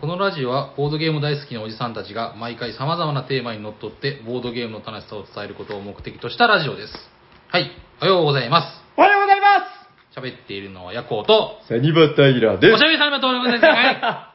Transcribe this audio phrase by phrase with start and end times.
[0.00, 6.92] このラジオはボードゲーム大好きなおじさんたちが毎回様々なテーマにのっとってボードゲームの楽しさを伝えることを目的としたラジオです。
[7.48, 7.70] はい。
[8.00, 8.66] おはようございます。
[8.96, 9.46] おはようございま
[10.14, 13.64] 喋っているのはヤコウと、すサニバタイラーでおしゃべりさんの登録です。
[13.66, 14.34] は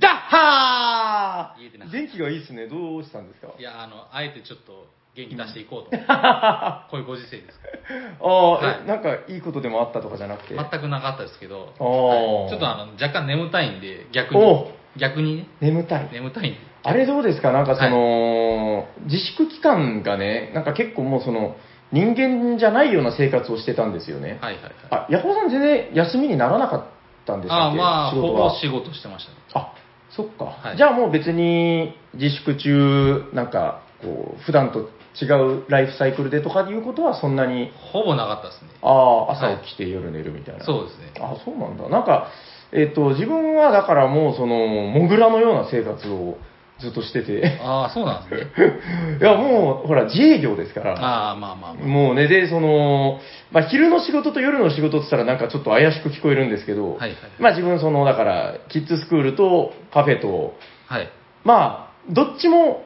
[0.00, 2.66] ダッハ言えてなー元気がいいっすね。
[2.66, 3.52] どうしたんですか？
[3.56, 3.60] い。
[3.60, 6.02] いや、あの、あえてちょっと元気出していこうと。
[6.08, 8.10] あ こういうご時世ですから。
[8.20, 10.54] あ、はいえなんかいいことでもあったとかじゃなくて？
[10.56, 16.08] 全くなかったですけど、あーはいちょっとあの、若干眠たいんで、逆にお、逆にね、眠たい。
[16.12, 16.56] 眠たい。
[16.82, 17.52] あれどうですか？
[17.52, 21.56] なんかその、自粛期間がね、なんか結構もうその、
[21.90, 24.38] 人間じゃないような生活をしてたんですよね。
[24.42, 24.72] はいはいはい。
[24.90, 26.84] あ、ヤコウさん全然休みにならなかっ
[27.26, 29.38] たんですかああ、まあ、ほぼは仕事してましたね。
[29.54, 29.72] あ、
[30.10, 30.44] そっか。
[30.44, 34.90] はいじゃあもう別に自粛中、なんか、こう、普段と
[35.20, 35.24] 違
[35.58, 38.68] うライフサイクルでとかいうことはそんなに、ほぼなかったですね。
[38.82, 40.64] ああ、はい朝起きて夜寝るみたいな。
[40.64, 41.12] そうですね。
[41.20, 41.88] あそうなんだ。
[41.88, 42.28] なんか、
[42.72, 46.38] えっ、と、自分はだからもうその、モグラのような生活を
[46.78, 49.18] ずっとしてて、ああ、そうなんですね。
[49.20, 51.86] いやもう、ほら、自営業ですから、ああ、まあまあまあ。
[51.86, 53.18] もうね、で、その、
[53.50, 60.54] まあ、昼の仕事と夜の仕事って言ったらなんかちょっと怪しく聞こえるんですけど、はいはいまあ自分その、だから、キッズスクールとカフェと、
[60.86, 61.08] はい。
[61.44, 62.84] まあ、どっちも、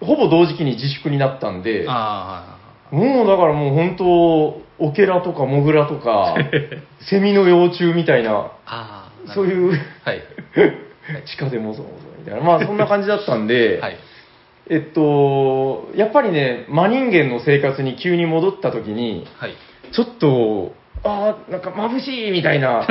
[0.00, 2.58] ほぼ同時期に自粛になったんで、あ
[2.90, 4.06] もうだからもう本当、
[4.78, 6.36] オケラとかモグラとか、
[7.10, 9.70] セミの幼虫みたいな、あ、あそういう、
[10.04, 10.22] はい。
[11.26, 13.96] 地下でもぞもぞみたいな、まあそんな感じだったんで、 はい。
[14.68, 19.54] えっと、やっぱりね、真人間の生活に急に戻った時に、はい。
[19.92, 20.74] ちょっと、
[21.04, 22.84] ああ、なんか眩しいみたいな、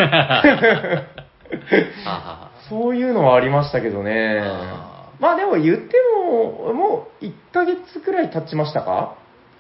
[2.06, 5.10] あそういうのはありましたけどねあ。
[5.20, 9.16] まあでも言っても、もう1ヶ月くらい経ちましたか？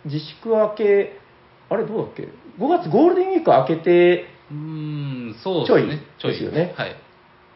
[0.06, 1.18] 自粛明け、
[1.70, 2.28] あれどうだっけ
[2.60, 4.35] ?5 月ゴールデンウィーク明けて、あ。
[4.52, 6.04] うーん、そうですね。
[6.20, 6.96] ちょいですよねはい。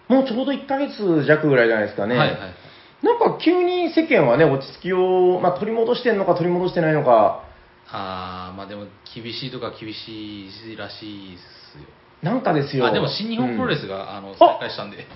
[0.08, 2.16] もうちょうど1ヶ月弱ぐらいじゃないですかね。
[2.16, 2.56] はいはいはい。
[3.04, 7.44] なんか急に世間はね、落ち着きを、まあ、取り戻してんのか取り戻してないのか、
[7.92, 8.86] ああ、まあでも、
[9.16, 11.86] 厳しいとか厳しいらしいっすよ。
[12.22, 12.86] なんかですよ。
[12.86, 15.08] あ、でも新日本プロレス、スが、あの、再開したんで、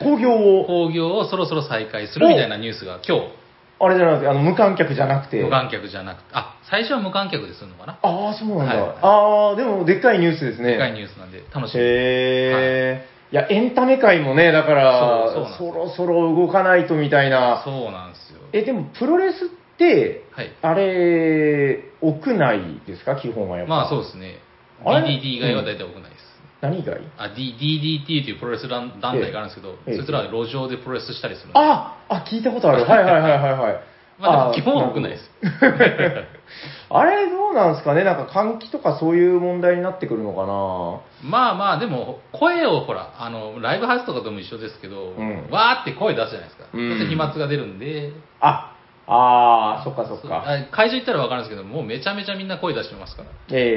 [0.00, 3.43] 興行を、興行をそろそろ再開するみたいなニュースが今日、
[3.80, 5.42] あれじゃなくて、あの、無観客じゃなくて。
[5.42, 7.98] 無観客じゃなくて、あ、最初は無観客でするのかな？
[8.02, 8.74] ああ、そうなんだ。
[8.76, 10.72] はいああ、でも、でっかいニュースですね。
[10.72, 11.80] でかいニュースなんで、楽しみ。
[11.80, 17.62] へえ、い、や、エンタメ界もね、だから、そろそろ動かないとみたいな。
[17.64, 18.40] そうなんですよ。
[18.52, 20.52] え、でも、プロレスって、はい。
[20.62, 23.16] あれ、屋内ですか？
[23.16, 23.70] 基本はやっぱ。
[23.74, 24.38] まあそうですね。
[24.84, 26.33] あれ？DDT 以外は大体多くないです。
[26.64, 32.84] 何以外あ、D、DDT というプロレス団団体があるんですけど、ええそいつらは路上でプロレスしたりするんですああ、聞いたことある。
[32.88, 33.80] はいはいはいはいはい。
[34.18, 35.30] まあでも基本は多くないです。
[36.90, 38.04] あれどうなんですかね？
[38.04, 41.28] なんか換気とかそういう問題になってくるのかな？
[41.28, 46.64] まあまあ、でも、声をほら、あの、ライブハウスとかとも一緒ですけど、うんわーって声出すじゃないですか。
[46.72, 48.70] うんそして飛沫が出るんで、あ、
[49.06, 50.44] ああ、そっかそっか。
[50.46, 53.28] あ会場行ったら分かるんですけど、もうめちゃめちゃみんな声出してますから。
[53.50, 53.70] ええええ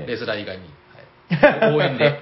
[0.00, 0.64] ええレスラー以外に。
[1.36, 2.20] はい、応援で。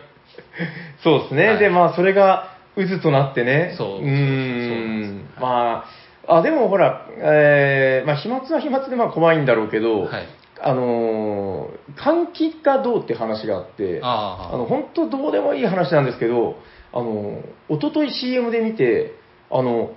[1.03, 1.47] そうですね。
[1.49, 3.75] はいで、まあ、それが渦となってね。
[3.77, 5.41] そうーそうなんんです。
[5.41, 5.85] ま
[6.27, 10.27] あ、あ、でもほら、えー、まあ、飛沫は飛沫でまあ怖いんだろうけど、はい。
[10.59, 16.57] あのー換気がどうって話があって、ああの、本当どうでもいい話なんですけど、
[16.93, 19.13] あの、一昨日 CM で見て、
[19.51, 19.91] あの、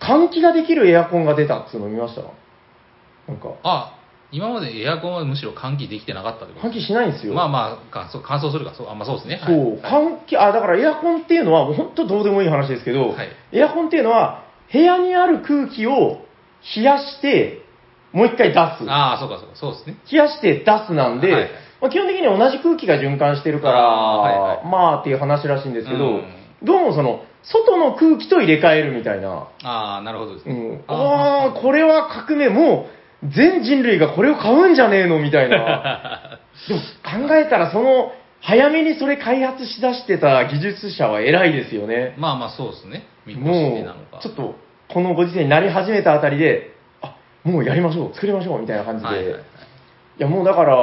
[0.00, 2.22] 換気ができるエアコンが出たっていうの見ました？
[3.30, 3.94] なんか、あ、
[4.32, 7.34] 今までエアコンはむしろ換気できてなかったってこと換気しないんですよ。
[7.34, 9.40] まあまあかそう、乾燥するか、そう、あまあそうですね。
[9.44, 16.22] そう、はい換気、あ、だからエアコンっていうのは、もう本当どうでもいい話ですけど、はいエアコンっていうのは、部屋にある空気を
[16.76, 17.62] 冷やして、
[18.12, 18.90] もう一回出す。
[18.90, 19.96] ああ、そうかそうか、そうですね。
[20.10, 26.24] 冷やして出すなんで、はいはいまあ、基本的に同じ空気が循環してるから、あーはいはいまあっていう話らしいんですけど、うん
[26.62, 29.48] どうもその、外の空気と入れ替えるみたいな。
[29.62, 30.54] ああ、なるほどですね。
[30.54, 36.38] うん、あああ、これは革命、もう、全人類がこれを買うんじゃねえのみたいな。
[36.68, 36.80] でも
[37.28, 42.14] 考えたら、その、早めにそれ開発しだしてた技術者は偉いですよね。
[42.16, 43.06] まあまあそうですね。
[43.26, 44.18] 見越てなのか。
[44.18, 44.54] う、ちょっと、
[44.88, 46.70] このご時世になり始めたあたりで、
[47.02, 47.14] あ、
[47.44, 49.08] もうやりましょう、作りましょう、みたいな感じで。
[49.08, 49.40] はいはいはい。
[49.40, 49.42] い
[50.18, 50.76] や、もうだから、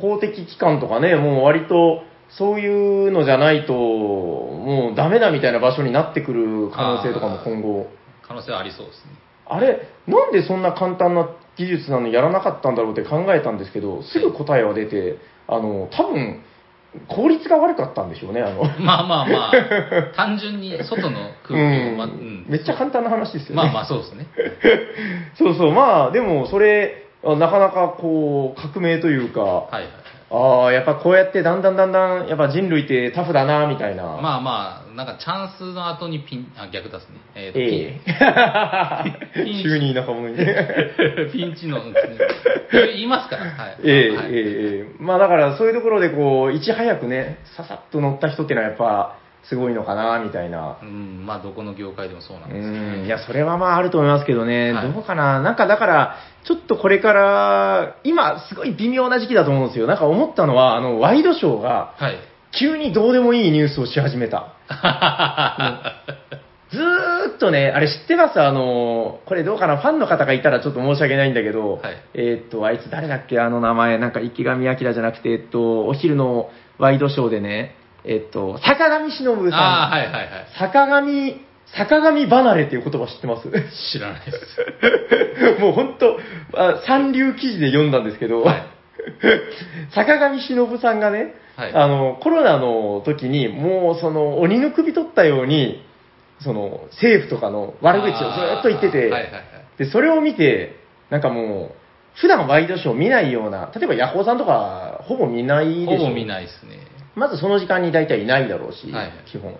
[0.00, 7.86] 公的機関とかね、もう割と、そういうのじゃないと、もうダメだみたいな場所になってくる可能性とかも今後。
[8.22, 9.12] 可能性はありそうですね。
[9.46, 11.28] あれ、なんでそんな簡単な
[11.58, 15.18] 技術なのにやらなかったんだろうって考えたんですけど、すぐ答えは出て、
[15.48, 16.40] あの、多分、
[17.08, 18.62] 効率が悪かったんでしょうね、あの。
[18.80, 19.52] まあまあまあ、
[20.16, 23.56] 単純に外の空気を、まううんめっちゃ簡単な話ですよね。
[23.56, 24.26] まあまあそうですね。
[25.34, 29.92] そうそう、まあ、でもそれ、あなかなかこう、革命というか、はいはいはい。
[30.30, 34.04] ああ、やっぱこうやってだんだんだんだん、やっぱ人類ってタフだな、みたいな。
[34.20, 37.16] まあまあ、なんかチャンスの後にピン、あ、逆ですね。
[37.34, 38.00] えーとえ
[39.40, 40.36] えピン 急に田舎者に。
[40.36, 41.80] ピ ンピンチの、
[42.72, 43.44] 言いますから。
[43.44, 43.76] はい。
[43.84, 50.78] ええはいええええまあだからそういうところでこう、いち早くね、ささっと乗った人っていうのはやっぱ、すごいのかな、みたいな。
[50.82, 54.92] うん、まあどこの業界でもそうなんうですけどいや、それはまああると思いますけどね、はい。
[54.92, 59.86] どうかな、なんかだから、ちょっとこれから、今、すごい微妙な時期だと思うんですよ。
[59.86, 62.18] なんか思ったのは、あの、ワイドショーが、はい。
[62.58, 64.54] 急にどうでもいいニュースをし始めた。
[66.70, 68.40] ずーっとね、あれ知ってます？
[68.40, 71.96] あの、これどうかな、ファンの方がいたらちょっと申し訳ないんだけど、はい。
[72.14, 79.60] えーっと、あいつ誰だっけ、あの名前、なんか池上彰じゃなくて、えっと、お昼のワイドショーでね、えっと、坂上忍さん。
[79.60, 80.26] ああ、はいはいはい。
[80.58, 81.40] 坂上、
[81.76, 83.48] 坂上離れっていう言葉知ってます？
[83.92, 85.60] 知らないです。
[85.60, 86.18] もう本当
[86.54, 88.62] あ、三流記事で読んだんですけど、はい
[89.94, 95.84] 坂上忍さんがね、はいあの、コロナの時に、もうその、鬼の首取ったように、
[96.40, 98.14] その、政府とかの悪口をず
[98.60, 99.32] っと言ってて、はいはいはい。
[99.78, 100.76] で、それを見て、
[101.10, 105.98] なんかもう、普段ワイドショー見ないような、例えばヤホーさんとか、ほぼ見ないでしょ。
[105.98, 106.78] ほぼ見ないですね。
[107.18, 109.12] まずその時間に大体いないだろうし、はいはい。
[109.26, 109.54] 基本。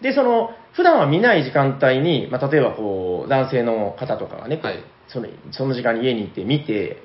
[0.00, 4.82] で、その、普段は見ない時間帯に、まあ、例えばこう、男性の方とかがね、はい。
[5.08, 7.02] そのその時間に家に行って見て、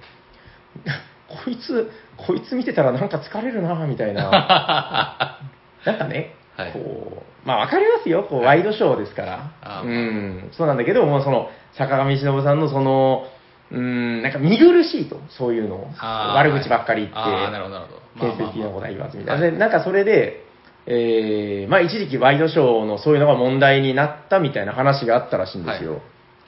[1.27, 5.39] こいつ、こいつ見てたらなんか疲れるな、みたいな。
[5.83, 6.71] なんかね、はい。
[6.71, 9.25] こう、まあわかりますよ、こう、ワイドショーですか
[9.61, 9.81] ら。
[9.83, 13.27] うん、そうなんだけど、もうその、坂上忍さんのその、
[13.71, 15.87] うん、なんか見苦しいと、そういうのを。
[15.99, 17.17] 悪口ばっかり言って。
[17.17, 18.27] ああ、なるほど、なるほど。
[18.27, 19.51] 建設的なことは言わずみたいな。
[19.51, 20.45] なんかそれで、
[20.87, 25.93] えー、まあ一時期ワイドショーのそういうのが問題になったみたいな話があったらしいんですよ。
[25.93, 26.01] はい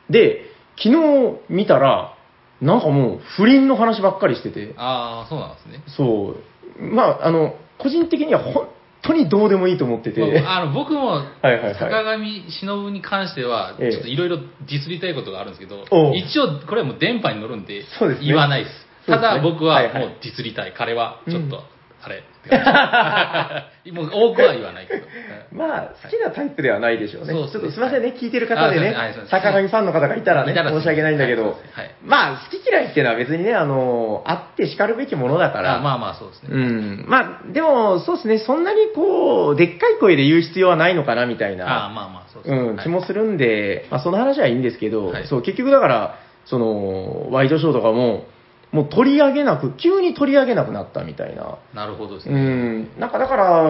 [0.09, 0.45] で、
[0.77, 2.15] 昨日見たら、
[2.61, 5.83] なんかもう不倫の話ばっかりしてて、ああ、そうなんですね。
[5.87, 6.35] そ
[6.79, 8.67] う、まああの、個人的には本
[9.07, 12.17] 当にどうでもいいと思ってて、まああの僕も坂上
[12.49, 13.91] 忍に関しては、ええ。
[13.91, 17.83] ちょっといろいろディスりたいことがあるんですけど一応これはもう電波に乗るんで
[18.21, 18.87] 言わないです。
[19.07, 20.73] ただ僕はもうディスりたい。
[20.77, 21.49] 彼はちょっうん。
[21.49, 21.63] と、
[22.01, 25.05] あれって感じもう多くは言わないけど。
[25.51, 27.33] まあ好きなタイプではないでしょうね。
[27.33, 28.95] ちょっとすいませんね、聞いてる方でね
[29.29, 31.55] 坂上ファンの方がいたらね、申し訳ないんだけど、
[32.03, 36.49] まあ好き嫌いっていうのは別にね、あの、あって叱るべきものだから、あまあまあそうですね。
[36.51, 37.05] うん。
[37.07, 42.59] まあ、でも、そうですね、そんなにこう、でっかい声で言う必要はないのかな、みたいあな、まあまあそうですね。
[42.59, 42.83] うん、はい。
[42.83, 45.27] 気もするんで、まあ、その話はいいんですけど、はい。
[45.27, 46.15] そう、結局だから、
[46.45, 48.25] その、ワイドショーとかも、
[48.71, 51.57] もう取り上げなく、急に取り上げなくなったみたいな。
[51.73, 52.39] なるほどですうね。
[52.39, 53.63] ん、なんかだから、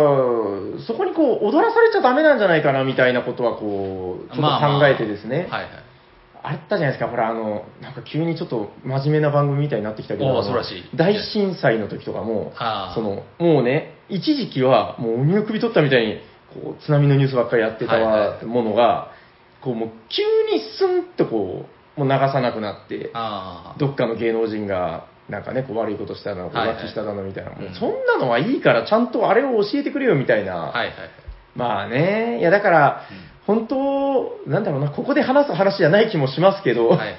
[0.88, 5.48] そこにこう、踊らされちゃダメなんじゃないかな、みたいなことは、こう、ちょっとまあまあ考えてですね。
[5.50, 5.70] はいはい。
[6.44, 12.54] あったじゃないですか、ほら、あの、なんか急にちょっと真面目な番組みたいになってきたけど、らしい大震災の時とかも
[12.96, 16.20] その、もうね、一時期は、もう鬼の首取ったみたいに、
[16.54, 19.12] こう、津波のニュースばっかりやってたはいはいものが、
[19.62, 20.24] こう、もう急
[20.56, 23.12] にスンとこう、もう流さなくなって。
[23.78, 30.94] どっかの芸能人が、なんかね、こう悪いことしたの、こうはいはい浮気しただのみたいな、そんなのはいいから、ちゃんとあれを教えてくれよみたいな、はいはいはい。
[31.56, 33.02] まあね、いやだから、
[33.46, 37.18] 本当、なんだろうな、ここで話す話じゃない気もしますけど、はいはい。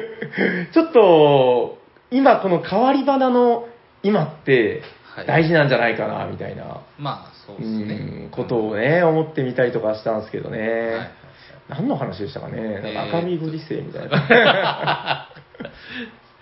[0.72, 1.78] ちょっと、
[2.10, 3.66] 今この変わり花の
[4.02, 4.82] 今って
[5.16, 8.28] はい大事なんじゃないかな、みたいな、まあそううですねん。
[8.30, 10.58] ことをね、思ってみたりとかしたんですけどね。
[10.60, 11.23] はい
[11.68, 15.28] 何の話でしたかね、なんか明るいご時世みたいえな。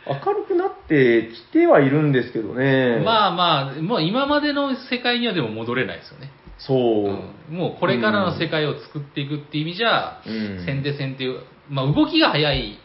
[0.26, 3.00] 明るくなってきてはいるんですけどね。
[3.04, 6.30] まあまあ、もう今までの世界にはでも戻れないですよね。
[6.58, 7.04] そう。
[7.06, 11.26] うんもうこれからの世界を作っていくっていう意味じゃ、うん先手先手、
[11.68, 12.78] まあ動きが早い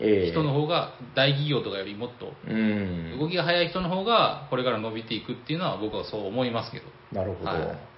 [0.00, 3.18] ええ人の方が、大企業とかよりもっと、うん。
[3.18, 6.86] 動きが早い人の方が、これから伸びていくっていうのは僕はそう思いますけど。
[7.12, 7.50] なるほど。
[7.50, 7.93] はい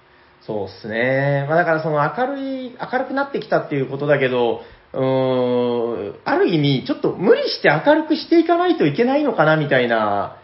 [0.47, 1.45] そうっすね。
[1.49, 4.61] まあだからその明るい、明るくなってきたっていうことだけど、
[4.93, 10.37] うーん、ある意味、ちょっと無理して明るくしていかないといけないのかなみたいな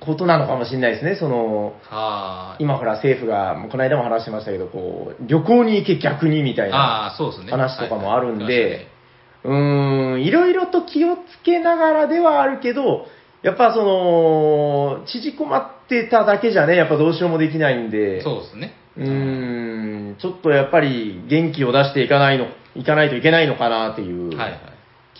[0.00, 1.14] ことなのかもしれないですね。
[1.14, 2.56] その、はあ。
[2.58, 6.76] 今ほら政府が、この間も話してましたけど、こう、旅行に行け逆にみたいな。
[7.52, 8.88] 話とかもあるんで、
[9.44, 13.06] うーん、いろいろと気をつけながらではあるけど、
[13.42, 18.74] やっぱその、縮こまってただけじゃね、やっぱどうしようもできないんで、そうですね。
[18.98, 24.32] うーん、ちょっとやっぱり元気を出していかないの、いかないといけないのかなっていう。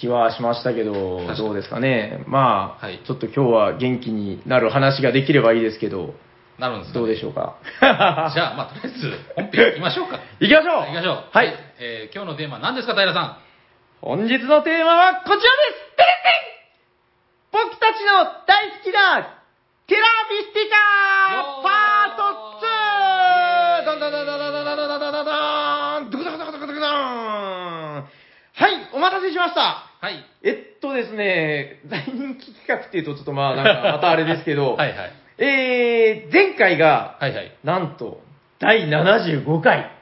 [0.01, 0.93] 気はしましたけど、
[1.37, 2.23] どうですかね。
[2.29, 6.15] まあ、はいちょっと今日は元気になる話ができればいいですけど、
[6.57, 7.57] なるんですかねどうでしょうか？
[7.81, 10.21] じゃあ、まあ、とりあえず、本編行きましょうか。
[10.39, 11.25] 行きましょう行きましょう。
[11.33, 11.55] はい。
[11.81, 13.37] えー今日のテーマは何ですか、平さん？
[14.01, 15.49] 本日のテーマはこちらです
[17.51, 19.41] 僕たちの大好きな
[19.89, 22.23] テラビスティカパート
[23.45, 23.48] 2!
[23.85, 28.09] ダダダダダダダダダンダダンドクダクダクダクダクダン
[28.59, 29.61] はい、お待たせしました。
[30.01, 30.25] はい。
[30.43, 35.13] えっとですね、大人気企画っていうとちょっとまあなんかまたあれですけど、はいはい。
[35.39, 37.57] えー、前回が、はいはい。
[37.63, 38.21] なんと、
[38.59, 39.93] 第75回。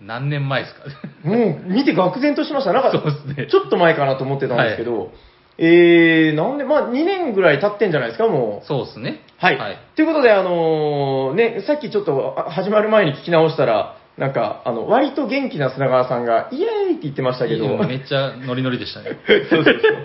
[0.00, 0.82] 何年前ですか
[1.28, 2.72] もう見て愕然としました。
[2.72, 5.10] なんか、そうですねちょっと前かなと思ってたんですけど、
[5.58, 8.66] えー、なんで、まあ2年ぐらい経ってんじゃないですか、もう。
[8.66, 9.20] そうですね。
[9.38, 9.58] はい。
[9.58, 9.78] はい。
[9.94, 19.18] ということで、あのーね、さっきちょっとあ始まる前に聞き直したら、なんか、あの、割と元気な砂川さんが、イエーイって言ってましたけど、めっちゃノリノリでしたね。
[19.50, 20.04] そうそうそう。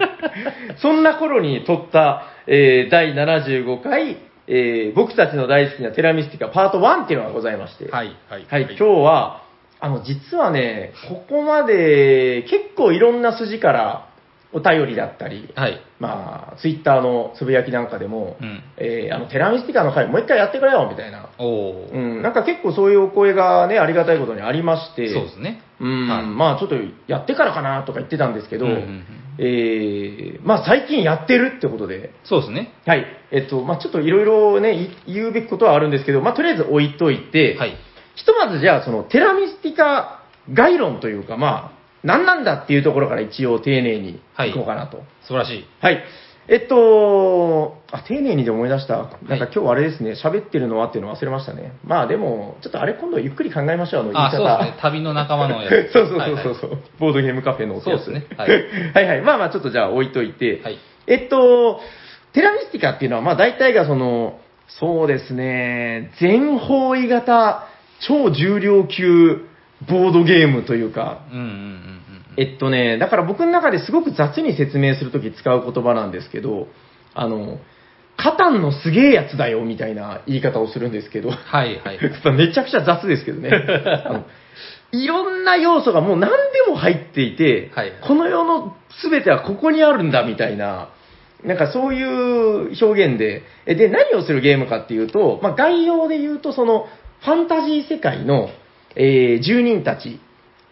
[0.77, 8.45] そんな頃に撮った、えー第75回、えー僕たちの大好きなテラミスティカパート1っていうのがございまして、はいはい。
[8.49, 9.41] はい、今日は、
[9.79, 14.08] あの、実はね、ここまで結構いろんな筋から
[14.51, 15.79] お便りだったり、はい。
[15.99, 18.63] まあ、ツイッターのつぶやきなんかでも、うん。
[18.77, 21.29] えーあの、テラミスティカの回もう一回やってくれよ、みたいな。
[21.37, 25.61] おうん、なんか結構そういうお声がね、ありがたいことにありまして、そうですね。
[25.79, 26.75] うん、はいまあちょっと
[27.07, 29.03] やってからかなとか言ってたんですけど、うんうんうん
[29.37, 32.73] えーまあ最近やってるってことで、そうですね。
[32.85, 37.77] はい、えっと、まあちょっといろいろね、い言うべきことはあるんですけど、まあとりあえず置いといて、はい。
[38.15, 45.03] ひとまずじゃあそのテラミスティカ概論というか、まあ、何なんだっていうところから一応丁寧にいこうかなと。
[45.23, 45.65] 素晴らしい。
[45.81, 46.03] はい。
[46.51, 48.95] えっと、あ、丁寧にで思い出した。
[48.97, 49.07] なん
[49.39, 51.73] か今日あれですね、喋ってるのはっていうの忘れましたね。
[51.85, 54.37] まあでも、ちょっとあれ今度ゆっくり考えましょう、あの言いあ、方。
[54.37, 54.81] そうですね。
[54.81, 55.91] 旅の仲間のやつ。
[55.93, 58.63] そうそうそうそうはいはいそう、ボードゲームカフェのおそうですねははいい、
[58.95, 61.81] はいはいまあまあちょっとじゃあ置いといて、はいえっと、
[62.33, 67.67] テラミスティカっていうのはまあ大体がその、そうですね、全方位型
[67.99, 69.45] 超重量級
[69.87, 71.88] ボードゲームというか、うんうんうんうん。
[72.39, 76.67] えっとね、だから僕の中ですごく雑に説明するとき使う言葉なんですけど、
[77.13, 77.59] あの、
[78.15, 81.99] カタンのすげえやつだよみたいな言い方をするんですけど、はいはい。
[82.37, 83.49] めちゃくちゃ雑ですけどね。
[84.05, 84.25] あの
[84.91, 86.37] いろんな要素がもう何で
[86.69, 90.87] も入っていて、はいこの世の全てはここにあるんだみたいな、
[91.43, 96.87] なんかそういう表現で、えで、何をするゲームかっていうと、まあ、概要で言うと、その、
[97.21, 98.49] ファンタジー世界の、
[98.95, 100.19] えー住人たち、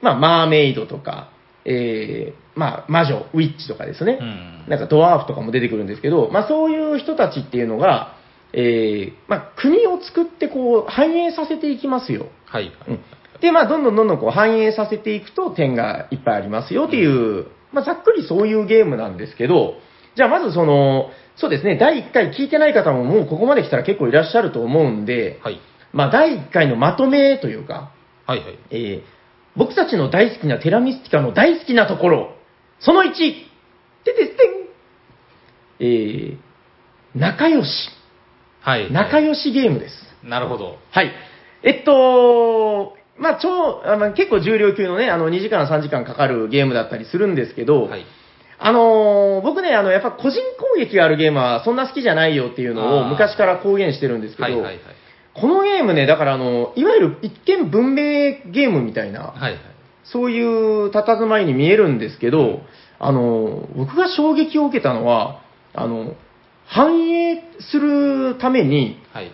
[0.02, 1.30] まあ、マーメイドとか、
[1.68, 4.18] えーまあ、魔女、ウィッチとかですね。
[4.20, 4.66] うん。
[4.70, 8.16] なんかドワーフとかも出てくるんですけど、まあそういう人たちっていうのが、
[8.54, 12.28] えーまあ国を作ってこう繁栄させていきますよ。
[12.46, 12.74] はいはい。
[12.90, 13.00] うん
[13.42, 19.76] で、まあどんどんどんどんこう繁栄させていくと点がいっぱいありますよっていう、まあざっくりそういうゲームなんですけど、
[20.16, 25.60] じゃあまずその、そうですね、第1回聞いてない方ももうここまで来たら結構いらっしゃると思うんで、はい。
[25.94, 27.92] まあ第1回のまとめというか、
[28.26, 28.60] はいはい。
[28.72, 29.17] えー
[29.58, 32.36] 僕たちの大好きなテラミスティカの大好きなところ、
[32.80, 34.36] その1、てててん、
[35.80, 36.38] えー、
[37.16, 37.90] 仲良し。
[38.62, 38.92] はい。
[38.92, 39.96] 仲良しゲームです。
[40.24, 40.78] なるほど。
[40.92, 41.12] はい。
[41.64, 48.06] えっと、まあ、超、あまあ、結構重量級のね、あの、2時間、3時間かかるゲームだったりするんですけど、はい。
[48.60, 54.80] あのー僕ね、あの、やっぱ個人攻撃があるゲームはそんな好きじゃないよっていうのを昔から公言してるんですけど、はいはいはい。
[55.40, 59.60] このゲームね、だからあの、いわゆる一見文明ゲームみたいな、はいはい。
[60.04, 62.62] そういう佇まいに見えるんですけど、
[63.00, 65.42] あの、僕が衝撃を受けたのは、
[65.74, 66.16] あの、
[66.66, 69.32] 繁栄するために、はい。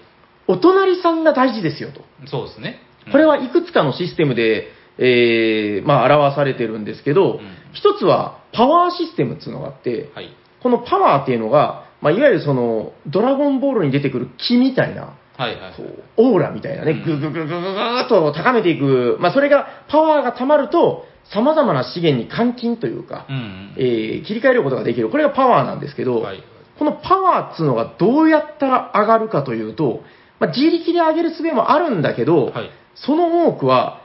[0.48, 2.02] お隣さんが大事ですよと。
[2.28, 2.80] そうですね。
[3.12, 4.68] これはいくつかのシステムで、
[4.98, 7.40] えー、まあ、表されてるんですけど、うん
[7.74, 10.30] 一つはパワーシステムっていうのがあって、はい。
[10.62, 15.74] このパワーっていうのが、まあ、いわゆるその、ドラゴンボールに出てくる木みたいな、はいはい。
[15.76, 23.76] こうオーラみたいなね、うんぐぐぐぐぐぐーっと高めていく、まあ、それが、パワーが溜まると、様々な資源に換金というか、うんうん。
[23.78, 25.10] えー切り替えることができる。
[25.10, 26.44] これがパワーなんですけど、はい。
[26.78, 30.02] このパワーっていうのがどうやったら上がるかというと、
[30.40, 32.70] まあ、自力で上げる術もあるんだけど、はい。
[32.96, 34.02] その多くは、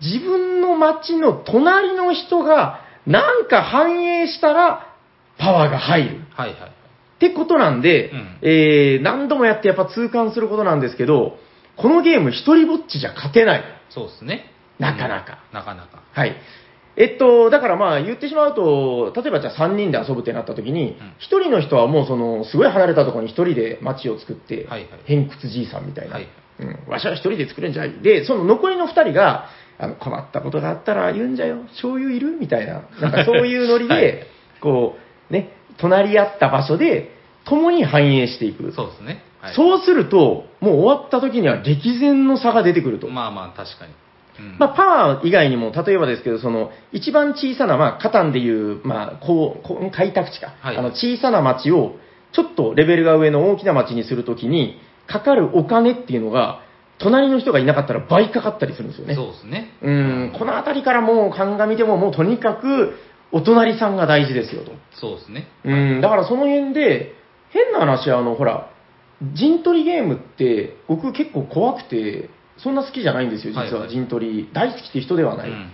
[0.00, 4.94] 自分の町の隣の人がなんか反映したら
[5.38, 6.20] パワーが入る。
[6.34, 6.77] はいはい。
[7.18, 11.36] ってことなんで、うんえー何度もやってやっぱ痛感することなんですけど、
[11.76, 13.64] このゲーム一人ぼっちじゃ勝てない。
[13.90, 14.52] そうですね。
[14.78, 15.54] なかなかうん。
[15.54, 16.02] なかなか。
[16.12, 16.36] はい。
[16.96, 21.06] えっと、だからまあ言ってしまうと、例えばじゃあ3人で遊ぶってなった時にうん、
[21.40, 26.14] 1人の人はもうその、すごい離れたところに1人で街を作ってはいはい、偏屈じいさんみたいな。
[26.14, 26.28] はい
[26.60, 28.00] うん、わしは1人で作るんじゃい。
[28.02, 29.48] で、その残りの2人が、
[29.80, 32.36] あの困ったことがあったら言うんじゃよ、醤油いる？
[32.36, 32.88] みたいな。
[33.00, 34.26] なんかそういうノリで、はい
[34.60, 34.96] こ
[35.30, 38.72] う、ね、隣り合った場所で、共に反映していく。
[38.72, 39.22] そうですね。
[39.40, 39.54] はい。
[39.54, 43.08] そうすると、もう終わった時には歴然の差が出てくると。
[43.08, 43.92] まあまあ、確かに。
[44.40, 50.54] うんまあ、パワー以外にも、例えばですけど、その、一番小さな、まあ、カタンでいう、まあ、こう、こう開拓地か。
[50.60, 51.96] はいあの、小さな町を、
[52.32, 56.60] ちょっとレベルが上の大きな町にするときに、かかるお金っていうのが、
[56.98, 59.14] 隣の人がいなかったら倍かかったりするんですよね。
[59.14, 59.70] そうですね。
[59.82, 62.94] うん、この辺りからもう鑑みても、もうとにかく、
[63.32, 64.72] お隣さんが大事ですよと。
[64.92, 65.48] そうですね。
[65.64, 67.14] うん、だからその辺で、
[67.50, 68.70] 変な話、あの、ほら、
[69.34, 74.50] 陣取りゲームって、僕結構怖くて、そんな好きじゃないんですよ、実は陣取り。
[74.52, 75.50] 大好きって人ではない。
[75.50, 75.70] うんうん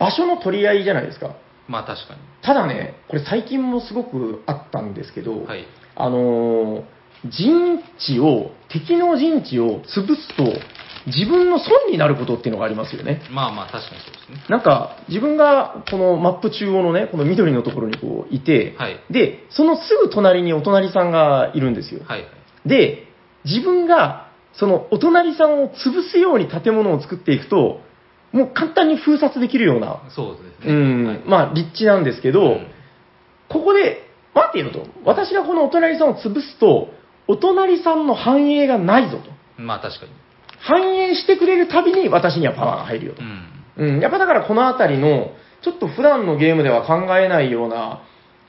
[0.00, 1.36] 場所の取り合いじゃないですか。
[1.68, 2.20] まあ確かに。
[2.42, 5.66] ただね、これ最近もすごくあったんですけど、はい。
[5.94, 6.84] あのー
[7.28, 10.44] 陣地を、敵の陣地を潰すと、
[11.06, 13.22] 自分の損になることっていうのがありますよね。
[13.30, 14.44] まあまあ確かにそうですね。
[14.48, 19.00] なんか、自分がこのマップ中央のね、この緑のところにこういて、はい。
[19.10, 22.02] で、そのすぐ隣にお隣さんがいるんですよ。
[22.04, 22.24] はい。
[22.66, 23.06] で、
[23.44, 27.80] 自分がそのお隣さんを潰すように建物を作っていくと、
[28.32, 30.72] もう簡単に封殺できるような、そうですね。
[30.72, 32.66] うん、はいまあ立地なんですけど、うん
[33.50, 34.86] ここで、待っていると。
[35.04, 36.88] 私がこのお隣さんを潰すと、
[37.26, 39.24] お隣さんの繁栄がないぞと。
[39.60, 40.12] まあ確かに。
[40.60, 43.82] 繁栄してくれるたびに私にはパワーが入るよとう。
[43.82, 43.94] ん。
[43.94, 48.02] うん、やっぱだからこの辺りの、ちょっと普段のゲームでは考えないような、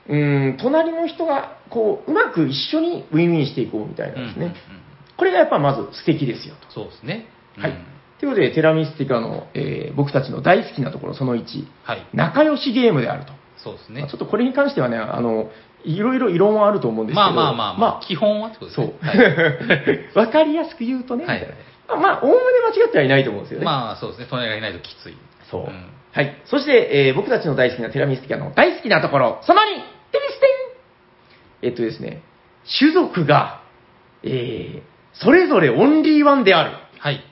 [0.08, 4.38] うん、隣の人が、こう、うまく一緒にウィンウィンしていこうみたいなですね。
[4.38, 4.82] うんうんうん
[5.14, 6.72] これがやっぱまず素敵ですよと。
[6.72, 7.26] そうですね。
[7.56, 7.84] はいうん
[8.18, 11.42] ということで、テラミスティカの、えー僕たちの大好きなところ、その1、
[11.82, 12.06] はい。
[12.12, 13.32] 仲良しゲームであると。
[13.56, 14.16] そうですねまあちょ。
[14.16, 15.50] っとこれに関してはね、あの、
[15.84, 18.96] いろいろ異論はあると思うんですけど、まあまあまあまあ、基本はってことですそうね。。
[19.00, 22.40] はい わかりやすく言うとね、はいみたいなまあ、おおむね
[22.74, 23.64] 間違ってはいないと思うんですよね。
[23.66, 24.26] まあそうですね。
[24.30, 25.16] 隣がいないときつい。
[25.50, 25.62] そう。
[25.62, 25.66] ん
[26.12, 26.42] はい。
[26.46, 29.80] そして、えー僕たちの大好きなテラミスティカの大好きなところ、その2、テミ
[30.34, 30.46] ステ
[31.66, 32.22] ンえっとですね、
[32.78, 33.62] 種族が、
[34.22, 36.70] えーそれぞれオンリーワンである。
[36.98, 37.22] はい。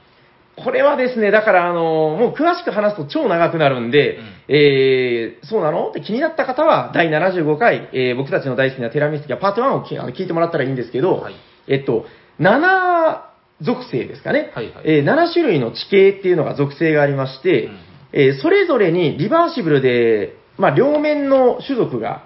[0.62, 1.82] これはですね、だから、あの
[2.18, 5.88] もう詳しく話すと超長くなるんで、うんえーそうなの？
[5.88, 11.34] って気になった方は、第75回、えー僕たちの大好きなテラミスティカパート1を聞いてもらったらいいんですけど、はい
[11.68, 12.04] えっと、
[12.38, 13.29] 7
[13.60, 17.78] 属性ですかね、はいはいえー7種類の地形っていうのが属性がありまして、うん
[18.12, 22.24] えーそれぞれにリバーシブルで、まあ、両面の種族が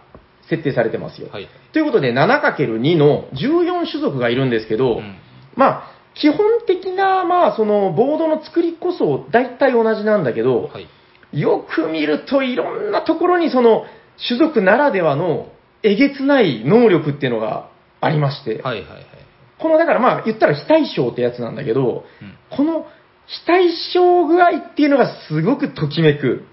[0.49, 1.29] 設定されてますよ。
[1.31, 1.49] はい。
[1.73, 5.17] ということで、7×2 の14種族がいるんですけど、うん
[5.57, 10.89] まあ、基本的な、まあ、その、ボードの作りこそ、大体同じなんだけど、はい。
[11.33, 13.87] よく見るといろんなところにその、
[14.29, 15.49] 種族ならではの、
[15.83, 17.69] えげつない能力っていうのが
[18.01, 19.07] ありまして、はいはいはい。
[19.65, 22.87] この、だからまあ、言ったら非対称ってやつなんだけど、うんこの
[23.27, 26.45] 非対称具合っていうのがすごくときめく。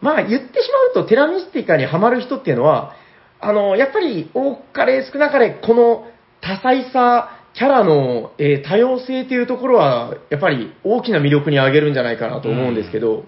[0.00, 2.94] まあ、言ってしまうと、テラミスティカにハマる人っていうのは、
[3.38, 6.06] あの、やっぱり多かれ少なかれ、この
[6.40, 13.24] 多彩さ、キャラの、えー多様性っていうところは、やっぱり大きな魅力に挙げるんじゃないかなと思うんですけど、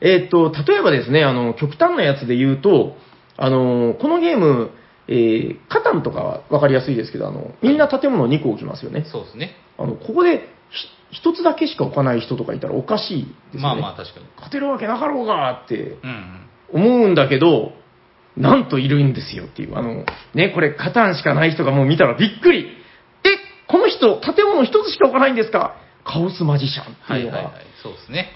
[0.00, 2.96] えーっと、例えばですね、あの、極端なやつで言うと、
[3.36, 4.70] あの、このゲーム、
[5.08, 9.04] えーカタンとかは分かりやすいですけど、あの、みんな建物2個置きますよね。
[9.10, 9.54] そうですね。
[9.78, 10.48] あの、ここで
[11.10, 13.62] ひ一つだけしか置かない人とかいたらおかしいですよね。
[13.62, 14.26] まあまあ確かに。
[14.36, 16.40] 勝てるわけなかろうがってうん
[16.72, 17.72] 思うんだけど、
[18.36, 19.76] なんといるんですよっていう。
[19.78, 22.66] あの、ね、これ、カタンしかない人がもう見たらびっくり。
[23.22, 23.28] え、
[23.68, 25.76] この人、建物一つしか置かないんですか？
[26.04, 27.36] カオスマジシャンっていうのが。
[27.36, 27.64] はいはいはい。
[27.82, 28.32] そうですね。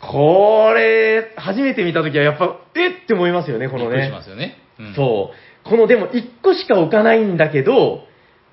[0.00, 4.22] これ、初めて見たときはやっぱ、えって思いますよね、このねびっくりしま。
[4.24, 4.58] すよね。
[4.80, 5.36] うんそう。
[5.68, 8.02] このでも一個しか置かないんだけど、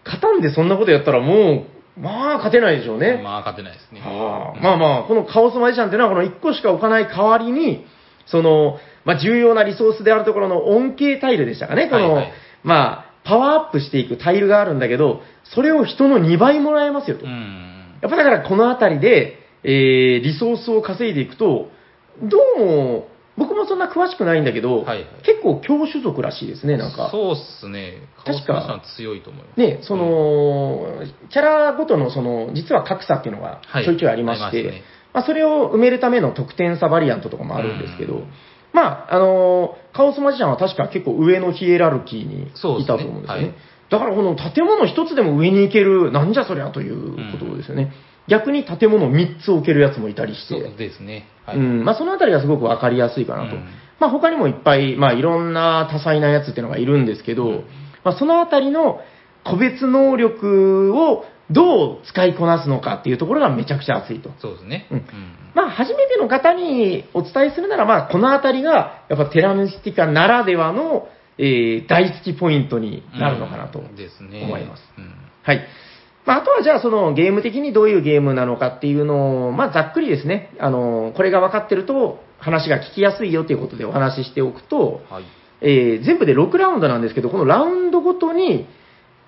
[0.03, 1.65] カタンでそんなことやったらも
[1.97, 3.21] う、まあ勝てないでしょうね。
[3.23, 4.01] まあ勝てないですね。
[4.01, 7.85] はあうんまあまあ、このカオスマジシャンっていうのは、この1個しか置かない代わりに、
[8.25, 17.25] その、まあ、重要なリソースであるところの恩恵タイルでしたかね、この、はいはいまあ、パワーアップしていくタイルがあるんだけど、それを人の2倍もらえますよと。
[17.25, 17.97] うん。
[18.01, 21.69] やっぱだからこのあたりで、えー、リソースを稼いでいくと、
[22.21, 27.09] どうも、僕もそんな詳しくないんだけど、はいはい結構強種族らしいですね、なんか。
[27.11, 28.07] そうっすね。
[28.25, 29.59] 確かカオスマシャン強いと思います。
[29.59, 30.87] ね、その、
[31.29, 38.27] キャラごとのその、実は格差っていうのがはいちょいちょいありまして、ありますねまあ、それを埋めるための得点差バリアントとかもあるんですけど、うん
[38.73, 43.45] まあ、あのーカオスマジシャンは確か結構上のヒエラルキーにいたと思うんですよね。
[43.47, 43.55] はい
[43.87, 47.93] だからこの建物一つでも上に行ける、なんじゃそりゃということですよね。
[48.27, 51.27] 逆に建物3つ置けるやつもいたりして、そうですね。
[51.45, 51.57] はい。
[51.57, 53.55] うんまあ、そのあたりがすごくわかりやすいかなと。
[53.55, 53.65] うん
[53.99, 57.65] まあ、他にもいっぱい、まあ、いろんな多彩なやつっていうのがいるんですけど、うん
[58.03, 58.99] まあ、そのあたりの
[59.45, 64.31] 個別能力をどう使いこなすのかっていうところがめちゃくちゃ熱いと。
[64.39, 64.87] そうですね。
[64.91, 65.05] うん
[65.53, 71.07] まあ、初めての方にお伝えするなら、まあ、このあたりが、やっぱテラミスティカならではの、
[71.37, 73.79] えー大好きポイントになるのかなと。
[73.79, 74.43] うんですね。
[74.43, 75.67] 思いますうんはい。
[76.25, 85.23] まあ、あとはじゃあそのゲーム的にどういうゲームなのかっていうのを、まあ、ざっくりですね、あの、これが分かってると話が聞きやすいよということでお話ししておくと、はい。
[85.61, 88.67] えー全部で6ラウンドなんですけど、このラウンドごとに、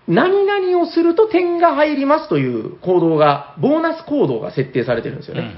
[0.07, 5.41] 何々をすると点が入りますという行動が、ボーナス行動が設定されてるんですよね。
[5.41, 5.53] うんうん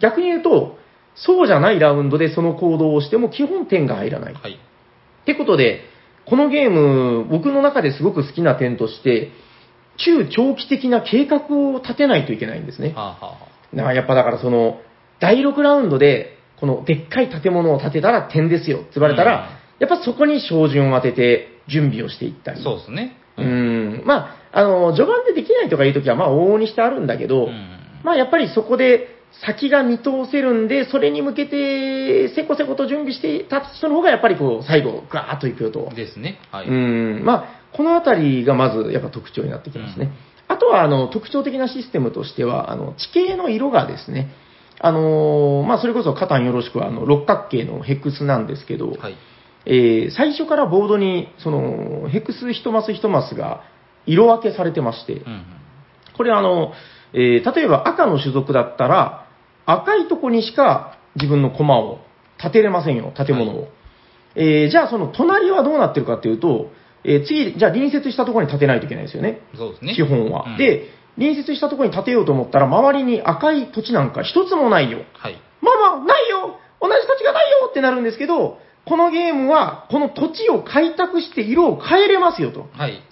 [0.00, 0.78] 逆に言うと、
[1.14, 4.34] そうじゃないラウンドでその行動をしても基本点が入らない。
[4.34, 4.52] はい。
[4.52, 5.82] ってことで、
[6.24, 9.30] このゲーム、僕の中ですごく好きな点として、
[10.04, 12.92] 中長期的な計画を立てないといけないんですね。
[12.94, 13.38] はあ、はあは
[13.74, 14.80] だからやっぱだからその、
[15.20, 22.62] 第6ラウンドで、このでっかい建物を建てたら点ですよって言われたら、やっぱそこに照準を当てて準備をしていったあ、り。
[22.62, 23.16] そうですね。
[23.38, 23.42] う。
[23.42, 24.02] ん。
[24.04, 35.90] まあ、あの、序盤でできないとかいうときは、まあ、往々にしてあるんだけど、うんまあ、やっぱりそこで先が見通せるんで、それに向けて、せこせこと準備して立つ人の方が、やっぱりこう、最後、ガーッといくよと。
[35.94, 36.38] ですね。
[36.50, 36.66] はい。
[36.66, 37.22] うん。
[37.24, 40.10] まあ、このあたりがまず、やっぱ特徴になってきますね。
[40.48, 44.28] あとは、あの、特徴的なシステムとしては、あの、地形の色がですね、
[44.80, 49.16] あのーまあ、それこそ、カタンよろしくは、あの、六角形のヘックスなんですけど、はい。
[49.66, 53.62] えー最初からボードに、その、ヘクス一マス一マスが
[54.06, 55.44] 色分けされてまして、うんうん。
[56.16, 56.72] これあの、
[57.12, 59.19] えー例えば赤の種族だったら、
[59.72, 61.98] 赤いとこにしか自分の駒を
[62.40, 63.62] 建てれませんよ、建物を。
[63.62, 63.68] は
[64.36, 66.70] えーじゃあその隣はどうなってるかっていうと、
[67.04, 69.40] えー次、じゃあ隣接したところに建てないといけないですよね。
[69.56, 69.94] そうですね。
[69.94, 70.44] 基本は。
[70.46, 75.00] うん、で、隣接したところに建てようと思ったら、周りに赤い土地なんか一つもないよ。
[75.14, 75.40] はい。
[75.60, 82.68] ママ、ないよ同じ土地がないよってなるんですけど、このゲームは、この土地を開拓して色を変えれますよと。
[82.72, 83.02] はい。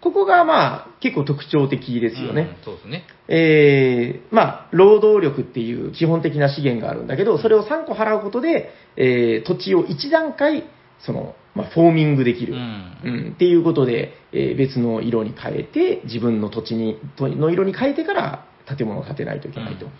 [0.00, 2.56] ここがまあ、結構特徴的ですよね。
[2.58, 3.04] うんそうですね。
[3.28, 10.64] えー、まあ、労働力っていう基本的な資源があるんだけど、それを3個払うことで、えー土地を1段階、
[11.00, 12.54] その、まあ、フォーミングできる。
[12.54, 12.98] うん。
[13.04, 19.86] うん、っていうことで、えー別の色に変えて、自分の土地にとの色に変えてから建物を建てないといけないと。
[19.86, 19.92] うん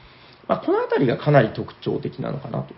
[0.48, 2.74] まあ、このあたりがかなり特徴的なのかなと。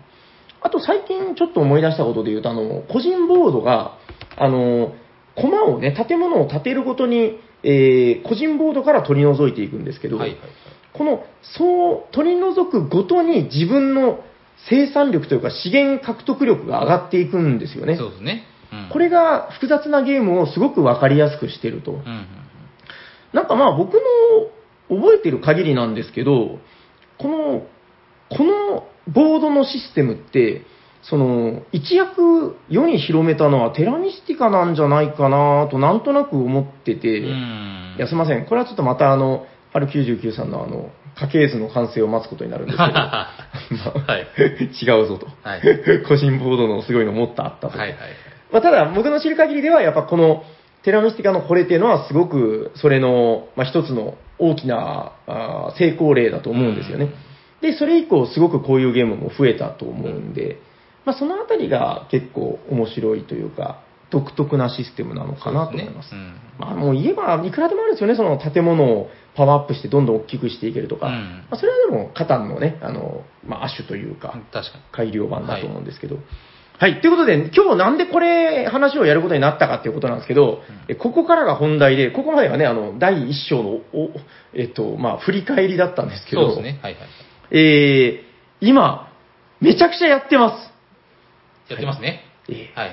[0.61, 3.97] あと最近ちょっと思い出したことで言うと、あの、個人ボードが、
[4.37, 4.93] あの、
[5.35, 10.49] 駒をね、建物を建てるごとに、えー個人ボードから取り除いていくんですけど、はいはいはい。
[10.93, 14.23] この、そう、取り除くごとに自分の
[14.69, 17.97] 生産力というか資源獲得力が上がっていくんですよね。
[17.97, 18.43] そうですね。
[18.71, 18.89] うん。
[18.91, 21.91] これが複雑なゲームをすごくわかりやすくしてると。
[21.91, 22.27] うんうん
[23.33, 23.99] なんかまあ僕の
[24.89, 26.59] 覚えてる限りなんですけど、
[27.17, 27.65] この、
[28.29, 30.63] このボードのシステムって、
[31.03, 37.19] その、一躍世に広めたのはテラミスティカなんじゃないかなとなんとなく思ってて。
[37.19, 37.25] い
[37.97, 38.45] や、すいません。
[38.45, 43.27] これはちょっとまたあの、春99さんのあの、家系図の完成を待つことになるんですけど、 ま
[44.07, 44.27] あはい。
[44.39, 45.27] 違うぞと。
[45.43, 45.61] はい。
[46.07, 47.77] 個人ボードのすごいの持ったあったと。
[47.77, 47.97] はいはい。
[48.51, 50.43] まあ、ただ、僕の知る限りでは、やっぱこの
[50.83, 55.13] テラミスティカのこれっていうのは、すごくそれの、まあ、一つの大きな
[55.77, 57.09] 成功例だと思うんですよね。
[57.61, 60.57] で、それ以降、すごくこういうゲームも増えたと思うんで、
[61.05, 66.09] まあ、そのあたりが結構面白いというか、独特なシステムなのかなと思います。
[66.09, 66.21] すね
[66.59, 71.07] まあ、もう言えば、いくらでもあるんですよね、その建物をパワーアップしてどんどん大きくしていけるとか。
[71.07, 74.41] うんまあ、それはでも、カタンのね、あの、まあ、亜種というか、うん。
[74.51, 74.83] 確かに。
[74.91, 76.17] 改良版だと思うんですけど。
[76.77, 76.99] はい。
[76.99, 84.09] ということで、今日なんでこれ、話をやることになったかっていうことなんですけど、えここからが本題で、ここまではね、あの、第一章の、お、
[84.53, 86.79] えっと、まあ、振り返りだったんですけど、そうですね。
[86.81, 87.03] はいはい。
[87.51, 89.11] えー、今、
[89.61, 90.70] めちゃくちゃやってます。
[91.71, 92.23] やってますね。
[92.49, 92.91] えーはい。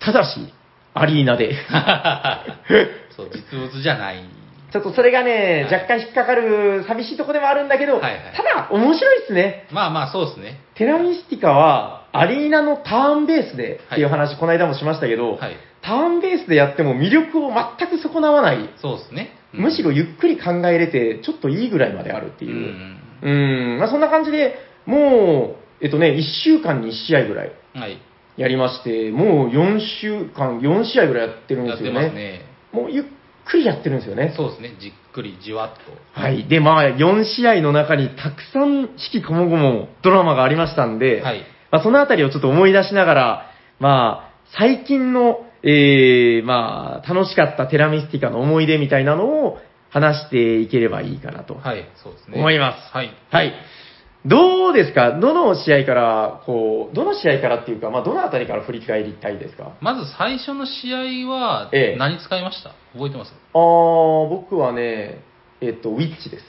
[0.00, 0.52] ただし、
[0.94, 1.54] アリーナで。
[3.16, 4.24] そう、実物じゃない。
[4.70, 9.66] ちょっとそれがね、はい若干引っかかる寂しいとこでもあるんだけど、はいはいただ、面白いっすね。
[9.72, 10.60] まあまあ、そうですね。
[10.74, 15.56] テラミスティカは、アリーナのターンベースでっていう話、この間もしましたけど、はい。
[15.82, 19.32] ターンベースでやっても魅力を全く損なわない、そうですね。
[19.54, 22.54] うんむしろゆっくり考えれて、ちょっといいぐらいまであるってういう。
[22.54, 23.00] ん。
[23.22, 27.98] うん、まあそんな感じで、もう、えっとね、1週間に1試合ぐらいはい。
[28.36, 32.06] やりまして、もう4週間、4試合ぐらいやってるんやってですよね。
[32.06, 32.40] ますね。
[32.72, 33.04] もうゆっ
[33.44, 34.32] くりやってるんですよね。
[34.36, 34.76] そうですね。
[34.80, 35.70] じっくり、じわっ
[36.14, 36.20] と。
[36.20, 36.46] はい。
[36.46, 41.44] で、まあ、4試合の中にたくさん四季こもごもドラマがありましたんで、はい。
[41.70, 43.50] まあ、そのあたりをちょっと思い出しながら、
[43.80, 49.58] まあ、最近の、えー、まあ、楽しかったテラミスティカの思い出みたいなのを
[49.90, 52.38] 話していければいいかなとはい、そうですね。
[52.38, 52.92] 思います。
[52.92, 53.10] はい。
[53.30, 53.52] はい。
[54.26, 55.18] どうですか？
[55.18, 59.76] どの試合から、こう、どの試合からっていうか、まあ、どのあたりから振り返りたいですか？
[59.80, 60.92] まず最初の試
[61.26, 62.70] 合はええ、何使いました？
[62.92, 63.32] 覚えてます？
[63.54, 65.22] あー、僕はね、
[65.60, 66.44] えっと、ウィッチです。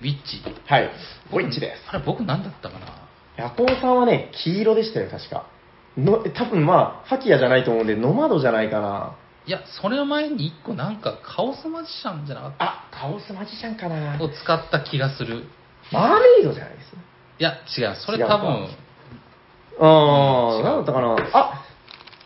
[0.00, 0.42] ウィッチ。
[0.66, 0.90] はい。
[1.32, 1.82] ウィッチです。
[1.88, 2.86] あれ、僕何だったかな？
[3.36, 5.46] ヤコウさんはね、黄色でしたよ、確か。
[5.96, 9.16] の多分まあ、ハキヤじゃないと思うんで、ノマドじゃないかな。
[9.46, 14.22] いや、それの前に一個なんか、カオスマジシャンじゃなかっあ、カオスマジシャンかなた。
[14.24, 15.46] を使った気がする。
[15.92, 16.92] マーメイドじゃないです。
[17.38, 17.96] いや、違う。
[17.96, 18.68] それ多分、
[19.80, 21.16] あー、なんだったかな。
[21.32, 21.64] あ、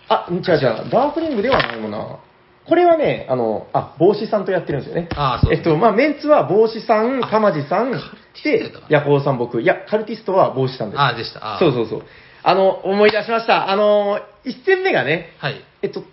[0.08, 0.90] あ、違う違う。
[0.90, 2.18] ダークリングではないもんな。
[2.64, 5.08] これはね、あの、あ、帽子さんとやってるんですよね。
[5.14, 7.92] ああ、そうえっと、まあ、メンツは帽子さん、かまじさん、
[8.44, 9.60] でヤコウさん僕。
[9.60, 11.00] いや、カルティストは帽子さんです。
[11.00, 11.56] ああ、でした。
[11.56, 12.02] あそうそうそう。
[12.42, 13.70] あの、思い出しました。
[13.70, 15.64] あの、一戦目がね、はい。
[15.82, 16.10] えっと、多分で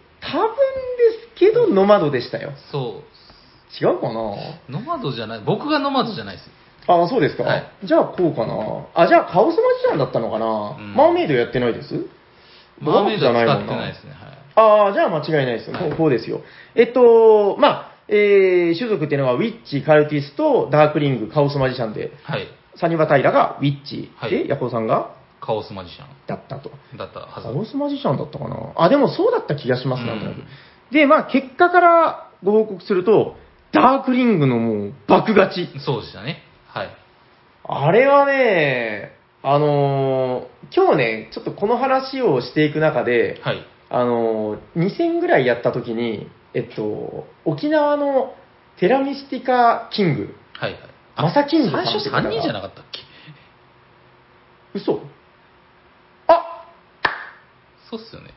[1.33, 2.51] すけど、ノマドでしたよ。
[2.71, 3.03] そ
[3.81, 4.35] 違うかなう。
[4.69, 6.49] ノマドじゃない、僕がノマドじゃないです。
[6.95, 8.55] あ、そうですか、はいじゃあこうかな。
[8.95, 11.93] あ、じゃあカオスマジシャンだったのかな、うんマーメイドやってないです？
[12.81, 14.11] マーメイドじゃってないですね。
[14.11, 14.19] はい。
[14.55, 15.75] ああ、じゃあ間違いないですよ。
[15.75, 16.41] はいこうですよ。
[16.75, 22.47] えっと、まあ、えー、種族っていうのは、ウィッチ、カルティスト、ダークリング、カオスマジシャンで、はい。
[22.75, 26.71] サニバタイラがウィッチ、はいで、ヤコウさんがカオスマジシャンだったと。
[26.97, 27.47] だったはカず。
[27.49, 30.45] オスマジシャンだったかなあ、でもそうだった気がします、なんとなくうん。
[30.91, 33.35] で、まあ、結果からご報告すると、
[33.71, 35.69] ダークリングのもう爆勝ち。
[35.79, 36.43] そうでしたね。
[37.69, 37.87] はい。
[37.87, 39.11] あれはね、
[39.43, 43.65] あのー今日ね、ちょっとこの話をしていく中で、はい。
[43.89, 48.33] あのー2戦ぐらいやった時に、えっと、沖縄の
[48.79, 50.81] テラミスティカキング、はいはい。
[51.17, 53.01] マサキングさん最初3人じゃなかったっけ？
[54.73, 55.01] 嘘
[56.27, 56.65] あ
[57.89, 58.29] そうっすよね。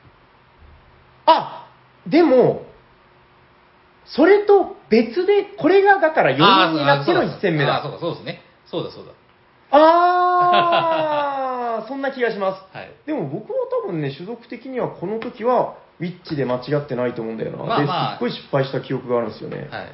[1.26, 1.68] あ
[2.06, 2.66] でも、
[4.06, 7.76] それと別で、これがだから4人になっての1戦目だ。
[7.76, 8.42] あーそうだ、そうですね。
[8.66, 9.12] そうだ、そうだ。
[9.72, 12.62] あー、 そんな気がします。
[12.76, 12.90] はい。
[13.06, 17.58] でも僕は多分ね、種族的にはこの時は、ウィッチで間違ってないと思うんだよな。
[17.58, 19.68] まあまあですっごい失敗した記憶があるんですよね。
[19.70, 19.92] はい。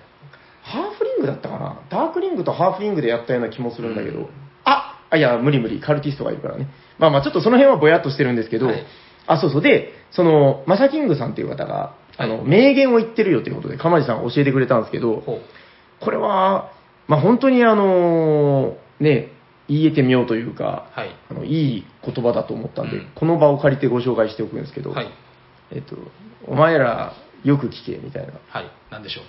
[0.63, 1.77] ハーフリングだったかな？
[1.91, 4.21] ダークリングとハーフリングでやったような気もするんだけど。
[4.21, 4.27] うん
[4.65, 5.81] ああ、いや、無理無理。
[5.81, 6.67] カルティストがいるからね。
[6.99, 8.85] まあまあ、ちょっとその辺はぼやっとしてるんですけど、はい
[9.27, 9.63] あ、そうそう。
[9.63, 15.41] で、その、マサキングさんっていう方が、あの、はい名言を言ってるよということで、かまじさん教えてくれたんですけど、ほう。
[16.05, 16.71] これは、
[17.07, 19.29] まあ本当にあの、ね、
[19.69, 21.11] 言えてみようというか、はい。
[21.31, 25.09] あの、いい言葉だと思ったんで、うんこの場を借りてご紹介しておくんですけど、はい。
[25.71, 25.97] えっと、
[26.47, 28.33] お前らよく聞け、みたいな。
[28.49, 28.71] はい。
[28.91, 29.21] なんでしょ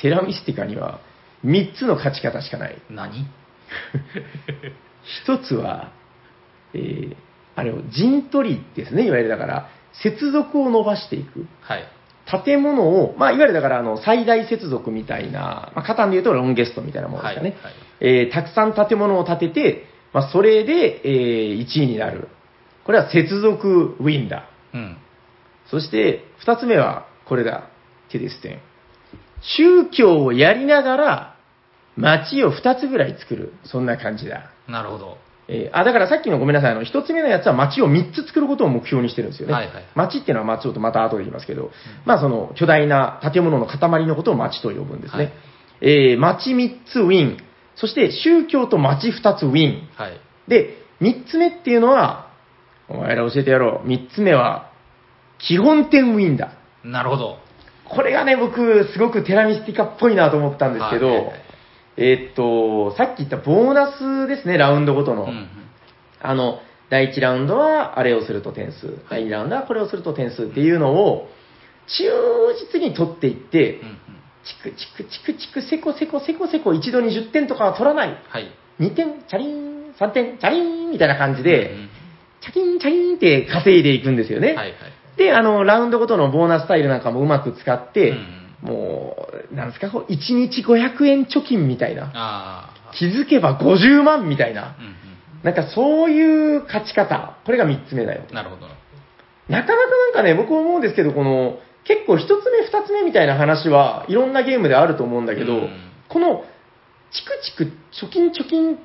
[0.00, 1.00] テラミスティカには
[1.44, 2.74] 3つの勝ち方しかない。
[2.74, 2.92] う。
[2.92, 3.26] 何？
[5.24, 5.92] 一つは、
[6.74, 7.16] えー
[7.58, 9.68] あれを陣取りですね、いわゆるだから、
[10.04, 11.44] 接続を伸ばしていく。
[11.60, 11.84] はい。
[12.44, 17.50] 建物を、まあ、いわゆるだからあの最大接続みたいな、まあ、カタンで言うとロンゲストみたいなものですかね。
[17.50, 22.28] はいはいえーたくさん建物を建てて、まあ、それで、えー1位になる。
[22.84, 24.48] これは接続ウィンだ。
[24.72, 24.96] うん。
[25.70, 27.68] そして、二つ目は、これだ。
[28.10, 28.60] テデステン。
[29.42, 31.36] 宗教をやりながら、
[31.96, 33.52] 街を二つぐらい作る。
[33.64, 34.50] そんな感じだ。
[34.68, 35.18] なるほど。
[35.48, 39.54] えーあ、だからさっきのごめんなさい、あの、一つ目のやつは街を三つ作ることを目標にしてるんですよね。
[39.54, 41.70] はいはい街っていうのは街をとまた後で言いますけど、
[42.04, 45.24] まあその巨大な建物の塊のことを街と呼ぶんですね。
[45.24, 45.32] はい
[45.80, 47.38] えー街三つウィン、
[47.76, 49.88] そして宗教と街二つウィン。
[49.96, 50.20] はい。
[50.48, 52.28] で、三つ目っていうのは、
[52.88, 53.88] お前ら教えてやろう。
[53.88, 54.70] 三つ目は、
[55.38, 56.52] 基本点ウィンだ。
[56.82, 57.38] なるほど。
[57.84, 61.47] これがね、僕、すごくテラミスティカっぽいなと思ったんですけど、はいはいはい
[61.98, 65.24] えーっと、さっき言ったボーナスですね、ラウンドごとの。
[65.24, 65.48] うんうん。
[66.20, 71.28] あの、第1ラウンドはあれをすると点数、第2ラウンドはこれをすると点数っていうのを、
[71.88, 72.04] 忠
[72.72, 73.96] 実に取っていってうん、うん。
[74.44, 78.16] チクチクチクチク、セコセコセコセコ、一度に10点とかは取らない。
[78.28, 78.52] はい。
[78.78, 81.88] 2点、チャリン、3点、チャリンみたいな感じで、うん
[82.40, 84.50] チャキンチャリンって稼いでいくんですよね。
[84.50, 84.76] うんはいはい。
[85.16, 92.70] で、あの、ラウンドごとのボーナスタイルなんかもうまく使って、うんもう、なんですか、こう1日500円貯金みたいな。
[92.98, 94.76] 気づけば50万みたいな。
[94.78, 94.94] うん
[95.42, 97.36] なんかそういう勝ち方。
[97.46, 98.22] これが3つ目だよ。
[98.28, 98.34] うん。
[98.34, 98.62] なるほど。
[98.62, 98.76] なか
[99.48, 105.70] なかなんかね、僕思うんですけど、この、結構1つ目、2つ目みたいな話はいろんなゲームであると思うんだけど、うん
[106.08, 106.44] この、
[107.12, 107.64] チクチク、
[108.06, 108.78] 貯金貯金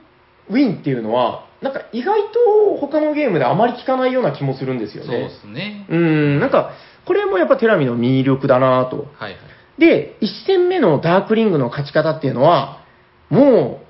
[0.50, 5.30] ウィンっていうのは、なんか意外と他のゲームであまり聞かないような気もするんですよそうでね。
[5.42, 5.86] すね。
[5.90, 6.74] うん、なんか、
[7.06, 9.08] これもやっぱテラミの魅力だなと。
[9.18, 9.38] はいはい。
[9.78, 12.84] で、1戦目のダークリングの勝ち方っていうのは、
[13.30, 13.82] も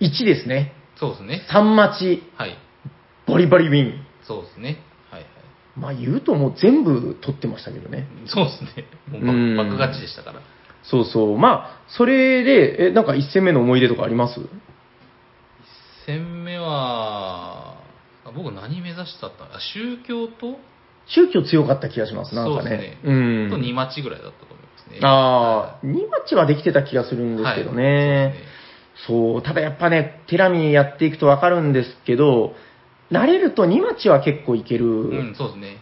[0.00, 0.72] う、1ですね。
[0.98, 1.42] そうですね。
[1.50, 2.56] 3待ち、はい。
[3.26, 4.06] バリバリウィン。
[4.26, 4.78] そうですね。
[5.10, 5.30] はいはい。
[5.76, 8.06] まあ言うともう全部取ってましたけどね。
[8.26, 8.84] そうですね。
[9.10, 10.40] もううん爆爆勝ちでしたから。
[10.84, 11.38] そうそう。
[11.38, 14.40] まあ、それで、え、なんか1戦目の思い出とかあります？
[16.06, 17.78] 戦目は、
[18.24, 19.44] あ僕何目指してたった？
[19.44, 20.58] あ宗教と、
[21.06, 22.98] 宗教強かった気がします、なんかねそうですね。
[23.02, 23.50] うん。
[23.50, 24.45] と2マッチぐらいだった
[24.90, 24.98] ね。
[25.02, 28.34] ああ、2マッチはできてた気がするんですけどね。
[28.36, 28.56] はい
[29.06, 32.54] そうただやっぱね、テラミやっていくとわかるんですけど、
[33.10, 34.86] 慣れると2マッチは結構いける。
[34.86, 35.76] そうですねうん、そうですね。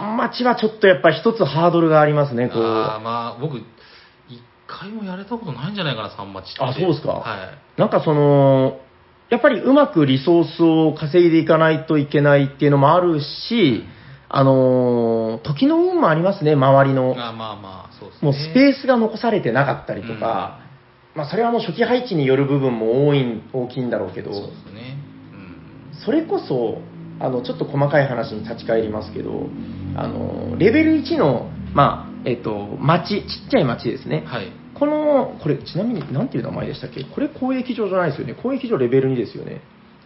[0.00, 2.62] 3マッチはちょっとやっぱ一つハードルがありますね、こう。
[2.62, 3.64] ああ、まあ、僕、一
[4.66, 6.64] 回もやれたことないんじゃないかな、3マッチって。
[6.64, 7.80] あそうですかはい。
[7.80, 8.80] なんかその、
[9.28, 13.84] やっぱりうまくリソースを稼いでいかないといけないっていうのもあるし、
[14.28, 17.14] あのー時の運もありますね、周りの。
[17.18, 17.83] あまあま
[18.22, 20.60] もうスペースが残されてなかったりとか、
[21.14, 24.38] まあそれはもう初期配置による部分も多い大きいんだろうけど、ね。
[25.32, 26.04] うん。
[26.04, 26.78] それこそ、
[27.20, 29.46] あの、ちょっと細かい話に立ち返りますけど、
[29.96, 34.24] あの、レベル1の、まあ、えっと、町、ちっちゃい町ですね。
[34.26, 34.48] はい。
[34.74, 37.04] この、これ、ちなみに、なんていう名前でしたっけ？
[37.04, 38.34] これ、交易場じゃないですよね。
[38.36, 39.60] 交易場レベル2ですよね。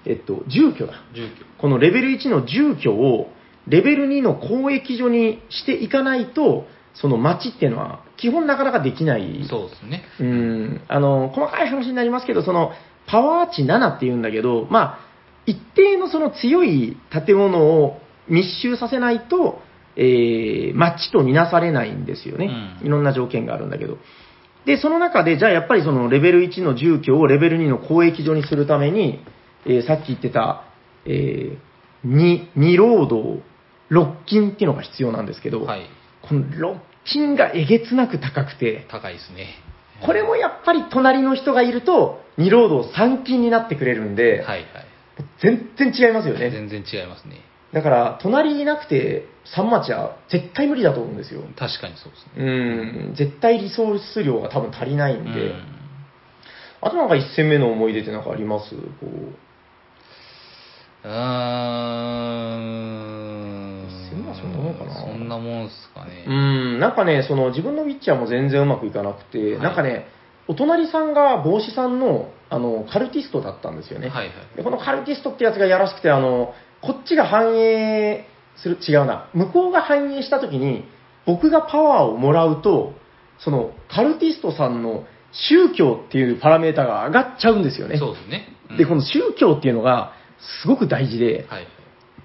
[0.05, 0.93] えっと、住居だ。
[1.15, 1.29] 住居。
[1.57, 3.33] このレベル1の住居を、
[3.67, 9.47] レベル2の交易所にしていかないと、その町っていうのは、基本なかなかできない。
[9.49, 10.03] そうですね。
[10.21, 12.73] うん、あの、細かい話になりますけど、その、
[13.07, 14.99] パワー値7って言うんだけど、まあ、
[15.47, 19.63] 一定のその強い建物を密集させないと、
[19.97, 22.79] えー、町とみなされないんですよね。
[22.83, 23.99] うんいろんな条件があるんだけど。
[24.67, 29.25] で、その中で、じゃあやっぱりそのレベル1の住居をレベル2の交易所にするために、
[29.67, 30.65] えーさっき言ってた、
[31.07, 31.59] えー、
[32.05, 33.43] 二二労働、
[33.89, 35.87] 六金っていうのが必要なんですけど、はい。
[36.29, 39.55] この六金がえげつなく高くて、高いですね。
[40.05, 44.69] これもやっぱり隣の人がいると、二労働三金になってくれるんで、はいはい。
[45.43, 46.51] 全然違いますよね。
[46.51, 47.41] 全然違いますね。
[47.73, 51.43] だから、隣いなくて、三町は絶対無理だと思うんですよ。
[51.57, 52.33] 確かにそうですね。
[52.37, 52.41] う
[53.13, 55.75] ん、絶対リソース量が多分足りないんで、うん
[56.81, 58.77] あとなんか一戦目の思い出ってなんかあります？
[58.77, 59.07] こう
[61.03, 61.15] うー
[63.25, 63.28] ん。
[64.59, 64.95] もんかな？
[65.01, 66.25] そんなもんすかね。
[66.27, 70.07] うん、なんかね、その自分のウィッチャーも全然うまくいかなくて、はいなんかね、
[70.49, 74.09] お隣さんが帽子さんのあのカルティストだったんですよね。
[74.09, 74.57] はいはい。
[74.57, 80.85] でこのカルティストってやつがやらしくて、あの、こっちが反映する、違うな、向こうが反映したときに、
[81.27, 82.95] 僕がパワーをもらうと、
[83.39, 87.99] そのカルティストさんの宗教っていうパラメータが上がっちゃうんですよね。
[87.99, 88.49] そうですね。
[88.71, 90.13] うんで、この宗教っていうのが
[90.63, 91.67] すごく大事で、はい。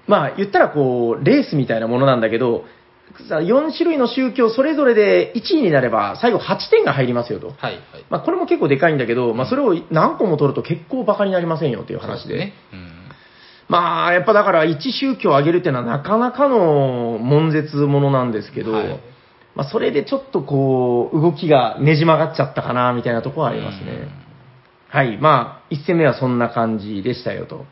[0.06, 2.64] まあ言ったらこう、レースみたいなものなんだけど、
[3.28, 7.48] さ4種類の宗教それぞれで1位になれば最後8点が入りますよと。
[7.48, 7.80] はいはい。
[8.10, 12.36] まあこれも結構でかいんだけど、まあそれを何個も取ると結構バカになりませんよっていう話で。
[12.36, 12.52] ね。
[12.72, 12.90] うん。
[13.68, 19.00] まあやっぱだから1宗教を上げるっていうのはなかなかの悶絶ものなんですけど、はい
[19.54, 24.08] まあそれでちょっとこう、動きがねじ曲がっちゃったかなみたいなところはありますね。
[24.88, 25.16] はい。
[25.18, 27.64] まあ、1戦目はそんな感じでしたよと。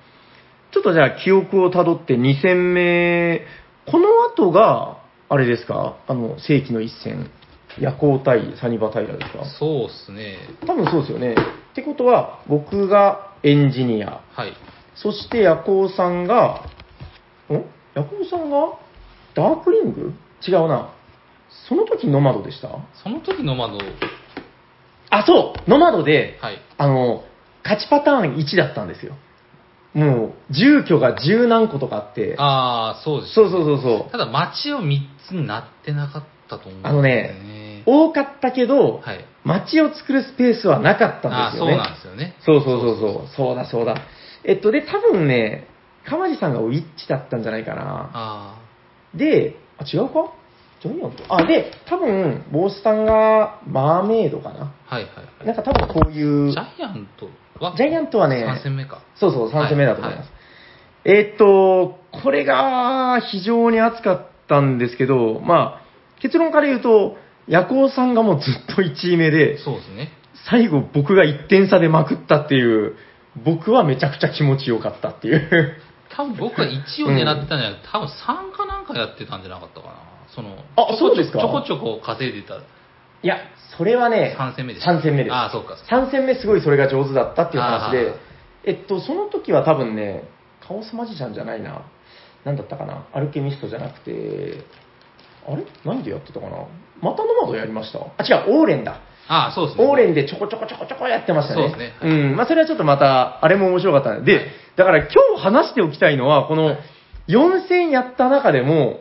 [0.73, 3.43] ちょっとじゃあ記憶をたどって2戦目、
[3.91, 5.97] この後が、あれですか？
[6.07, 7.31] あの、世紀の一戦。
[7.79, 9.45] 夜行対サニバタイラですか？
[9.59, 10.37] そうっすね。
[10.67, 11.35] 多分そうですよね。
[11.73, 14.21] ってことは、僕がエンジニア。
[14.35, 14.53] はい。
[14.95, 16.67] そして夜行さんが、
[17.51, 17.55] ん
[17.95, 18.79] 夜行さんが？
[19.35, 20.13] ダークリング？
[20.47, 20.93] 違うな。
[21.69, 22.69] その時ノマドでした？
[23.03, 23.79] その時の窓、
[25.11, 26.59] あ、そうノマドで、はい。
[26.77, 27.25] あの、
[27.65, 29.15] 勝ちパターン1だったんですよ。
[29.95, 34.11] もう、住居が十何個とかあって、ああ、そうです、そうそうそうそう。
[34.11, 39.25] ただ街を3つになってなかったと思うんですあのね多かったけど、はい。
[39.45, 41.77] 街を作るスペースはなかったああ、そうんですよね。
[41.77, 42.37] なんですよね。
[42.41, 43.29] そうそうそうそう。
[43.37, 43.97] そうだそうだ。
[44.45, 45.67] えっと、で、多分ね、
[46.05, 48.11] 川地さんがウィッチだったんじゃないかな。
[48.13, 48.61] あ
[49.15, 50.33] で、あ、違うか？
[50.83, 54.73] ジョニオンとあ、で、多分、ボスさんがマーメイドかな。
[54.89, 55.47] あ、はいはいはい。
[55.47, 57.29] なんか多分こういう、ジャイアント
[57.63, 59.03] はジャイアントはね、3戦目か。
[59.15, 60.27] そうそう、3戦目だと思います。
[60.27, 60.33] は
[61.05, 67.17] えーっと、これが非常に熱かったんですけど、まあ、結論から言うと、
[67.49, 70.11] 夜行さんがもうずっと1位目で、そうですね。
[70.49, 72.97] 最後僕が1点差でまくったっていう、
[73.45, 75.77] 僕はめちゃくちゃ気持ちよかったっていう。
[76.15, 79.95] 多分僕は1を狙ってたんじゃなくて、多分3かなんかやってたんじゃなかったかな。
[80.35, 82.61] その、あそうですかちょこちょこ稼いでた
[83.23, 83.39] いや、
[83.77, 84.93] それはね、3戦目でした。
[84.93, 85.33] 3戦目です。
[85.33, 85.77] ああ、そうか。
[85.91, 88.15] 3戦目すごいそれが上手だったっていう話あでー、
[88.65, 90.25] えっと、その時は多分ね、
[90.67, 91.85] カオスマジシャンじゃないな。
[92.45, 94.65] なんだったかなアルケミストじゃなくて、
[95.47, 95.65] あれ？
[95.85, 96.67] 何でやってたかな？
[97.01, 99.01] またノマドやりましたあ、違う、オーレンだ。
[99.29, 99.85] ああ、そうですね。
[99.85, 101.69] オーレンでちょこちょこちょこちょこやってましたね。
[101.69, 102.37] そうですねうん。
[102.37, 106.79] まあ、それはちょっとまた、あれも面白かったんで、で、はいだから今日話しておきたいのは、この
[107.29, 109.01] 4戦やった中でも、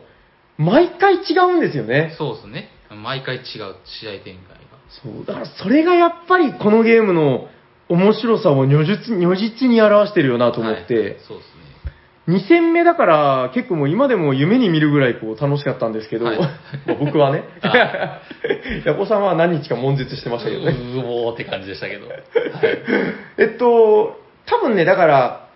[0.58, 2.14] 毎回違うんですよね。
[2.18, 2.70] そうですね。
[2.96, 3.44] 毎回違う
[3.86, 4.72] 試合展開が。
[5.04, 7.48] そう、だからそれがやっぱりこのゲームの
[7.90, 11.62] 面白さを如実如実に表してるよなと思って、はいそうですね。
[12.28, 18.22] 2戦目だから結構もう今でも夢に見るぐらいこう楽しかったんですけど、はいまあ僕はね あ、
[18.86, 20.72] ヤコさんは何日か悶絶してましたけどね。
[20.72, 22.08] うおーって感じでしたけど。
[22.08, 22.24] はい。
[23.38, 25.48] えっと、多分ね、だから、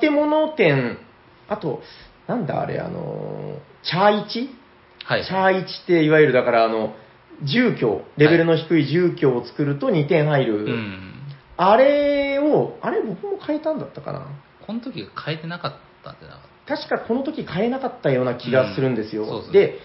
[0.00, 0.98] 建物店、
[1.48, 1.82] あと、
[2.26, 4.50] なんだあれ、あの、チャーイチ？
[5.06, 5.24] はい。
[5.24, 6.94] チャーイチっていわゆるだからあの、
[7.42, 10.64] 住居、レベルの低い住居を作ると2点入る。
[10.64, 11.12] うん。
[11.56, 14.26] あれを、あれ僕も変えたんだったかな
[14.66, 19.22] この時変えてなかったんじゃなかっ確かこの時変えなかったような気がするんですよ。
[19.22, 19.78] うんそうですねで、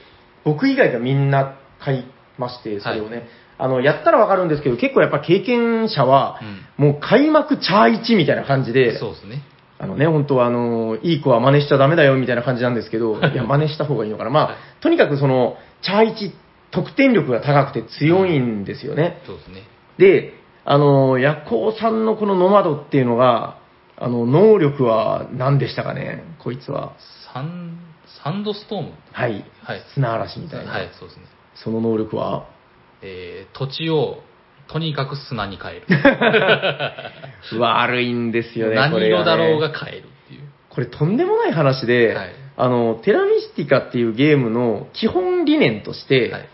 [0.44, 2.06] 僕以外がみんな変え
[2.38, 3.28] まして、それをね。
[3.60, 6.42] あの、やったらわかるんですけど、結構やっぱ経験者は、
[6.78, 9.44] もう開幕チャー1みたいな感じで、そうですね。
[9.82, 14.30] あのね、本当はあの、いい子は真似しちゃダメだよみたいな感じなんですけど、 いや、真似した方がいいのかな。
[14.30, 16.32] まあ、とにかくその、チャー1、
[16.70, 19.22] 得点力が高くて強いんですよね。
[19.26, 19.64] そうですね。
[19.98, 23.58] で、あの、ヤコウさんのこのノマドっていうのが、
[23.98, 26.92] あの、能力は何でしたかね、こいつは。
[27.34, 27.80] サン、
[28.24, 28.92] サンドストーム？
[29.12, 29.44] はい。
[29.64, 29.82] はい。
[29.96, 30.74] 砂嵐みたいな。
[30.74, 31.24] はい、そうですね。
[31.56, 32.46] その能力は？
[33.02, 34.20] えー、土地を、
[34.72, 35.86] とにかく砂に変える。
[37.60, 40.42] 悪いんですよね、何色だろうが変えるっていう。
[40.70, 46.50] これとんでもない話で、はいあの、テラミスティカっていうゲームの基本理念として、はい。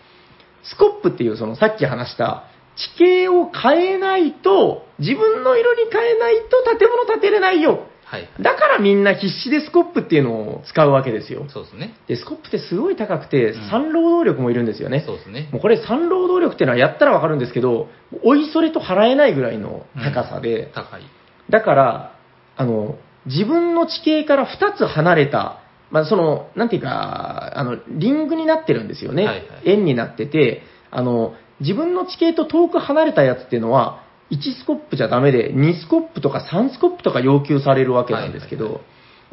[0.63, 2.43] スコップっていうそのさっき話した
[2.75, 7.87] 地形を変えないと、自分の色に変えないと建物建てれないよ。
[8.09, 8.29] はい。
[8.41, 11.45] だからみんな必死でスコップっていうのを使うわけですよ。
[11.49, 11.93] そうですね。
[12.07, 15.03] で、スコップってすごい高くてうん、三労働力もいるんですよね。
[15.05, 15.59] そうですねも。
[15.59, 17.89] うこれ三労働力っていうのはやったらわかるんですけど、
[18.23, 21.01] おいそれと払えないぐらいの高さで、高い。
[21.49, 22.15] だから、
[22.55, 25.59] あの、自分の地形から2つ離れた、
[25.91, 29.25] まあ、その、なんていうか、あの、リングになってるんですよね。
[29.25, 38.81] はいはい円になってて、あの、自分の地形と遠く離れたやつっていうのは、1スコップじゃダメで、2スコップとか3スコップとか要求されるわけなんですけど、はいはい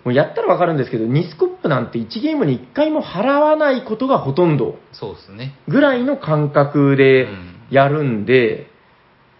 [0.04, 5.54] もうやったらわかるんですけど、2スコップなんて1ゲームに1回も払わないことがほとんどそうですね。
[5.66, 7.54] ぐらいの感覚うでん。
[7.70, 8.66] やるんで、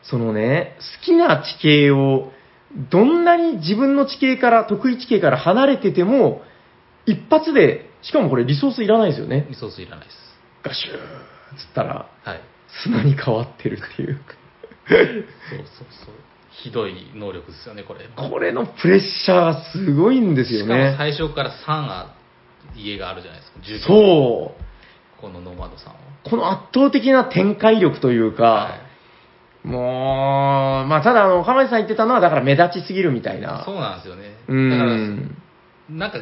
[0.03, 2.33] そのね、好きな地形を、
[2.91, 6.43] どんなに自分の地形から、得意地形から離れてても、
[7.05, 9.47] 一発で、しかもこれリソースいらないですよね。
[9.51, 10.17] リソースいらないです。
[10.63, 10.99] ガシューっ
[11.59, 12.41] つったら、はい。
[12.83, 14.21] 砂に変わってるっていう。
[14.89, 16.15] そうそうそう。
[16.63, 18.09] ひどい能力ですよね、これ。
[18.17, 20.95] これのプレッシャーがすごいんですよしかもね。
[20.97, 22.15] 最初から3あ
[22.77, 23.61] 家があるじゃないですか。
[23.61, 25.21] 住居そう。
[25.21, 25.99] このノマドさんは。
[26.29, 28.95] この圧倒的な展開力というか、はい
[29.65, 33.65] もう、まあ、ただ、あの、かまじさん言ってたのは、だから目立ちすぎるみたいな。
[33.65, 34.37] そうなんですよね。
[34.47, 35.43] うだから、ん。
[35.89, 36.19] なんか、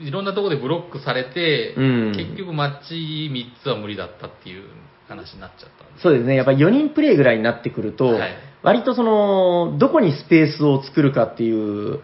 [0.00, 4.64] いろんなところでブロックされて、うん結局マッチ3つは無理だったっていう
[5.08, 6.02] 話になっちゃったんです。
[6.02, 6.34] そうですね。
[6.34, 8.30] やっぱ4人プレイぐらいになってくると、はい
[8.66, 12.00] 割とその、どこにスペースを作るかっていう、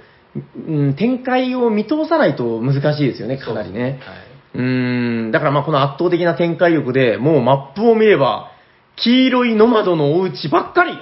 [0.69, 3.99] うん、展開を見通さないと難しいですよね、かなりね。
[4.53, 8.53] そうーん、だからまあこの圧倒的な展開力で、もうマップを見れば、
[8.95, 10.93] 黄色いノマドのお家ばっかり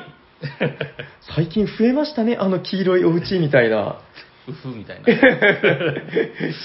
[1.36, 3.76] 最近増えましたね、あの黄色いお家みたいな。
[3.76, 4.00] は
[4.48, 4.50] い。
[4.52, 5.04] うふみたいな。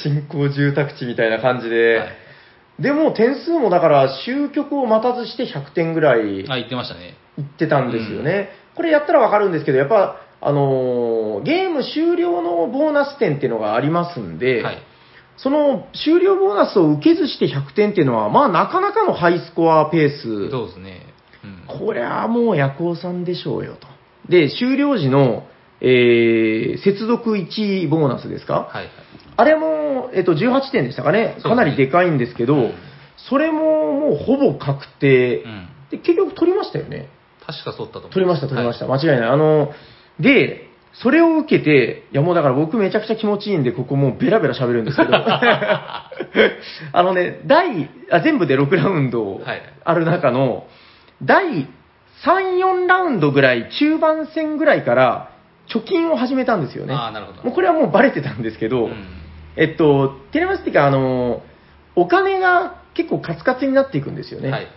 [0.03, 1.97] 新興住宅地みたいな感じで。
[1.97, 2.24] はい
[2.79, 7.15] でも点数もだから終局を待たずして100点ぐらいあ、言ってましたね。
[7.37, 8.49] 言ってたんですよね。
[8.75, 14.77] これやったらわかるんですけど、やっぱ、あのーゲーム終了のボーナス点っていうのがありますんで、はい。
[15.37, 20.49] その終了ボーナスを受けずして100点っていうのは、まあなかなかのハイスコアペース。
[20.51, 21.01] そうですね。
[21.43, 21.79] うん。
[21.79, 23.87] これはもう夜行さんでしょうよと。
[24.29, 25.43] で、終了時の、
[25.81, 28.69] えー、接続1位ボーナスですか？
[28.71, 28.89] はいはい。
[29.37, 31.37] あれも、えっと、18点でしたかね。
[31.43, 32.73] かなりでかいんですけど、うん
[33.29, 35.43] それももうほぼ確定。
[35.43, 35.67] うん。
[35.89, 37.09] で、結局取りましたよね。
[37.45, 38.11] 確かそうだったと思う。
[38.11, 38.87] 取りました、取りました。
[38.87, 39.29] 間違いない。
[39.29, 39.71] あの、
[40.19, 46.11] で、それを受けて、いやもうだから僕めちゃくちゃ気持ちいいんで、ここもうベラベラ喋るんですけど、 あ
[46.93, 50.67] のね、第、あ全部で6ラウンドはいある中の、
[51.21, 51.67] 第
[52.23, 55.31] 3、4ラウンドぐらい、中盤戦ぐらいから、
[55.67, 56.93] 貯金を始めたんですよね。
[56.93, 57.43] ああ、なるほど。
[57.43, 59.24] もうこれはもうバレてたんですけど、うん
[59.57, 61.41] えっと、テレマスティカ、あの、
[61.95, 64.49] お金が結構カツカツになっていくんですよね。
[64.49, 64.67] はい。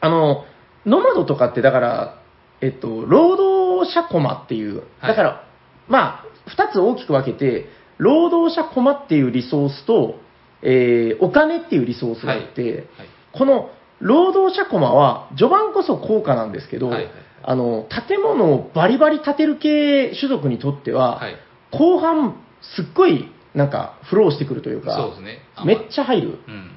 [0.00, 0.44] あの、
[0.84, 2.22] ノマドとかってだから、
[2.60, 5.44] えっと、労働者コマっていう、はいだから、
[5.88, 7.66] まあ、二つ大きく分けて、
[7.98, 10.20] 労働者コマっていうリソースと、
[10.62, 13.08] えーお金っていうリソースがあって、はい。
[13.32, 17.12] この労働者コマは、序盤こそ高価なんですけど、はいはい
[17.48, 21.36] あの、建物をバリバリ建てる系種族にとっては、はい。
[21.70, 25.38] 後半、すっごい、なんか、フローしてくるというか、そうですね。
[25.56, 26.38] あめっちゃ入る。
[26.46, 26.70] うん。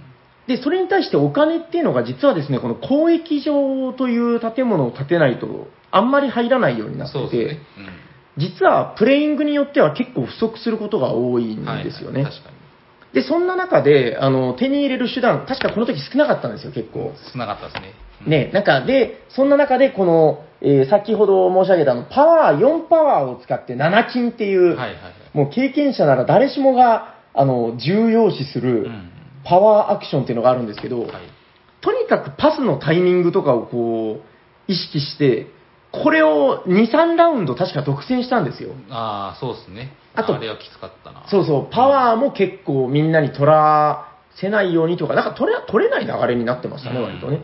[0.48, 7.62] で、それに対してお金っていうのが実はですね、この交易場という建物を建てないと、あんまり入らないようになってて、そうですね。
[8.38, 11.66] 実はプレイングによっては結構不足することが多いん。
[11.84, 12.24] ですよね。
[12.24, 12.56] 確かに。
[13.14, 17.14] で、そんな中で、あの、手に入れる手段、確かこの時少なかったんですよ、結構。
[17.34, 17.94] 少なかったですね。
[18.26, 18.32] うん。
[18.32, 24.96] ね、なんか、で、そんな中で、この、えー先ほど申し上げたあの、パワー、4パワーを使って7金っていう、はいはいはい。
[25.34, 29.12] もう経験者なら誰しもが、あの、重要視する、うん。
[29.46, 31.12] パワーアクションっていうのがあるんですけど、はい。
[31.82, 34.22] とにかくパスのタイミングとかをこ
[34.68, 35.48] う、意識して、
[35.92, 38.72] これを2、3ラウンド確か独占したんですよ。
[38.90, 39.94] ああ、そうですね。
[40.14, 41.26] あとあれはきつかったな。
[41.28, 47.42] そうそう、パワーも結構みんなに取らせないようにとか、なんか取れ取れない流れになってましたね、うん割とね。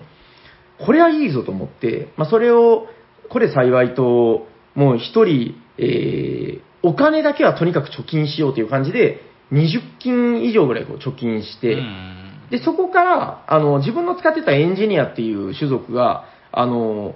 [0.85, 2.87] これはいいぞと思って、まあ、それを、
[3.29, 9.21] これ幸いと、もう一人、えー、お金だけはとにかく貯金しようという感じで、
[9.51, 12.21] 20金以上ぐらいこう貯金して、うん
[12.51, 17.15] で、そこから、あの、自分の使ってたエンジニアっていう種族が、あの、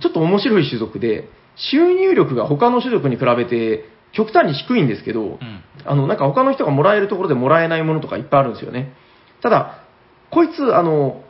[0.00, 5.38] ちょっと面白い種族で、収入力が他の種族に比べて極端に低いんですけど、うん
[5.84, 8.94] あの、なんか他の人がもらえるところでもらえないものとかいっぱいあるんですよね。
[9.42, 9.84] ただ、
[10.30, 11.22] こいつ、あの、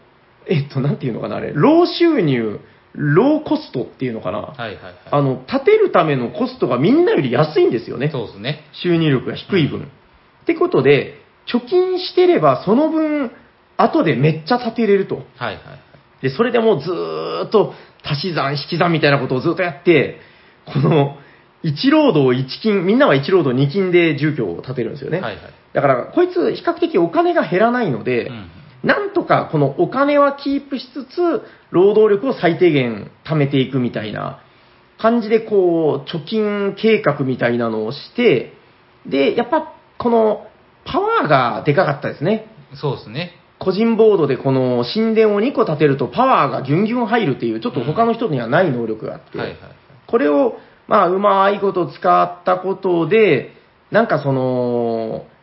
[0.46, 2.60] えっと、なんていうのかな、あれ、ロー収入、
[2.95, 4.38] ローコストっていうのかな？
[4.38, 4.95] はいはいはい。
[5.11, 8.11] あの、立てるためのコストがみんなより安いんですよね。
[8.12, 8.64] そうですね。
[8.72, 9.80] 収入力が低い分。
[9.80, 11.14] ってことで、
[11.53, 13.32] 貯金してればその分、
[13.76, 15.16] 後でめっちゃ立てれると。
[15.16, 15.61] はいはいはい。
[16.22, 17.74] で、それでもうずーっと
[18.05, 20.20] 足し算、引き算みたいなことをずっとやって、
[20.66, 21.18] この、
[21.64, 25.20] 1労働1金、みんなは1労働2金で住居を建てるんですよね。
[25.20, 25.42] はいはい。
[25.72, 28.51] だから、こいつ比較的お金が減らないので、うん
[28.85, 34.41] なんとかこのお金はキープしつつ、労働力を最低限貯めていくみたいな
[34.99, 38.53] 感じで、こう、貯金計画みたいなのをして、
[39.07, 40.47] で、やっぱこの
[40.85, 42.47] パワーがでかかったですね。
[42.74, 43.32] そうですね。
[43.59, 49.59] 個人ボードでこの神殿を2個建てるとパワーがギュンギュン入るっていう、ちょっと他の人にはない能力があって、はいはい。
[50.07, 53.53] これを、まあ、うまいこと使ったことで、
[53.91, 55.34] なんかその、建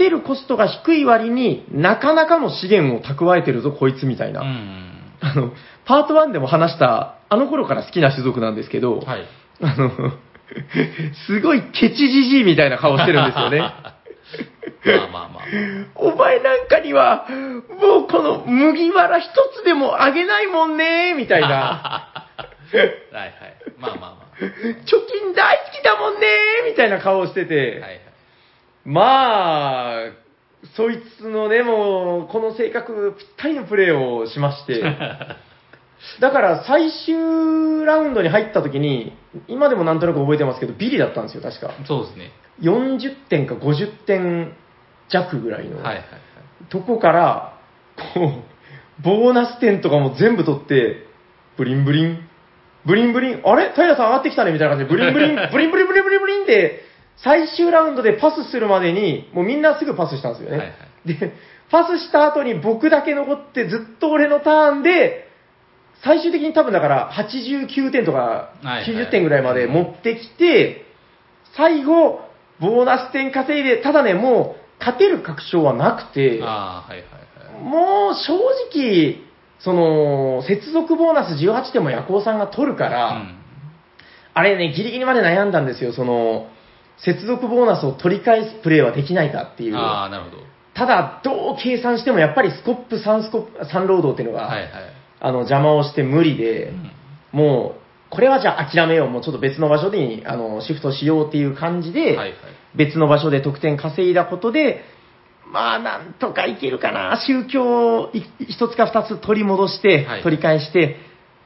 [0.00, 4.40] てるコストが低い割になかなかの資源を蓄えてるぞ、こいつみたいな。
[4.40, 4.90] うん。
[5.20, 5.52] あの、
[5.84, 9.24] パート1でも話した、あの頃から好きな種族なんですけど、はい。
[9.60, 9.90] あの、
[11.26, 13.58] すごいケチじじいみたいな顔してるんですよね。
[13.60, 15.44] まあまあまあ。
[15.96, 19.28] お前なんかには、もうこの麦わら一
[19.60, 21.48] つでもあげないもんね、みたいな。
[22.72, 23.34] はいはい。
[23.78, 24.40] まあまあまあ。
[24.40, 26.26] 貯金大好きだもんね、
[26.70, 27.72] みたいな顔をしてて。
[27.72, 28.09] はいはい。
[28.84, 30.10] まあ、
[30.76, 34.82] そいつのね、もう、この性格ぴったりのプレーをしまして。
[36.18, 39.12] だから最終ラウンドに入った時に、
[39.48, 41.72] 今でもなんとなく覚えてますけど、ビリだったんですよ、確か。
[41.86, 42.32] そうですね。
[42.62, 44.52] 40点か50点
[45.08, 45.76] 弱ぐらいの。
[45.76, 46.04] はいはいはい。
[46.70, 47.54] とこから、
[48.14, 48.20] こ
[49.00, 51.06] う、ボーナス点とかも全部取って、
[51.56, 52.28] ブリンブリン、
[52.86, 53.72] ブリンブリン、あれ？
[53.74, 56.89] 平さん上がってきたねみたいな感じで、ブリンブリン、ブリンブリンブリンブリンブリンって、
[57.22, 60.58] 最終ラウンドでパスするまでに、もうみんなすぐパスしたんですよね。
[60.58, 61.34] はいはで、
[61.70, 65.28] パスした後に僕だけ残ってずっと俺のターンで、
[66.02, 70.86] 最終的に多分だから89点とかはいはい90点ぐらいまで持ってきて、
[71.56, 72.20] 最後、
[72.60, 77.08] ボーナス点稼いで、ただね、もう勝てる確証はなくて、ああ、はいはい
[77.54, 77.62] はい。
[77.62, 78.34] もう正
[78.72, 79.18] 直、
[79.58, 83.36] その、接続ボーナス18点もヤコウさんが取るから、うん
[84.32, 86.46] あれね、ギリギリまで悩んだんですよ、その、
[87.04, 89.76] 接続ボーナスを取り返すプレーはできないかっていう。
[89.76, 90.36] ああ、なるほど。
[90.74, 94.70] ただ、どう計算してもやっぱりスコップ3スコップ、3ロードっていうのが、はいはい。
[95.20, 96.90] あの、邪魔をして無理で、うん
[97.32, 97.80] もう、
[98.10, 102.32] これはじゃあ諦めよう、もうちょっと別の場所に、あの、シフトしようっていう感じで、はいはい。
[102.74, 104.82] 別の場所で得点稼いだことで、
[105.52, 107.20] まあ、なんとかいけるかな。
[107.26, 110.96] 宗教をい一つか二つ取り戻して、はい取り返して、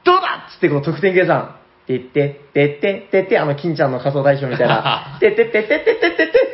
[0.04, 1.56] どうだっつってこう得点計算。
[1.86, 5.18] てって、てって、てって、あの、金ちゃんの仮想大賞みたいな。
[5.20, 6.48] てってってってってってってって、てれ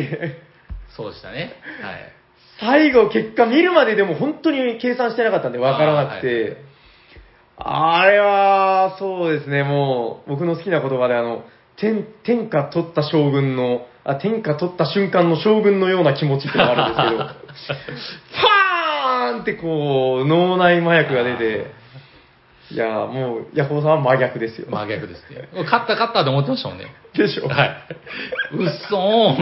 [0.00, 0.42] ーっつって。
[0.88, 1.54] そうでしたね。
[1.82, 2.12] はい。
[2.60, 6.56] 最後、結果見るまででも本当に計算してなかったんで分からなくて、
[7.56, 11.44] あ,、れは、そうですね、もう、僕の好きな言葉で、あの、
[11.76, 17.78] 天、天下取った将軍の、あ、天下取った瞬間の将軍のような気持ちってのがあるんですけど、
[18.42, 21.66] パーンってこう、脳内麻薬が出て、
[22.70, 24.68] いやーもう、ヤホーさんは真逆ですよ。
[24.70, 25.48] 真逆ですね。
[25.64, 26.86] 勝った勝ったって思ってましたもんね。
[27.14, 27.46] でしょ。
[27.46, 27.86] はい。
[28.52, 29.36] うっそ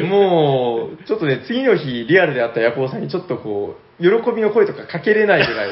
[0.04, 0.08] ん。
[0.08, 5.68] もう、ちょっとね、次の日、リアルで会ったヤコウさんにちょっとこう、喜びの声とかかけれないぐらい、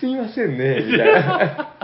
[0.00, 1.74] すいませんね、みたいな。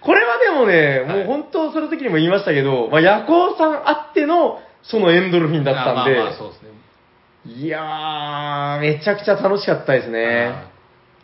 [0.00, 6.68] これはでもね、もう本当その時にも言いましたけど、まあ、ヤコウさんあっての、そのエンドルフィンだったんで、まあまあそうですね。
[7.46, 10.54] いやー、めちゃくちゃ楽しかったですね。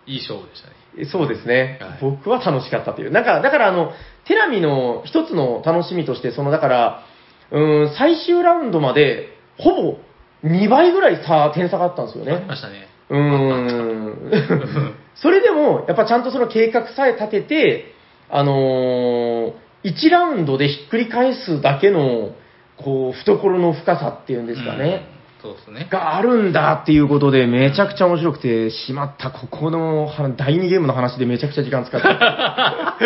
[0.07, 0.75] いい勝負でしたね。
[1.11, 3.11] そうですね、はい僕は楽しかったという。
[3.11, 3.93] なんか、だからあの、
[4.27, 7.05] テラミの一つの楽しみとして、その、だから、
[7.53, 9.99] うーん、最終ラウンドまで、ほぼ
[10.45, 12.45] 2倍ぐらい差、点差があったんですよありね。
[12.47, 12.89] ましたね。
[13.09, 14.95] うーん。
[15.15, 17.95] それでも、やっぱちゃんとその計画さえ立てて、
[18.29, 19.53] あのー、
[19.85, 22.33] 1ラウンドでひっくり返すだけの、
[22.77, 25.07] こう、懐の深さっていうんですかね。
[25.15, 25.20] うん。
[25.43, 25.89] そうですね。
[25.91, 32.09] があるんだっていうことで、めちゃくちゃ面白くて、しまった、ここのは第2ゲームの話でめちゃくちゃ時間使った。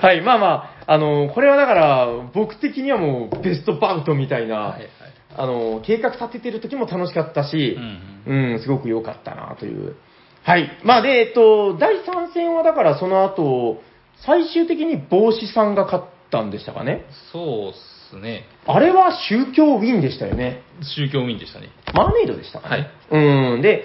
[0.00, 0.46] はい、まあま
[0.86, 4.88] あ、あの、これはだから、僕的にはもうベストバウトみたいな、はいはい。
[5.36, 7.78] あの、計画立ててる時も楽しかったし
[8.26, 9.96] う、んうん、すごく良かったなという。
[10.42, 10.70] はい。
[10.82, 13.82] まあで、えっと、第3戦はだからその後、
[14.24, 17.04] 最終的に帽子さんが勝ったんでしたかね。
[17.32, 17.72] そうっ
[18.10, 18.44] すね。
[18.68, 20.62] あれは宗教ウィンでしたよね。
[20.96, 21.68] 宗教ウィンでしたね。
[21.94, 22.90] マーメイドでしたかね。
[23.10, 23.62] はいうん。
[23.62, 23.84] で、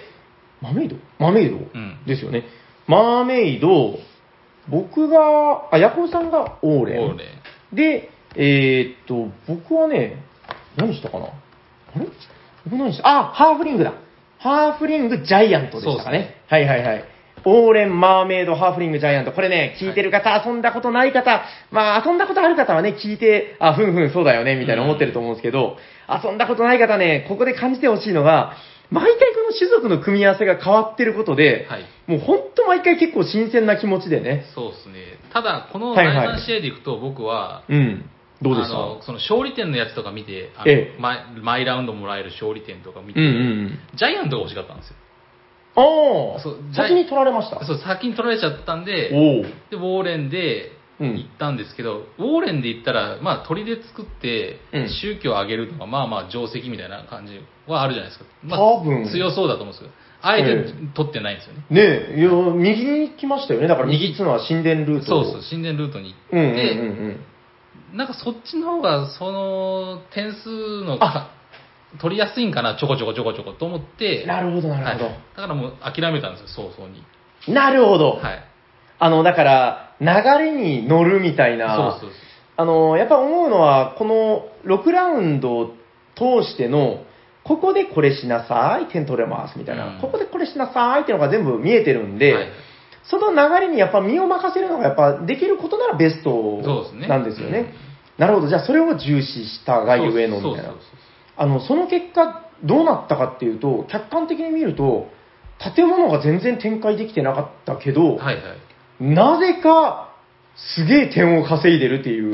[0.62, 0.96] マーメイド？
[1.20, 2.46] マーメイド、んですよね。
[2.88, 4.00] マーメイド、
[4.68, 7.12] 僕が、あ、ヤコウさんがオーレン。
[7.12, 7.26] オーレ
[7.74, 10.24] で、えーっと、僕はね、
[10.76, 11.26] 何したかな？
[11.28, 12.08] あれ？
[12.66, 13.08] 僕何した？
[13.08, 13.94] あ、ハーフリングだ。
[14.40, 16.42] ハーフリングジャイアントでしたかね。
[16.48, 17.06] はいはいはい。
[17.46, 19.32] オーレン、マーメイド、ハーフリング、ジャイアント。
[19.32, 25.78] これね、聞いてる方、遊んだことない方、まあ遊んだことある方はね、聞いて、あ、ふんふん、そうだよね、みたいな思ってると思うんですけど、
[26.10, 28.54] 遊んだことない方ね、ここで感じてほしいのが、
[28.90, 31.86] 毎回この種族の組み合わせが変わってることで、はい。
[32.08, 34.46] もうほんと毎回結構新鮮な気持ちでね。
[34.54, 34.96] そうですね。
[35.32, 38.10] ただ、この第はいはい3試合でいくと、僕は、うん。
[38.42, 38.76] どうでした？
[38.76, 43.38] あのその勝利点のやつとか見て、あのええ毎毎ラウンドもらえる勝利点とか見て、うんうんう
[43.68, 43.80] ん。
[43.96, 44.96] ジャイアントが欲しかったんですよ。
[45.76, 45.82] あ
[46.38, 47.66] あそう、先に取られました？
[47.66, 49.10] そう、先に取られちゃったんで。
[49.10, 58.30] で、ウォーレンでうん行ったんですけど、ウォーレンで行ったら、まあ、鳥で作ってうん、宗教を上げるのが、まあまあ、定石みたいな感じはあるじゃないですか。
[58.44, 61.66] まあ、多分強そうだと思うんですけど、あえてえ取ってないんですよね。
[61.72, 61.82] ね
[62.18, 63.68] え、いや、右に来ましたよね。
[63.68, 65.06] だから右っていうのは神殿ルート。
[65.06, 66.80] そうそう、神殿ルートにうんうん行って、うん
[67.92, 67.98] うん。
[67.98, 71.32] なんかそっちの方が、その、点数のあか
[72.00, 75.06] 取りやすいんかな、ちょこちょこちょこちょこと思って、なるほど、なるほど。
[75.06, 77.04] はいだからもう諦めたんですよ、早々に。
[77.54, 78.12] なるほど。
[78.12, 78.44] はい。
[79.00, 80.08] あの、だから、流
[80.40, 81.76] れに乗るみたいな。
[81.76, 82.10] そうそうそう。
[82.58, 85.74] あの、やっぱ思うのは、この6ラウンドを
[86.16, 87.04] 通しての、
[87.44, 89.96] ここでこれしなさい、点取れます、みたいな。
[89.96, 92.48] うんここでこれしなさいっていうのが全部見えてるんで、はい
[93.04, 97.60] その流れにやっぱ身を任せるのがやっぱできることならベストそうですねなんですよね。
[97.60, 98.48] うんなるほど。
[98.48, 100.82] じゃあそれを重視したがゆえのみたいなそうそう。
[100.82, 105.08] そうあの、その結果どうなったかっていうと、客観的に見ると、
[105.76, 109.04] 建物が全然展開できてなかったけど、はいはい。
[109.04, 110.10] なぜか
[110.56, 112.34] すげえ点を稼いでるっていう。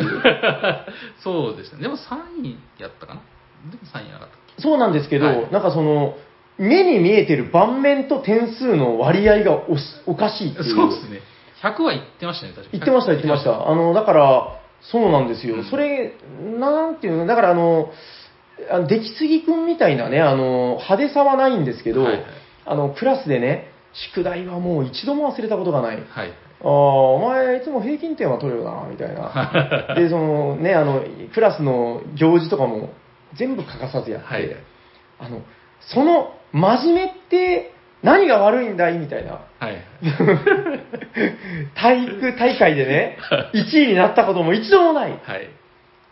[1.24, 1.82] そうですね。
[1.84, 3.22] でも3位やったかな？
[3.72, 4.62] でも3位なかったっけ？
[4.62, 6.16] そうなんですけど、はいなんかその、
[6.58, 9.60] 目に見えてる盤面と点数の割合が
[10.08, 10.76] おかしいっていう。
[10.76, 11.20] そうですね。
[11.62, 13.70] 100は言ってましたね、確か言ってました、言ってました。
[13.70, 14.48] あの、だから、
[14.82, 15.56] そうなんですよ。
[15.56, 16.14] うんそれ、
[16.60, 17.92] なんていうの、だからあの、
[18.70, 22.24] あの出来すぎくんみたいなね、あの、派手さはないんですけど、はいはい
[22.68, 25.98] あの、クラスでね、宿題はもう一度も忘れたことがない。
[25.98, 26.34] はい。
[26.64, 29.96] ああ、お前いつも平均点は取るよな、みたいな。
[29.96, 31.02] で、そのね、あの、
[31.34, 32.90] クラスの行事とかも
[33.36, 34.56] 全部欠かさずやって、はい
[35.20, 35.42] あの、
[35.80, 37.72] その真面目って
[38.04, 39.40] 何が悪いんだいみたいな。
[39.60, 39.78] はい。
[41.74, 43.18] 体育大会でね、
[43.56, 45.20] 1位になったことも一度もない。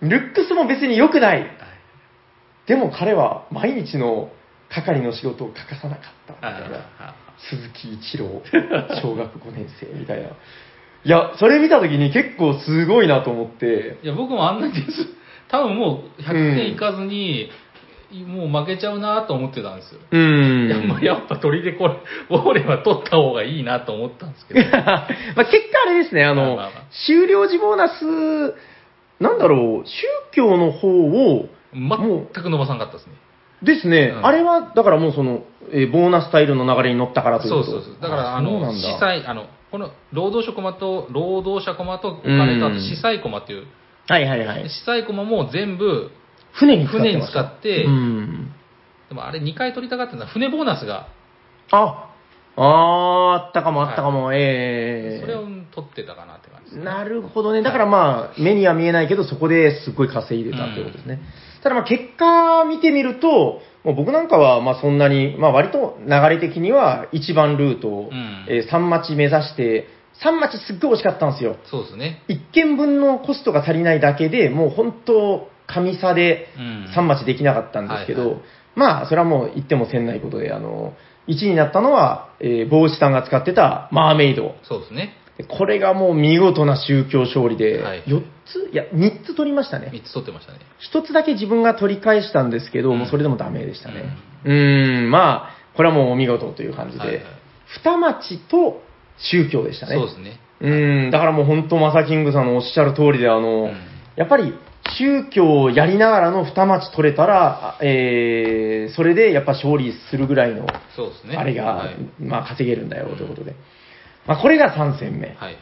[0.01, 1.45] ルックスも別に良くない。
[2.65, 4.31] はいでも彼は毎日の
[4.69, 6.33] 係の仕事を欠かさなかった。
[6.33, 6.77] みたいな。
[6.99, 7.15] あ
[7.49, 8.41] 鈴木一郎、
[9.01, 10.29] 小学5年生みたいな。
[10.29, 10.33] い
[11.09, 15.05] や、それ見たときに結構すごいなと思って、いや、僕もあんな点数、
[15.49, 17.49] 多分もう100点いかずに、
[18.27, 19.99] もう負けちゃうなと思ってたんですよ。
[20.09, 20.87] ういや、ん。
[20.87, 21.95] まあ、やっぱ鳥でこれ、
[22.29, 24.61] ウォーレンは取った方がいいなと思ったんですけど。
[24.71, 28.55] まあ結果あれですね、あの、まあまあまあ終了時ボーナス、
[29.19, 33.13] なんだろう、宗教の方を、全く伸ばさんかったですね。
[33.63, 38.01] ですね、うんあれは、だからもうその、えーボーナスタイルの流れに乗ったからということそうそうそう。
[38.01, 43.65] だから、あの、司祭、あの、この、労働者コマと、労働者コマとお金と、あと司祭コマっていう、
[44.07, 44.69] はいはいはい。
[44.69, 46.11] 司祭コマも全部、
[46.53, 48.51] 船に使って船に使ってうん。
[49.09, 51.07] でもあれ2回取りたかったのは、船ボーナスが、
[51.71, 52.11] あ、
[52.57, 56.83] あーあったかもあったかも、ええそれを取ってたかなって感じね。
[56.85, 57.61] なるほどね。
[57.61, 61.19] だからまあ、目には見えないけど、そこですっごい稼いでたってことですね。
[61.65, 69.87] ただまあ、結果見てみると、もう僕なんかはまあそんなに、まあ割と流れ的には一番ルートを、うんえー3待ち目指して、
[70.23, 71.55] 3待ちすっごい惜しかったんですよ。
[71.71, 72.21] そうですね。
[72.29, 78.41] 1件分のコストが足りないだけでもう本当、神差でうん3待ちできなかったんですけど、はいはい
[78.75, 80.93] まあ、それはもう言ってもせんないことで、あの、
[81.27, 84.53] 1位になったのは、えー帽子さんが使ってたマーメイド。
[84.61, 85.15] そうですね。
[85.39, 89.89] でこれがもう見事な宗教勝利で、はい4ついや、3つ取りましたね。
[89.93, 90.59] 3つ取ってましたね。
[90.93, 94.03] 1つだけ自分が取り返したんですけど、うんもうそれでもダメでしたね。
[94.45, 97.23] うーん、まあ、これはもうお見事という感じで、はいはい
[97.83, 98.83] 二町と
[99.17, 99.95] 宗教でしたね。
[99.95, 100.39] そうですね。
[100.61, 103.73] うーん、だからもう本当、マサキングさんのおっしゃる通りで、あの、うん
[104.15, 104.53] やっぱり
[104.97, 111.35] 宗教をやりながらの二町取れたら、あえー、それでやっぱ勝利するぐらいの、そうですね。
[111.35, 111.97] あれが、はい。
[112.19, 113.55] まあ稼げるんだよということで。
[114.25, 115.35] まあこれが3戦目。
[115.35, 115.57] はい。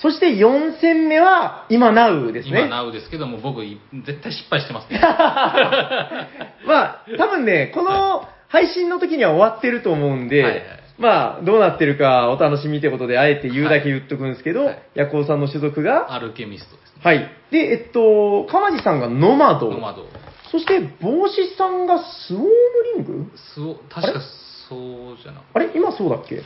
[0.00, 2.60] そして4戦目は今ナウですね。
[2.60, 4.98] 今、ナウですけども、僕、い絶対失敗してますね。
[6.66, 10.62] まあ、多分ね、この配信の時には終わってると思うんで、はいはい
[10.98, 17.00] まあ、どうなってるかお楽しみってことで、あえて言うだけ言っとくんですけど、はいヤコウさんの所属が、アルケミストですね。
[17.02, 17.30] はい。
[17.50, 19.70] で、えっと、かまじさんがノマド。
[19.70, 20.06] ノマド。
[20.50, 22.48] そして、帽子さんがスウォーム
[22.96, 23.30] リング？
[23.36, 24.20] すお確か
[24.68, 25.70] そうじゃなあれ？
[25.74, 26.42] 今そうだっけ？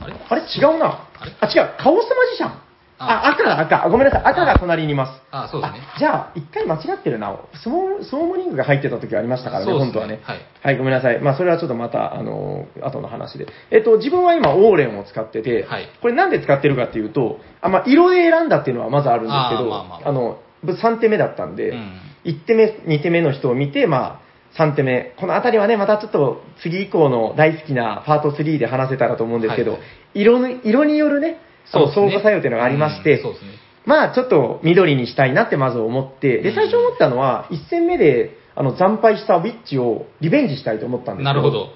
[0.00, 0.14] あれ？
[0.28, 0.42] あれ？
[0.42, 0.86] 違うな。
[1.20, 1.32] あれ？
[1.40, 1.70] あ、違う。
[1.78, 2.52] カオスマジシャン。
[2.98, 3.88] あ、あ赤だ、赤。
[3.90, 4.24] ごめんなさい。
[4.24, 5.22] 赤が隣にいます。
[5.30, 5.80] あ、そうですね。
[5.94, 7.36] あじゃあ、一回間違ってるな。
[7.62, 10.20] スモースモームリングが入ってた時ありましたからね、そうですね本当はね。
[10.22, 11.20] はいはい、ごめんなさい。
[11.20, 13.46] まあ、それはちょっとまた、あのー後の話で。
[13.70, 24.26] えっと、自分は今、オーレンを使ってて、はいこれなんで使ってるかっていうと、あ、まあ、色で選んだっていうのはまずあるんですけど、あーまあまあの、3手目だったんで、うん1手目、2手目の人を見て、まあ、
[24.60, 25.14] 3手目。
[25.20, 31.38] このあたりはね、またちょっと次以降の大好きなパート3で話せたらと思うんですけど、はいはい色の色によるね、
[31.72, 33.50] あの相互作用っていうのがありまして、うんそうですね。
[33.84, 41.68] まあちょっと緑にしたいなってまず思って、で、うん最初思ったのは、1戦目であの惨敗したウィッチをリベンジしたいと思ったんですけなるほど。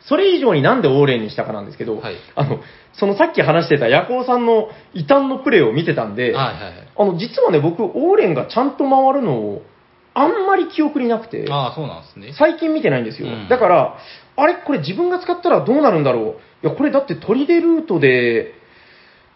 [0.00, 2.60] それ以上になんでオーレンにしたかなんですけど、はいあの、
[2.94, 6.88] そのさっき話してたヤコウさんの異端のプレーを見てたんで、はいはいはい。
[6.96, 9.62] あの、実はね、僕、オーレンがちゃんと回るのを、
[10.14, 12.32] あんまり記憶になくて、ああ、そうなんですね。
[12.38, 13.28] 最近見てないんですよ。
[13.28, 13.98] うんだから、
[14.36, 14.54] あれ？
[14.54, 16.66] これ自分が使ったらどうなるんだろう？
[16.66, 18.54] いや、これだって砦ルートで、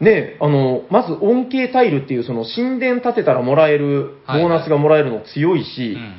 [0.03, 6.15] ね、あの、まず恩恵タイルっていうその神殿建てたらもらえる、ボーナスがもらえるの強いうんし、うん。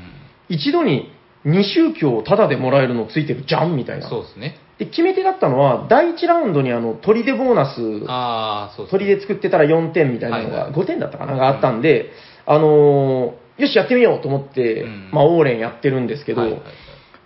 [0.48, 1.12] 一度に
[1.46, 4.10] 2宗教タダでもらえるのついてるじゃんみたいな。
[4.10, 4.56] そうですね。
[4.80, 8.88] で、決め手だったのは、第1ラウンドにあの、砦ボーナス、ああ、そう
[9.20, 10.82] 作ってたら4点みたいなのが、はいはい。
[10.82, 12.12] 5点だったかながあったんで、
[12.46, 16.42] あのーよし、やってみようと思って、うんまあ、オーレンやってるんですけど、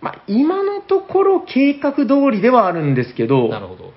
[0.01, 3.93] まあ、今のところ計画通りではあるんですけいど、なるほど。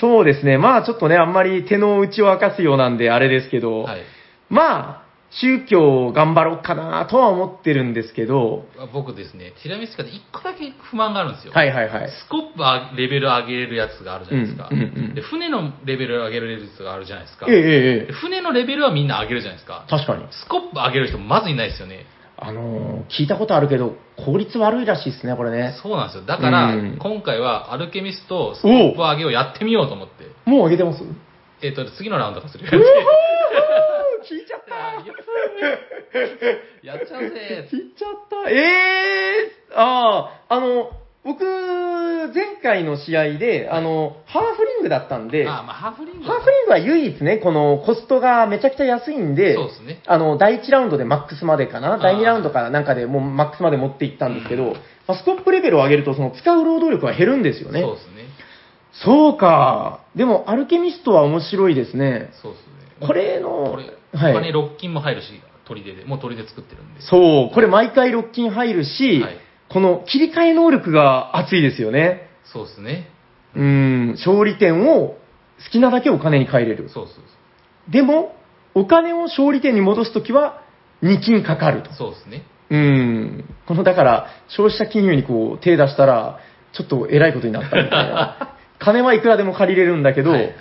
[0.00, 4.02] そうですね、まあちょっとね、あんまり手の内を明かすようなんであれですけど、はい。
[4.48, 11.52] まあ、宗教頑張ろうかなとは思ってるんですけど、僕ですね、ティラミスカで1個だけ不満があるんですよ。
[11.52, 12.10] はいはいはい。
[12.10, 14.68] スコップあレベル上げれるやつがあるじゃないですか。
[14.70, 17.46] うんうんうんで船のレベル上げれるやつがあるじゃないですか。
[17.48, 19.86] えええ船のレベルはみんな上げるじゃないですか。
[19.88, 20.26] 確かに。
[20.30, 22.06] スコップ上げる人まずいないですよね。
[22.38, 25.74] あのー聞いたことあるけど、効率悪いらしいですね、これね。
[25.82, 26.24] そうなんですよ。
[26.26, 30.24] だから、うん今回はアルケミストスコップ上げをやってみようと思って。
[30.44, 31.02] もう上げてます？
[31.62, 32.66] えっ、と、次のラウンドがする。
[32.68, 32.76] 聞
[34.36, 34.76] いちゃった
[36.82, 37.68] やっちゃうぜ。
[37.72, 38.50] 聞いちゃった。
[38.50, 40.90] ええー、ああ、あの、
[41.26, 54.72] 僕、前回の試合で、あの、ハーフリングだったんで、あ、まあ、ハーフリングハーフリングは唯一ね、このコストがめちゃくちゃ安いんで、そうですねあの、第1ラウンドでマックスまでかな、第2ラウンドかなんかでもうマックスまで持っていったんですけど、うん
[55.08, 57.80] まあスコップレベルを上げると、その使う労働力は減るんですよね。
[57.80, 58.26] そうですね。
[59.04, 60.00] そうか。
[60.16, 62.30] でも、アルケミストは面白いですね。
[62.42, 62.62] そうです
[63.00, 63.06] ね。
[63.06, 63.84] これのこれ、
[64.18, 65.28] はい他にロッキンも入るし、
[65.66, 67.02] 砦で、もう砦で作ってるんで。
[67.02, 72.28] そう、これ毎回ロッキン入るし、はいこの切り替え能力が熱いですよね。
[72.52, 73.08] そうですね。
[73.54, 75.16] うん、勝利点を
[75.64, 76.88] 好きなだけお金に換えれる。
[76.88, 78.34] そうそうでも、
[78.74, 80.62] お金を勝利点に戻すときは、
[81.02, 81.92] 2金かかると。
[81.94, 82.12] そう。
[82.12, 82.42] そうですね。
[82.70, 83.44] うん。
[83.66, 86.40] この、だから、消費者金融にこう、手出したら、
[86.72, 88.56] ちょっと偉いことになったみたいな。
[88.78, 90.54] 金はいくらでも借りれるんだけど、はいはい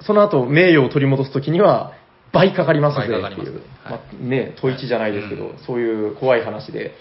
[0.00, 1.92] その後、名誉を取り戻すときには、
[2.32, 3.22] 倍かかりますぜっていう。
[3.22, 6.94] 倍かかりますねはいまあね、統一じゃないですけど、うんそういう怖い話で。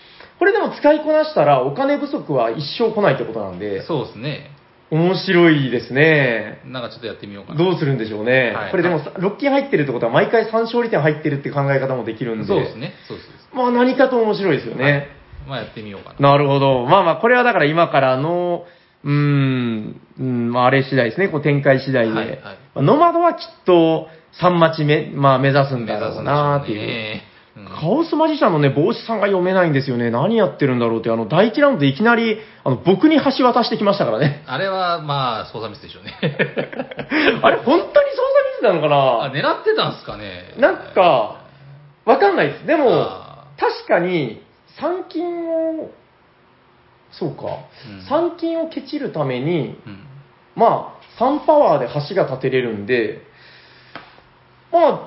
[0.43, 4.51] これでも使いこなしたら、お金不足は一生来ないってことなんで、そうですね。
[4.91, 6.59] 面白いですね。
[6.65, 7.57] なんかちょっとやってみようかな。
[7.57, 8.51] どうするんでしょうね。
[8.53, 12.91] はいこれでも、6金入ってるってことは、毎回3勝利点入ってるって考え方もできるんで、そうですね。
[13.07, 13.29] そうです。
[13.29, 15.07] そうですまあ何かと面白いですよね。
[15.47, 16.31] まあやってみようかな。
[16.31, 16.83] なるほど。
[16.83, 18.65] まあまあ、これはだから今からの、
[19.05, 22.13] うーん、うん、まああれ次第ですね、こう展開次第で。
[22.13, 22.39] はいはい
[22.75, 24.09] まあノマドはきっと
[24.41, 26.77] 3待ち目、まあ目指すん目だろう指すんでしょうなっていう。
[26.81, 27.32] ね。
[27.55, 30.09] うんカオスマジシャンのね、帽子さんが読めないんですよね。
[30.09, 34.43] 何やってるんだろうって、あの、第一ラウンドでいきなり、あの、僕に橋渡してきましたからね。
[34.47, 36.17] あれは、まあ、操作ミスでしょうね。
[37.43, 37.93] あれ、本当に操作ミ
[38.59, 40.55] スなのかあ、な狙ってたんすかね。
[40.57, 41.41] なんか、
[42.05, 42.65] わかんないです。
[42.65, 44.41] でもあ、確かに、
[44.79, 45.91] 参金を、
[47.11, 47.43] そうか、
[47.87, 50.07] うん参金をケチるために、うん。
[50.55, 53.21] まあ、3パワーで橋が建てれるんで、
[54.71, 54.99] まあ、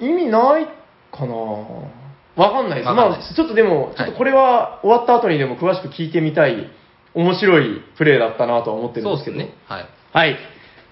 [0.00, 0.66] 意味ない
[1.12, 2.88] かなわかんないです。
[2.88, 6.70] わかんないですまあ、ちょっとでも、ちょっとこれは終わった後にでも詳しく聞いてみたい、
[7.14, 9.36] 面白いプレーだったなとは思ってるんですけど。
[9.36, 9.54] そうですね。
[9.66, 9.86] はい。
[10.12, 10.36] はい。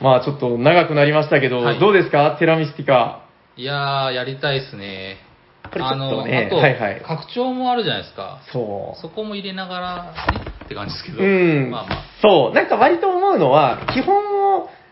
[0.00, 2.36] まあ、ちょっと長くなりましたけど、はいどうですか？
[2.38, 3.22] テラミスティカ。
[3.56, 5.18] いやー、やりたいっすね。
[5.70, 5.96] これちょっと
[6.26, 8.40] ねあの、あと、はいはい拡張もあるじゃないですか。
[8.52, 11.16] そそこも入れながら、ね、って感じですけう。
[11.16, 11.22] ど。
[11.22, 11.70] うん。
[11.70, 12.02] まあまあ。
[12.22, 12.54] そう。
[12.54, 14.39] なんか割と思うのは、基本を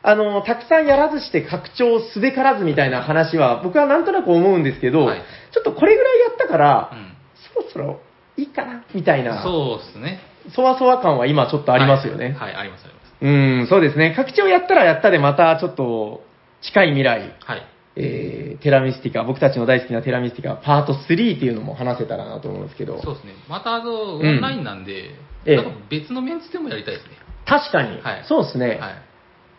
[0.03, 7.17] あの、たくさんやらずして拡張すべからずみたいな話は、僕はなんとなく思うんですけど、はいちょっとこれぐらいやったからう、ん。
[7.55, 8.01] そろそろ
[8.37, 10.21] いいかな、みたいな、そうですね。
[10.55, 12.27] そわそわ感は今ちょっとありますよね。
[12.27, 13.15] はい、はいあります、あります。
[13.21, 13.29] う
[13.65, 14.13] ん、そうですね。
[14.15, 16.23] 拡張やったらやったでまたちょっと
[16.63, 17.67] 近い未来、はい。
[17.97, 23.33] えー、テラミスティカ、僕たちの大好きなテラミスティカ、パート3っていうのも話せたらなと思うんですけど、そうですね。
[23.49, 25.15] また、あの、オうんンラインなんで、
[25.47, 27.13] ええなんか別のメンツでもやりたいですね。
[27.47, 28.79] 確かに、はいそうですね。
[28.81, 29.08] はい。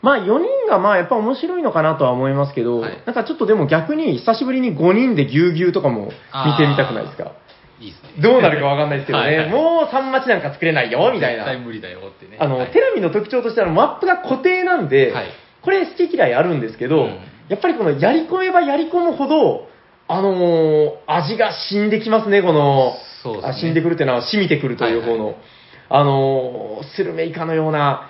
[0.01, 3.03] まあ4人がまあやっぱ面白いのかなとは思いますけど、はい。
[3.05, 6.11] なんかちょっとでも逆に久しぶりに5人でぎゅうぎゅうとかも見
[6.57, 7.33] てみたくないですか？
[7.81, 8.09] いいですね。
[8.21, 9.37] どうなるかわかんないですけどね、はい。
[9.37, 11.45] はいもう3マチなんか作れないよみたいな。
[11.45, 12.37] 絶対無理だよってね。
[12.39, 12.71] あの、はい。
[12.71, 15.27] テラミの特徴としてはマップが固定なんで、はい。
[15.61, 17.19] これ好き嫌いあるんですけど、うん。
[17.49, 19.67] やっぱりこのやり込めばやり込むほど、
[20.07, 22.93] あのー味が染んできますね、この、
[23.23, 23.49] そうですね。
[23.49, 25.35] あ染んでくるっていうのは染みてくるという方の、はい。
[25.89, 28.09] あのースルメイカのような、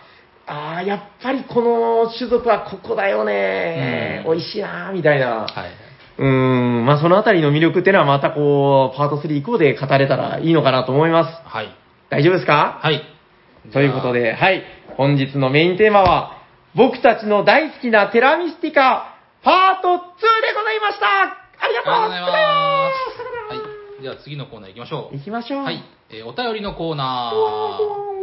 [0.49, 5.45] ああ、やっぱりこの種族はここだよね、うん美味しいな、みたいな。
[5.45, 5.69] はい。
[6.17, 11.41] うーん、まあそのあたりの魅力っていうのはまたこう、パート3以降で語れたらいいのかなと思います。
[11.45, 11.69] はい。
[12.09, 12.79] 大丈夫ですか？
[12.81, 13.01] はい。
[13.71, 14.63] ということで、はい。
[14.97, 16.37] 本日のメインテーマは、
[16.75, 19.99] 僕たちの大好きなテラミスティカ、パート2で
[20.55, 21.05] ございました
[21.61, 22.31] ありがとうございます。
[22.31, 22.91] はは
[23.99, 24.01] い。
[24.01, 25.15] じゃあ次のコーナー行きましょう。
[25.17, 25.63] 行きましょう。
[25.63, 25.83] はい。
[26.11, 28.18] えーお便りのコーナー。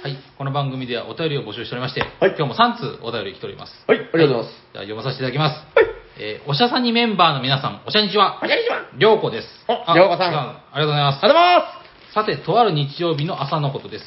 [0.00, 0.16] はい。
[0.38, 3.72] この番組ではお便りを募集しておりまして、はい今日も3通お便り来ております。
[3.88, 4.54] はい、ありがとうございます。
[4.72, 5.54] じゃあ読まさせていただきます。
[5.74, 5.86] はい。
[6.20, 8.46] えーおしゃさにメンバーの皆さん、おしゃにちはお。
[8.46, 9.48] しゃにちはりょうこです。
[9.66, 11.24] おりょうこさんありがとうございます。
[11.24, 11.77] ありがとうございま
[12.14, 14.04] さて、とある日曜日の朝のことです。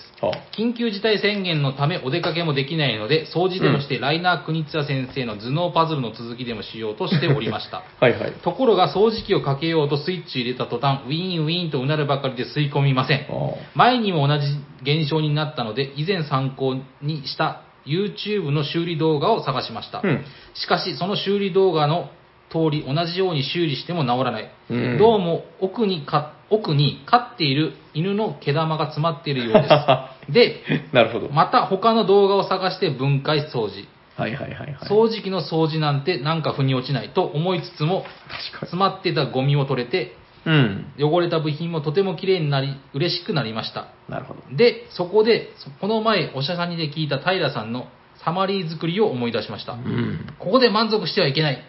[0.58, 7.84] 緊急事態宣言のためお出かけもできないので、掃除でもして、ライナー・クニッツァ先生の頭脳パズルの続きでもしようとしておりました。
[8.00, 8.34] はいはい。
[8.44, 13.28] ところが掃除機をかけようとスイッチ入れた途端、ウィーンウィーンとうなるばかりで吸い込みません。
[13.30, 14.46] あ前にも同じ
[14.82, 20.02] 現象になったので、以前参考にした YouTube の修理動画を探しました。
[20.04, 22.10] うんしかし、その修理動画の
[22.52, 24.52] 通り、同じように修理しても治らない。
[24.70, 29.70] うんどうも奥にか、奥に飼っている犬の毛玉が詰まっているようです。
[30.32, 31.30] で、なるほど。
[31.30, 33.88] また他の動画を探して分解掃除。
[34.18, 34.74] はいはいはいはい。
[34.84, 38.42] 掃除機の掃除なんてなんか腑に落ちないと思いつつも、確かに。
[38.60, 40.86] 詰まってたゴミを取れて、うん。
[41.00, 43.88] 汚れた部品もとても綺麗になり、嬉しくなりました。
[44.10, 44.42] なるほど。
[44.56, 47.88] で、そこで、そこの前、おしゃさんにで聞いた平さんの
[48.24, 49.74] サマリー作りを思い出しました。
[49.74, 50.26] うん。
[50.40, 51.64] ここで満足してはいけない。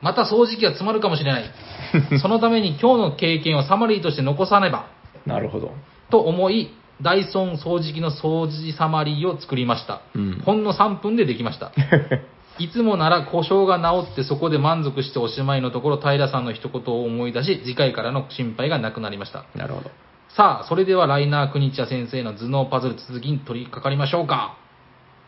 [0.00, 1.50] また掃除機が詰まるかもしれない。
[2.20, 4.86] そのために今日の経験をサマリーとして残さねば。
[5.26, 5.72] なるほど。
[6.10, 6.70] と思い、
[7.02, 10.00] ダイソン掃除機の掃除サマリーを作りました。
[10.14, 11.72] うんほんの3分でできました。
[12.58, 19.44] いつもなら故障が治ってそこで満足しておしまいのところ、平さんの一言を思い出し、次回からの心配がなくなりました。
[19.54, 19.90] なるほど。
[20.30, 24.56] さあ、それではライナー・クニチャ先生の頭脳パズル続きに取り掛かりましょうか。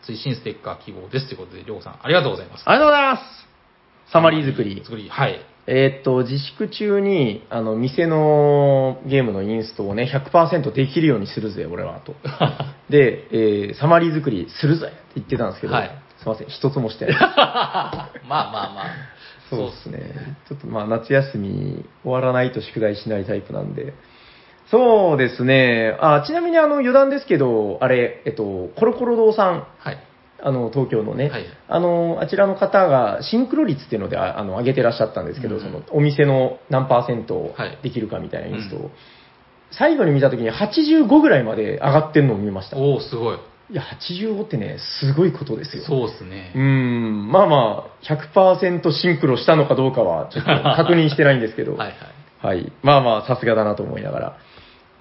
[0.03, 1.27] 推進ステッカー希望です。
[1.27, 2.63] ということで、りょうさん、ありがとうございます。
[2.65, 3.50] ありがとうございます。
[4.11, 4.81] サマリー作り。
[4.83, 5.39] 作り、はい。
[5.67, 12.15] えーっと、自粛中に、あの、店のゲームのインストをね、100%できるようにするぜ、俺は、と。
[12.89, 17.15] で、えーサマリー作りするぜって言ってたんですけど、はいすいません、一つもしてない。
[17.17, 18.85] まあまあまあ。
[19.49, 20.35] そうですね。
[20.47, 23.93] ちょっとまあ、夏休み終わらないと宿題しないタイプなんで。
[24.67, 25.97] そうですね。
[25.99, 29.97] あ、ちなみにあの、余談ですけど、あれ、えっと、コロコロ堂さん、はい。
[30.43, 38.91] あの、東京のね、はいあの、あちらの方がシンクロ率っていうので、ああの、上げてらっしゃったんですけど、うんその、お店の何パーセントはいできるかみたいなインストを、うん
[39.73, 42.75] 最後に見たときに85ぐらいまで上がってんのを見ました。
[42.75, 43.37] いおおすごい。
[43.71, 45.83] や、85ってね、すごいことですよ。
[45.85, 46.59] そうですねう。
[46.59, 51.87] ん、まあまあ、100%シンクロしたのかどうかは、ちょっと確認してないんですけど、はい
[52.43, 52.57] はい。
[52.59, 52.73] はい。
[52.83, 54.37] まあまあ、さすがだなと思いながら。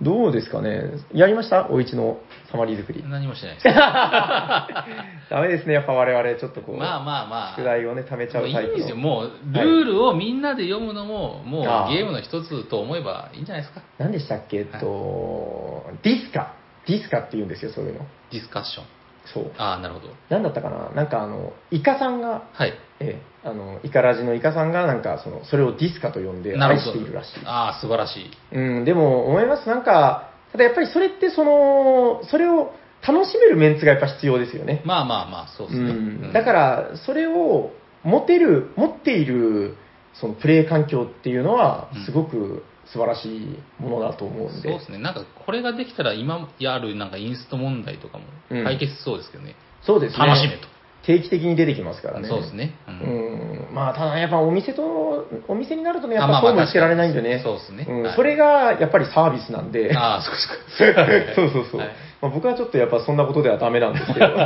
[0.00, 1.68] どうですかねやりました？
[1.68, 2.18] お市の
[2.50, 3.04] サマリー作り。
[3.06, 3.64] 何もしてないです。
[5.30, 7.54] ダメですね、やっぱ我々、ちょっとこう、まあまあまあ。
[7.56, 8.96] 宿題をね、貯めちゃもうタイプいいんですよ。
[8.96, 13.82] もう、ルールをみんなで読むのも、もうああゲームの一つと思えばいいんじゃないですか。
[13.98, 14.58] 何でしたっけ？
[14.58, 16.52] えっと、ディスカ。
[16.86, 18.00] ディスカって言うんですよ、そういうの。
[18.32, 18.84] ディスカッション。
[19.26, 19.52] そう。
[19.58, 20.08] ああ、なるほど。
[20.28, 20.90] 何だったかな？
[20.94, 22.72] なんかあの、イカさんが、はい。
[23.02, 27.40] ええ、あの、イカラジのイカさんがなんか、その、それをディスカと呼んで愛しているらしい。
[27.46, 28.30] ああ、素晴らしい。
[28.52, 29.68] うん、でも思います。
[29.68, 32.72] なんか、ただやっぱりそれってその、それを
[33.06, 34.82] 楽しめるメンツがやっぱ必要ですよね。
[34.84, 35.90] まあまあまあ、そうですね。
[35.90, 37.70] うん、だから、それを
[38.02, 39.76] 持てる、持っている、
[40.14, 44.68] そのプレイ環境っていうのはうん、すごく素晴らしいものだと思うんで。
[44.68, 44.98] そうですね。
[44.98, 49.54] なんか、これができたら、今やるなんかインスト問題とかもうん解決しそうですけどね。
[49.82, 50.26] そうですね。
[50.26, 50.66] 楽しめと。
[51.02, 52.28] 定期的に出てきますからね。
[52.28, 52.74] そうですね。
[52.86, 53.74] ううん。
[53.74, 57.40] まあ、ただやっぱお店と、お店になるとね、やっぱそうもしてられないんでね。
[57.42, 59.96] そうですねはいうんそれがやっぱりサービスなんで。
[59.96, 61.06] ああ、そうですか。
[61.34, 61.80] そうそうそう。
[61.80, 61.90] はい
[62.20, 64.26] まあ、僕はちょっとやっぱそんなことではダメなんですけど。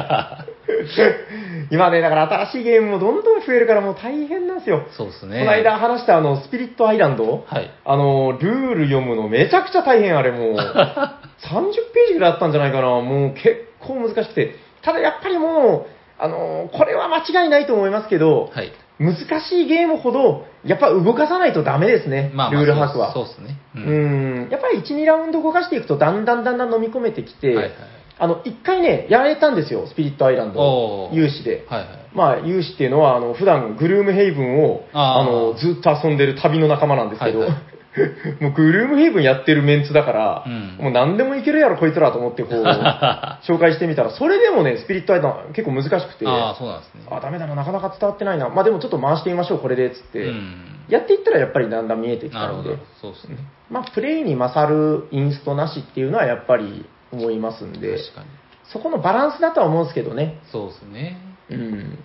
[1.71, 4.83] 今ね、だから新しいゲームもどんどん増えるからもう大変なんですよ。
[4.97, 5.41] そうですね。
[5.41, 7.71] この間話したあの、スピリットアイランドはい。
[7.85, 10.55] あの、ルール読むのめちゃくちゃ大変、あれもう。
[10.55, 12.87] 30ページぐらいあったんじゃないかな。
[13.01, 14.55] もう結構難しくて。
[14.83, 18.73] ただやっぱりもう、あの、これは間違いないと思いますけど、はい。
[18.99, 22.31] 難しいゲームほど、やっぱ動かさないとダメですね。
[22.35, 23.13] まあまあ、ルール把握は。
[23.13, 23.59] そうですね。
[23.75, 23.79] う。
[23.79, 24.51] うんん。
[24.51, 27.73] やっぱり1、2ラウンド動かしていくと、だんだんだんだん飲み込めてきて、はいはい。
[28.17, 31.11] あの、一回ね、やられたんですよ、スピリットアイランドお。
[31.13, 31.67] ー有志で。
[31.69, 31.89] はいはい。
[32.15, 37.57] まあ、有志っていうのは、あの、普段グルームヘイブンを、あーあの、ずっと遊んでる旅の仲間なんですけど、はいは
[38.41, 42.63] もうグルームヘイブンやってるメンツだから、うんもう何でもいけるやろ、こいつらと思って、こう、
[43.47, 47.03] 紹介してみたら、それでもね、スピリットアイド結構難しくて、ああ、そうなんですね。
[47.11, 48.49] あ、ダメだな、なかなか伝わってないな。
[48.49, 50.25] まあでもちょっと回してみましょう、これで、つって。
[50.25, 50.75] うん。
[50.89, 52.77] やっていったらやっぱりだんだん見えてきたので。
[53.01, 53.37] そうですね。
[53.71, 58.27] まあ、プレイに勝るインストなしっていうのはやっぱり思いますんで、確かに。
[58.65, 60.41] そこのバランスだとは思うんですけどね。
[60.51, 61.19] そうですね。
[61.51, 61.99] うん。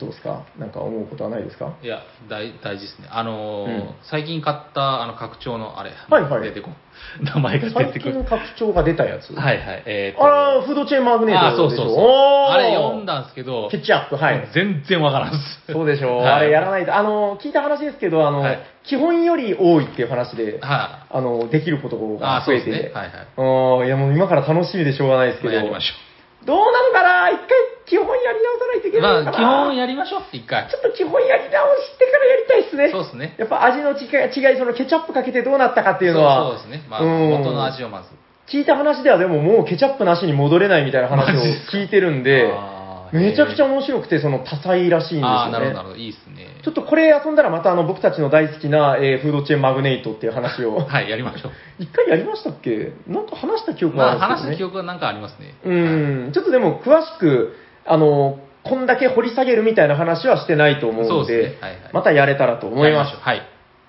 [0.00, 0.42] どうですか？
[0.58, 1.74] なんか思うことはないですか？
[1.82, 3.08] いや、大大事ですね。
[3.10, 6.76] あのーうん最近買った、あの、拡張の、あれ、はいはい出てこん。
[7.24, 8.12] 名前が出最てくる。
[8.12, 9.32] 近拡張が出たやつ？
[9.34, 9.82] はいはい。
[9.86, 12.52] えーとあら、フードチェーンマグネートそうそうそう。
[12.52, 14.48] あれ読んだんですけど、ケチャップ、はい。
[14.52, 15.32] 全然わからんっ
[15.66, 15.72] す。
[15.72, 16.18] そうでしょう。
[16.18, 16.94] はいあれやらないと。
[16.94, 22.92] あの、聞いた話ですけど、あの、はい基本より多いっていう話で、はあの、できることが増えてうですね。
[22.92, 23.86] はいはい。
[23.86, 25.94] いやもう今から楽しみでしょうがないですけど、まあやりましょ
[26.46, 27.30] どうなのかな？
[27.30, 27.48] 一回
[27.86, 29.02] 基本やり直さないといけう。
[29.02, 30.68] ないまあ、基本やりましょうって一回。
[30.70, 32.88] ちょっと基本やり直してからやりたいですね。
[32.90, 33.34] そうですね。
[33.38, 36.82] やっぱ味の違い、違いそのケチャップかけてどうなったかっていうのは、そうですね。
[36.88, 38.08] まあ、うん元の味をまず。
[38.48, 41.40] 聞いた話ではでももうケチャップなしに戻れないみたいな話を
[41.72, 42.52] 聞いてるんで、
[43.12, 45.82] めちゃくちゃ面白くて、その多彩らしいんですあー、なるほど、よねな。
[45.82, 45.96] るほど。
[45.96, 46.60] いいですね。
[46.64, 51.52] ちょっとこれ遊んだらまたあの僕たちの大好きな、えーフードチェーンマグネイトっていう話を、 はい、やりましょう。
[51.78, 52.92] 一回やりましたっけ？
[53.06, 54.44] なんか話した記憶まあ、があるんですけど、ね。
[54.44, 55.54] 話した記憶はなんかありますね。
[55.64, 55.70] う
[56.28, 57.56] ん、ちょっとでも詳しく、
[57.86, 63.16] あの、こんだけ掘り下げるみたいな話はしてないと思うので、ですねはいはいまたやれたらと思います。
[63.16, 63.42] はい。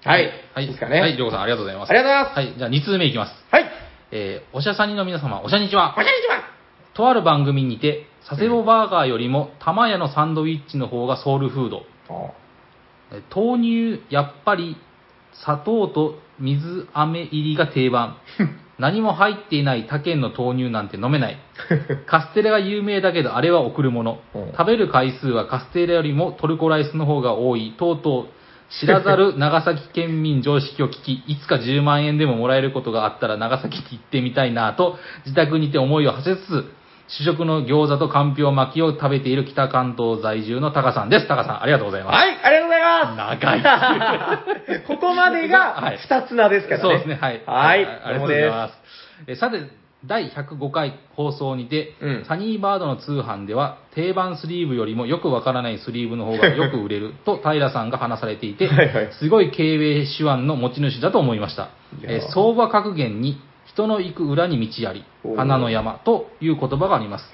[0.04, 0.66] はいはい。
[0.66, 1.90] いいですかねはい、りょうこさんありがとうございます。
[1.90, 2.56] ありがとうございます。
[2.56, 3.32] はい、じゃあ2通目いきます。
[3.52, 3.66] はい。
[4.12, 5.94] えー、おしゃさにの皆様、おしゃにちは。
[5.94, 6.44] こんにちは。
[6.94, 11.84] とある番組にて、佐世保バーガーよりも、玉屋のサンドイッチの方がソウルフード。
[12.10, 12.32] あ
[13.12, 13.62] え豆
[13.98, 14.78] 乳、やっぱり、
[15.34, 18.18] 砂糖と水飴入りが定番。
[18.80, 21.38] 何も入っていない他県の豆乳なんて飲めない。
[22.08, 24.52] カステラが有名だけど、あれは贈るものうん。
[24.52, 27.74] 食べる回数はカステラよりもトルコライスの方が多い。
[27.78, 28.26] とうとう、
[28.80, 36.66] 知らざる 長崎県民常識を聞き、いつか10万円でももらえることがあったら長崎に行ってみたいなと、自宅にて思いを馳せつつ、
[37.08, 41.28] 主食の餃子とかんぴょう巻きを食べている北関東在住のタカさんです。
[41.28, 42.16] タカさん、ありがとうございます。
[42.16, 43.42] はい、ありがとうございます。
[43.42, 43.56] 長
[44.78, 44.82] い。
[44.88, 46.82] ここまでがはい二つ名ですからね。
[46.82, 47.42] そうですね、はい。
[47.46, 48.74] はい、ありがとうございます。
[49.28, 49.60] えさて、
[50.08, 61.70] 第105回放送にて、うんサニーバードの通販では、定番スリーブよりもよくわからないスリーブの方がよく売れる と平さんが話されていてはいはい、すごい経営手腕の持ち主だと思いました。
[62.00, 63.40] いやーえ相場格言に、
[63.76, 65.04] 人の行く裏に道あり
[65.36, 67.26] 花の山という言葉があります。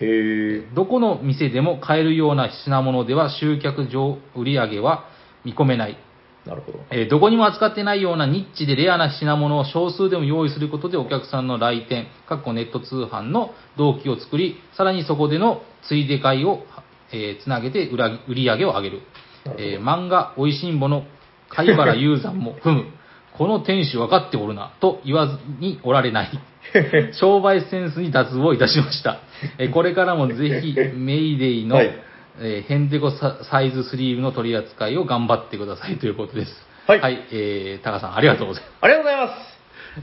[0.73, 5.05] どこの店でも買えるような品物では集客上売り上げは
[5.45, 5.97] 見込めない。
[6.45, 6.79] なるほど。
[6.89, 16.63] えーどこにも扱ってないようなニッチでレアな品物を少数でも用意することでお客さんの来店、かっこネット通販の動機を作り、さらにそこでのついで買いを、
[17.11, 19.01] えーつなげて売り上げを上げる。
[19.45, 21.03] なるえー漫画、おいしんぼの
[21.49, 22.85] 貝原雄山も、ふむ、
[23.41, 26.29] この店主分かっておるな、と言わずにおられない。
[27.19, 29.17] 商売センスに脱帽いたしました。
[29.57, 31.91] えーこれからもぜひ、 メイデイの、はい
[32.39, 36.67] えーヘンテコササイズスリーブの取り扱いを頑張ってくださいということです。
[36.85, 38.73] はいえー、タカさん、ありがとうございます。
[38.79, 39.59] ありがとうございます。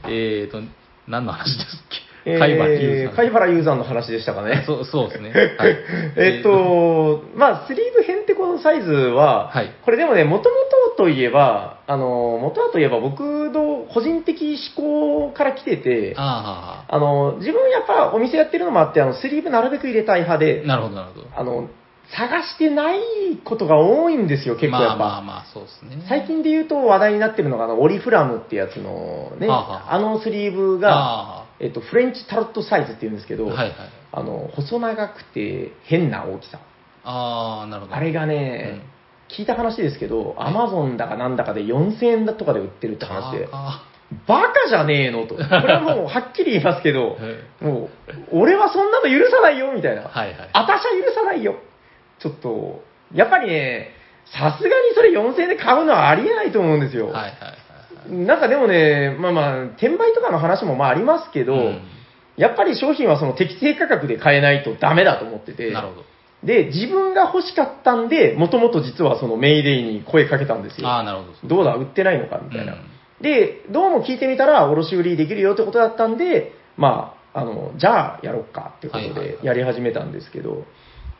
[0.09, 0.61] えーと、
[1.07, 3.15] 何の話ですっけ、えー貝原雄山。
[3.15, 4.63] 貝原雄山の話でしたかね。
[4.65, 5.31] そうそうですね。
[5.57, 5.77] はい、
[6.17, 10.55] えっと、まあ、スリーブヘンテコのサイズは、はいこれでもね、もとも
[10.95, 21.27] とといえば、あの、元はといえば僕の個人的思考から来てて、ああの、自分やっぱお店やってるのもあって、あの、スリーブなるべく入れたい派あ、で、なるほど、なるほど。
[21.35, 21.69] あの、
[22.11, 22.99] 探してない
[23.43, 24.97] ことが多いんですよ、結構やっぱ。
[24.97, 26.03] まあまあまあ、そうですね。
[26.09, 33.75] 最近で言うと話題になってるのが、あの、オリフラムってやつのね、はあのスリーブが、あえっと、フレンチタロットサイズって言うんですけど、あはいはい。
[34.11, 36.59] あの、細長くて変な大きさ。
[37.03, 37.95] ああ、なるほど。
[37.95, 38.81] あれがね、
[39.29, 43.85] 聞いた話ですけど、アマゾンだかなんだかで4000円だとかで売ってるって話で、あ
[44.27, 45.35] バカじゃねえのと。
[45.35, 47.89] これはもう はっきり言いますけどー、も
[48.31, 50.03] う、俺はそんなの許さないよ、みたいな。
[50.03, 50.49] はいはい。
[50.51, 51.55] あたしゃ許さないよ。
[52.17, 52.83] ちょっと、
[53.13, 53.91] やっぱりね、
[54.25, 57.07] さすがにそれ4000円で買うのはありえないと思うんですよ。
[57.07, 57.57] はいはいはいはい。
[58.09, 61.81] なんかでもね、まあまあ、転売とかの話もまあありますけど、うん
[62.37, 66.03] やっぱり商品はその適正価格で買えないとダメだと思ってて、なるほど。
[66.41, 70.87] で、自分が欲しかったんで、もともと実はそのメイデイに声かけたんですよ。
[70.87, 71.55] ああ、なるほど。
[71.55, 72.75] どうだ、売ってないのかみたいな。
[72.75, 72.79] うん
[73.21, 80.63] で、どうも聞いてみたら、卸売りできるよってことだったんで、まあ、あの、じゃあやろっかってことでやり始めたんですけど、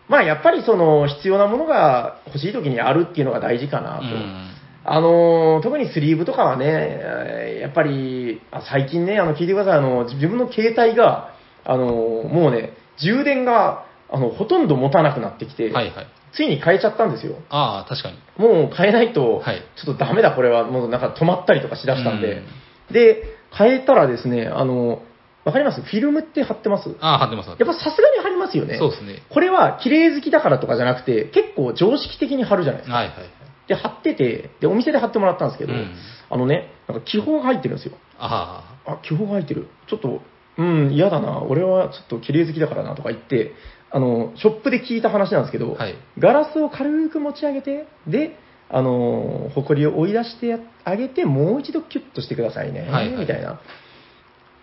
[0.07, 4.03] まあやっぱりその必要なものが欲しい時にあるっていうのが大事かなと。
[4.03, 4.51] うん。
[4.85, 11.33] あのー特にスリーブとかはね、えーやっぱり、あ最近ね、あの、聞いてください、あの、自分の携帯が、
[11.65, 16.07] あのーもうね、充電が、あの、ほとんど持たなくなってきて、はいはい。
[16.31, 17.35] ついに変えちゃったんですよ。
[17.49, 18.17] ああ、確かに。
[18.37, 22.43] もう変えないと、はいちょっとダメだ、これは、もうなんか止まったりとかしだしたんで、
[22.91, 23.23] で、
[23.55, 25.01] 変えたらですね、あの、
[25.45, 25.81] わかります？
[25.81, 26.95] フィルムって貼ってます？
[26.99, 27.47] ああ、貼ってます。
[27.49, 28.77] やっぱさすがに貼りますよね。
[28.77, 29.23] そうですね。
[29.29, 32.95] これは綺麗好きだからとかじゃなくて、結構常識的に貼るじゃないですか。
[32.97, 33.29] はいはいはい。
[33.69, 35.93] で、貼ってて、で、お店で貼ってもらったんですけど、うん
[36.31, 37.97] あのね、なんか気泡が入ってるんですよ。
[38.19, 39.67] ああ、気泡が入ってる。
[39.87, 40.21] ちょっと、
[40.57, 41.41] うん、嫌だな。
[41.41, 43.53] 俺はちょっと綺麗好きだからなとか言って、
[43.91, 48.37] あの、ショップで聞いた話なんですけど、はいガラスを軽く持ち上げて、で、
[48.69, 53.59] あの、ホコリを追い出してあげて、もう一度キュッとしてくださいね、はいはいみたいな。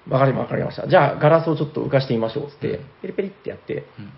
[0.08, 0.86] わかりました。
[0.86, 4.02] じゃあ、ガラスをちょっと浮かしてみましょう、つって、うんペリペリってやって、あ。
[4.02, 4.12] うん。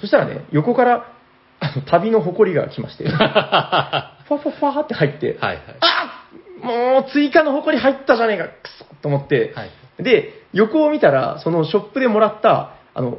[0.00, 1.12] そしたらね、横から、
[1.60, 3.04] あの、旅のホコリが来まして、
[4.28, 5.64] ファファファって入って、はいはい。
[5.80, 6.24] あ
[6.62, 9.70] もう追加の埃入ったじゃねえか、くそと思って、はい。
[10.02, 13.18] で、横を見たら、そのショップでもらった、あの、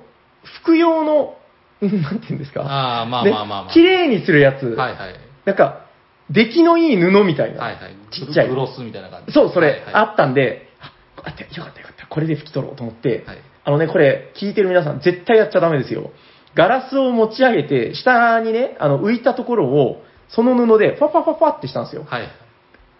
[0.61, 1.35] 服用の、
[1.81, 2.61] う んなんていうんですか？
[2.63, 3.73] ああ、まあねまあまあまあ。
[3.73, 5.15] 綺麗にするやつ、はいはい。
[5.45, 5.81] なんか、
[6.29, 7.63] 出来のいい布みたいな。
[7.63, 7.95] はいはい。
[8.11, 9.31] ちっちゃいグロスみたいな感じ。
[9.31, 10.91] そう、それ、あったんで、あ、
[11.23, 12.05] あってよかったよかった。
[12.07, 16.11] これで拭き取ろうと思って、はいあのね、これ、聞いてる皆さん、絶対やっちゃダメですよ。
[16.55, 22.05] ガラスを持ち上げて、下にね、あの、浮いたところを、その布で、ファファファファってしたんですよ。
[22.07, 22.27] はい。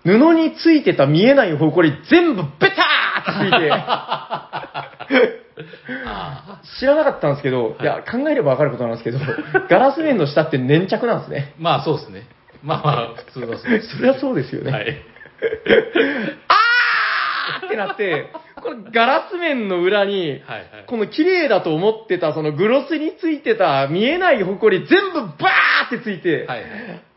[0.04, 3.72] 布についてた見えないほこり全部ベターってついて、
[6.06, 9.20] あ知らなかったんですけど、はいいや、考えればわかることなんですけど、
[9.70, 11.54] ガラス面の下って粘着なんですね。
[11.58, 11.62] あ。
[11.62, 12.28] まあそうですね。
[12.64, 13.96] まあまあ、普通はそうです。
[13.98, 14.72] それはそうですよね。
[14.72, 14.98] はい。
[16.48, 20.66] あーってなって、このガラス面の裏に、はいはい。
[20.88, 26.64] この綺麗だと思ってた、そのグロスについてた見えないほこり全部バーってついて、はい。
[26.64, 27.09] あ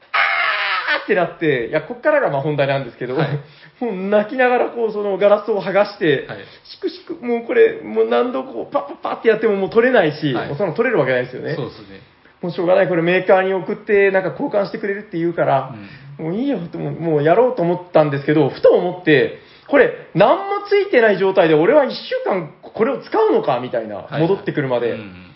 [1.01, 3.38] ーってなって、いや、こっからがまあ本題なんですけど、はい
[3.80, 11.57] もう泣きながらこう、そのガラスを剥がして、はいしくしく、もうこれ、もう何度こう、パッパッパッってやってももう取れないし、はいもうその取れるわけないですよね。
[11.57, 12.01] そうですね。
[12.40, 15.74] もうしょうがない、これメーカーに送って、なんか交換してくれるって言うから、
[16.18, 19.38] もういいよとも、もうやろうと思ったんですけど、ふと思って、
[19.68, 24.93] これ、何もついてない状態で俺は1週間これを使うのかみたいな、はい戻ってくるまで。
[24.93, 25.32] うん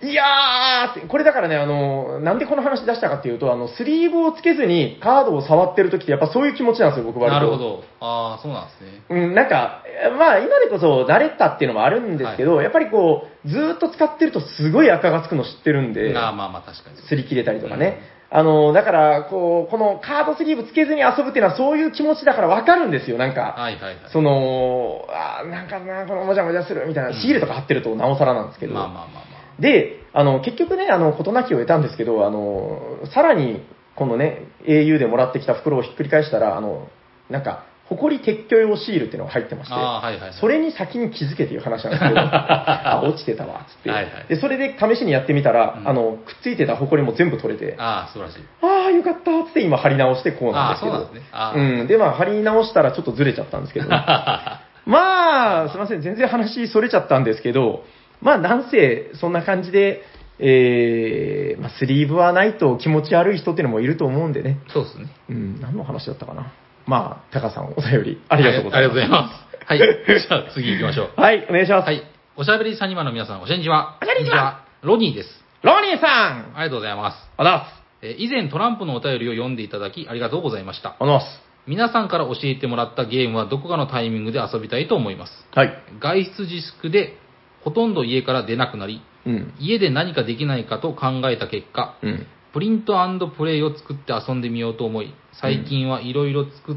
[0.00, 7.30] いやーって、これだからね、あの、なんでこの話出したかっていうと、あの、スリーブをつけずにカードを触ってる時ってやっぱそういう気持ちなんですよ、僕は。
[7.30, 7.56] なるほ。
[7.56, 7.82] ど。
[8.00, 9.02] ああ、そうなんですね。
[9.10, 9.82] うん、なんか、
[10.16, 16.96] まあ今でこそ慣れたっていうのもあるんですけど、やっぱりこう、ずーっと使ってるとすごい赤がつくの知ってるんで、ああ、まあまあ確かに。
[16.98, 17.98] 擦り切れたりとかね。
[18.30, 23.54] あの、だから、こう、このカードスリーブつけずに遊ぶっていうのはそういう気持ちだからわかるんですよ、なんか。
[23.56, 23.96] はいはいはい。
[24.12, 28.74] その、あーなんかな、このもじゃもじゃするみたいな、うんシールとか貼ってるとなおさらなんですけど。
[28.74, 33.62] まあまあまあまで、あの、結局ね、あの、事なきを得たんですけど、あの、さらに、
[33.94, 36.88] このね、au でもらってきた袋をひっくり返したら、あの、
[37.28, 37.64] なんか、
[37.96, 39.78] 埃撤去用シールっていうのが入ってまして、あ。
[39.78, 40.38] ああ、はいはいはい。
[40.38, 43.90] それに先に気づけっていう話なんですけど、 あ、落ちてたわ、つって。
[43.90, 48.42] はいはいで、それで試しにやってみたら、うんあの、くっついてた埃も全部取れて、あああ、素晴らしい。
[48.62, 50.94] あー、よかった、つって今貼り直してこうなんですけど。
[50.94, 51.86] ああそうねああうん。
[51.86, 53.88] で、まあ、貼り直したらちょっとずれちゃったんですけど、
[54.84, 57.84] まあ、すいません、全然話それちゃったんですけど、
[58.20, 60.02] まあ、なんせ、そんな感じで、
[60.38, 64.60] えー、まあ、スリーブはないと気持ち悪い人っていうのもいると思うんでね。
[64.72, 65.06] そうですね。
[65.30, 66.52] うん、何の話だったかな。
[66.86, 68.76] まあ、タカさんお便りありがとうございます。
[68.76, 69.48] ありがとうございます。
[69.66, 69.78] はい。
[70.20, 71.20] じゃあ次行きましょう。
[71.20, 71.86] はい、お願いします。
[71.86, 72.02] はい。
[72.36, 73.98] おしゃべりサニバの皆さん、おしゃにちは。
[74.00, 75.44] おしゃにちはロニーです。
[75.62, 77.30] ロニーさんありがとうございます。
[77.36, 77.82] あざっす。
[78.02, 80.94] えー以前トランプのお便りを読んでいただきありがとうございました。
[80.98, 81.26] あざっす。
[81.66, 85.46] 皆さんから教えてもらったゲームはどこかのタイミングで遊びたいと思います。
[85.54, 85.82] はい。
[86.00, 87.18] 外出自粛で
[87.62, 89.54] ほとんど家から出なくなり、うん。
[89.58, 92.26] 家で何かできないかと考えた結果、うん。
[92.52, 92.96] プリント
[93.36, 96.76] プレイを作って遊んでみようと思い、最近はいろいろ作っ、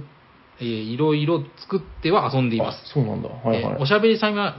[0.59, 2.83] えーいろいろ作っては遊んでいます。
[2.91, 3.29] あそうなんだ。
[3.29, 3.73] はいはい。
[3.73, 4.57] えーおしゃべりサニバ、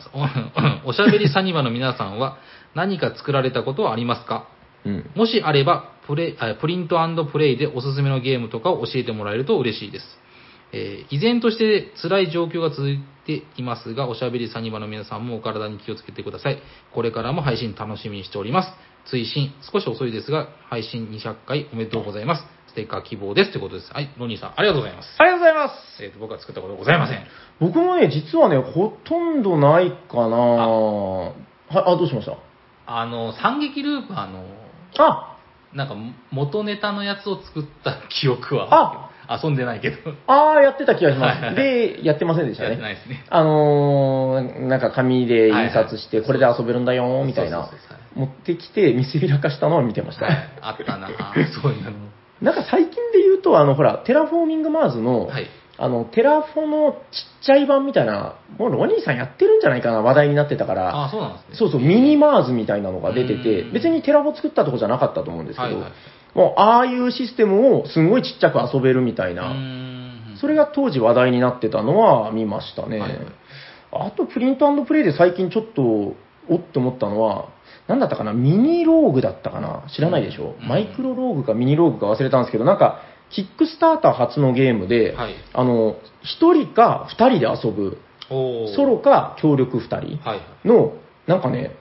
[0.85, 2.39] お おしゃべりサニバの皆さんは
[2.75, 4.47] 何か作られたことはありますか？
[4.87, 5.11] うん。
[5.15, 10.22] もしあればプレイあプリントプレイでおすすめのゲームとかを教えてもらえると嬉しいです。
[10.73, 16.59] えー依然として辛い状況が続いていますが、おしゃべりサニバの皆さんもお体に気をつけてください。
[16.95, 18.71] これからも配信楽しみにしております。
[19.11, 22.45] 追伸、少し遅いですが、配信200回おめでとうございます。
[22.69, 23.51] ステッカー希望です。
[23.53, 23.93] ということです。
[23.93, 25.09] はい、ロニーさん、ありがとうございます。
[25.19, 26.03] ありがとうございます。
[26.03, 27.27] えーと僕は作ったことはございません。
[27.61, 31.35] 僕もね、実はね、ほとんどないかなはい、
[31.75, 32.37] あ、どうしました？
[32.87, 34.45] あの、惨劇ルーパーの
[34.99, 35.37] あ、
[35.75, 35.95] なんか
[36.31, 39.97] 元ネタのやつを作った記憶はあ遊んでないけど。
[40.27, 41.41] ああ、やってた気がします。
[41.41, 42.83] はいはいで、やってませんでしたやってね。
[42.83, 43.25] ないですね。
[43.29, 48.19] あのー、なんか紙で印刷して、これで遊べるんだよ、みたいなそうそうそう。
[48.21, 50.27] 持ってきて、見せびらかしたのは見てました。
[50.27, 50.37] はい。
[50.61, 51.09] あったな
[51.63, 51.93] そういうの。
[52.41, 55.47] なんか最近で言うと、あの、ほら、 Terraforming Mars の、はい。
[55.79, 56.99] あの、テラフォのちっ
[57.45, 61.57] ちゃい版みたいな、もうロニーさんやってるんじゃないかな、話題になってたから、あ、そうなんですね。
[61.57, 65.93] そうそう、ミニマーズみたいなのが出ててう、ん別にテラフォ作ったとこじゃなかったと思うんですけど、はいはい。
[66.35, 69.55] もう、ああいうシステムをすごいちっちゃく遊べるみたいうな、
[70.41, 72.99] それが当時話題になってたのは見ましたね。
[72.99, 73.11] はい。
[73.11, 73.19] はい
[73.93, 75.83] あと、プリントプレイで最近ちょっと、
[76.49, 77.51] おって思ったのは、
[77.87, 80.67] なんだったかな、ミニローグだったかな、知らないでしょ、うん。
[80.67, 85.35] マイクロローグかミニローグか忘れたんですけど、なんか、キックスターター初のゲームで、はい。
[85.53, 87.99] あの、1人か2人で遊ぶ、
[88.29, 90.69] ソロか協力2人はいはい。
[90.69, 90.95] の、
[91.27, 91.77] なんかね、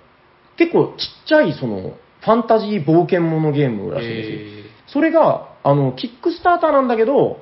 [0.57, 4.38] 結構ちっちゃい、その、ファンタジー冒険者ゲームらしいんですよ。
[4.38, 7.41] えそれが、あの、キックスターターなんだけど、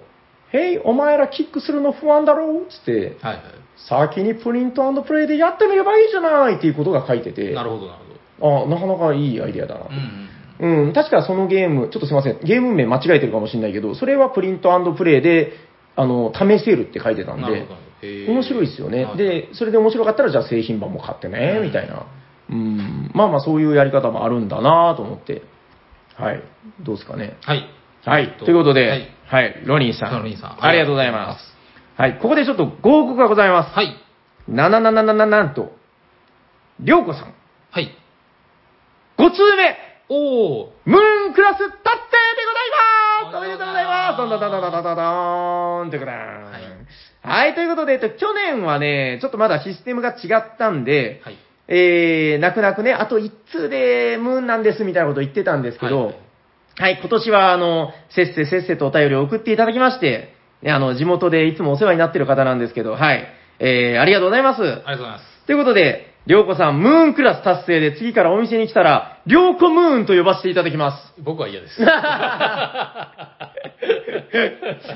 [0.51, 2.65] へい、お前らキックするの不安だろう？
[2.69, 3.41] つって、ーはいは
[3.87, 6.55] 先にプリントプレイでやってみればいいじゃない？
[6.55, 7.53] っていうことが書いてて、い。
[7.55, 7.99] なるほどなる
[8.39, 8.65] ほど。
[8.65, 9.89] あなかなかいいアイデアだなと。
[9.89, 10.27] うん
[10.67, 10.87] うん。
[10.87, 15.53] うん、確かそのゲーム、ちょっとすいません、ゲーム名間違えてるかもしれないけど、それはプリントプレイで、
[15.95, 17.75] あの、試せるって書いてたんでなるほ、ど。
[18.01, 19.13] へー面白いですよねは。
[19.13, 22.05] いで、それで面白かったら、じゃあ製品版も買ってね、みたいな。
[22.49, 25.43] うん、まあまあそういうやり方もあるんだなと思って。
[26.17, 26.43] はい。
[26.81, 27.37] どうですかね。
[27.41, 27.69] はい。
[28.05, 28.37] はい。
[28.37, 29.09] ということで、はい。
[29.27, 30.23] はい、ロニーさん。
[30.23, 31.45] ロニーさんありがとうございます。
[31.95, 33.75] はい、ここでちょっとご報告がございます。
[33.75, 33.95] はい。
[34.47, 35.71] なななななななんと、
[36.79, 37.33] りょうこさん、
[37.71, 37.95] はい。
[39.17, 39.77] 5通目、
[40.09, 40.69] おー。
[40.85, 41.75] ムーンクラス達成で
[42.45, 42.65] ござ
[43.25, 46.17] いますおおめでとうございますどんどんどんどんどんどんどんどーんってことだ
[47.21, 51.37] はい、ということで、えっと、去年はね、ちょっとまだシステムが違ったんで、はい。
[51.71, 56.15] えー、泣く泣くね、あと1通でムーンなんですみたいなこと言ってたんですけど、はい
[56.77, 60.33] はい、今年は、あの、せっせせっせとお便りを送っていただきまして、
[60.63, 63.23] ね、あの、地元でいつもお世話になっている方なんですけど、はい、
[63.59, 64.61] えー、ありがとうございます。
[64.61, 65.25] ありがとうございます。
[65.45, 71.13] ということで、りょうこさん、ムーンクラス達成で次からお店に来たら、りょうこムーンと呼ばせていただきます。
[71.21, 71.75] 僕は嫌です。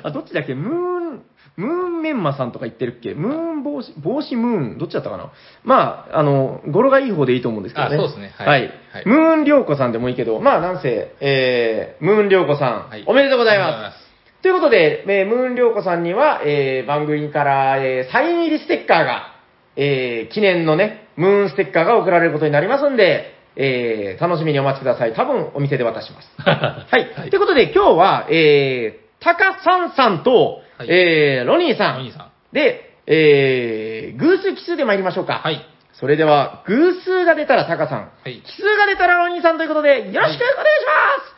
[0.04, 0.54] あ、どっちだっけ？
[0.56, 0.74] ムー
[1.16, 1.24] ン、
[1.56, 3.14] ムーンメンマさんとか言ってるっけ？
[3.14, 5.32] ムーン帽子、帽子ムーン、どっちだったかな？
[5.64, 7.96] まあ、あの、語呂がいい方でいいと思うんですけどね。
[7.96, 8.46] あそうですねは。
[8.46, 13.98] はいいはいはいムーンりょうこさんでもいいけど、まあ、なんせ、えー、ムーンりょうこさん、はいおめでとうございます。
[14.42, 19.28] ということで、えームーンりょうこさんには、えー番組から、えーサイン入りステッカーが、
[19.76, 25.14] えー記念のね、ムーンステッカーが送られることになりますんで、えー楽しみにお待ちください。
[25.14, 26.28] 多分お店で渡します。
[26.42, 27.14] はい。
[27.16, 31.95] はいということで、今日は、えー、タカさんさんと、はいえー、ロニーさん。
[31.98, 32.32] お兄さん。
[32.54, 35.36] で、えー、偶数奇数で参りましょうか。
[35.40, 35.66] はい。
[35.94, 38.12] それでは、偶数が出たらタカさん。
[38.24, 38.41] はい。
[38.41, 40.40] 奇数が出たらロニーさんということで、よろしくお願いし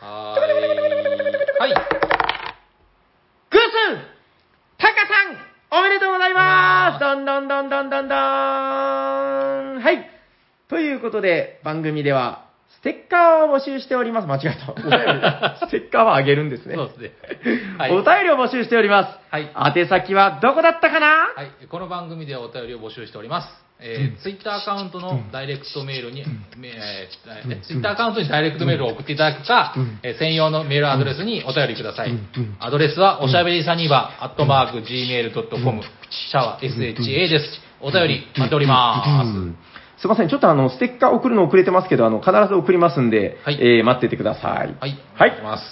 [0.00, 1.72] す、はーい。
[1.72, 1.86] はい。
[3.50, 4.16] 偶数
[4.78, 8.18] タカさんおめでとうございますどんどんどんどんどんどん
[9.82, 10.10] はい。
[10.68, 12.45] ということで、番組では、ス
[12.86, 14.28] テッカーを募集しております。
[14.28, 14.70] 間違えた。
[14.70, 14.90] お便り
[15.58, 16.76] ステッカーはあげるんですね。
[16.76, 17.10] そうですね。
[17.78, 17.90] はい。
[17.90, 19.34] お便りを募集しております。
[19.34, 19.50] はい。
[19.76, 21.06] 宛先はどこだったかな？
[21.34, 23.48] はい、この番組ではお便りを募集しております。
[23.78, 26.24] えー、ツイッターアカウントのダイレクトメールに、
[26.56, 32.18] めえーツイッターアカウントにダイレクトメールを送っていただくか、えー専用のメールアドレスにお便りください。
[32.60, 37.60] アドレスは、おしゃべりサニバー、アットマーク、gmail.com、シャワー、sha です。
[37.82, 39.65] お便り待っております。
[39.98, 44.76] すいません、ちょっとあの、ステッカー送るの遅れてますけど、あの、必ず送りますんで、はいえー待っててください。
[44.78, 44.98] はい。
[45.14, 45.64] はいいします。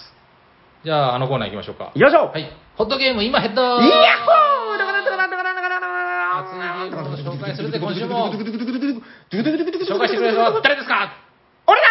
[0.84, 1.92] じゃあ、あのコーナー行きましょうか。
[1.94, 2.50] よいしょはい。
[2.76, 8.38] ホットゲーム今ヘッドイヤッホーどこだどこだどこだどこだどこだ熱いゲームを紹介するで今週も紹
[9.86, 11.14] 紹介してくれるのは誰ですか
[11.66, 11.86] 俺だ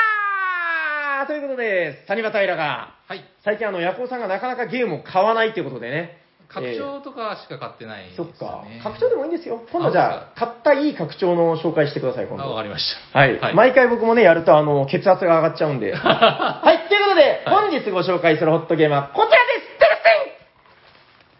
[1.24, 3.24] ーということで、サニバタイラが、はい。
[3.46, 6.23] 最近あの、ヤコウさんがなかなかゲームを買わないということでね。
[6.54, 8.28] 拡えー張とかしか買ってないですね。
[8.34, 8.64] っか。
[8.84, 9.64] 拡張でもいいんですよ。
[9.72, 12.56] 今度じゃあ、買ったいい拡張の紹介してください、今あ、わ度。
[12.58, 13.40] かりましはい。
[13.40, 15.94] はい毎回僕もね、やると、あの、血圧が上がっちゃうんで。
[15.98, 16.88] はい。
[16.90, 19.96] ということで、本日ご紹介するホットゲームはこちらですテレ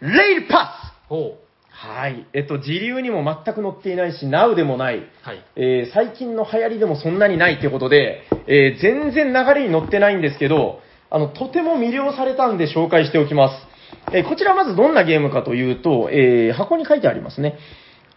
[0.00, 0.94] テンレイルパスた。
[1.08, 1.36] ほ
[1.70, 2.26] はい。
[2.32, 4.96] えっと、時流にも全く載っていないし、ナウでもない。
[4.98, 5.08] う。
[5.22, 5.44] はい。
[5.56, 10.80] えー最近の流行りでもそんなにないということで、えー全然流れに乗ってないんですけど、
[11.10, 13.73] あの、とても魅了されたんで紹介しておきます。
[14.12, 17.58] えーこちらまずどんなゲームかというと、えー箱に書いてありますね。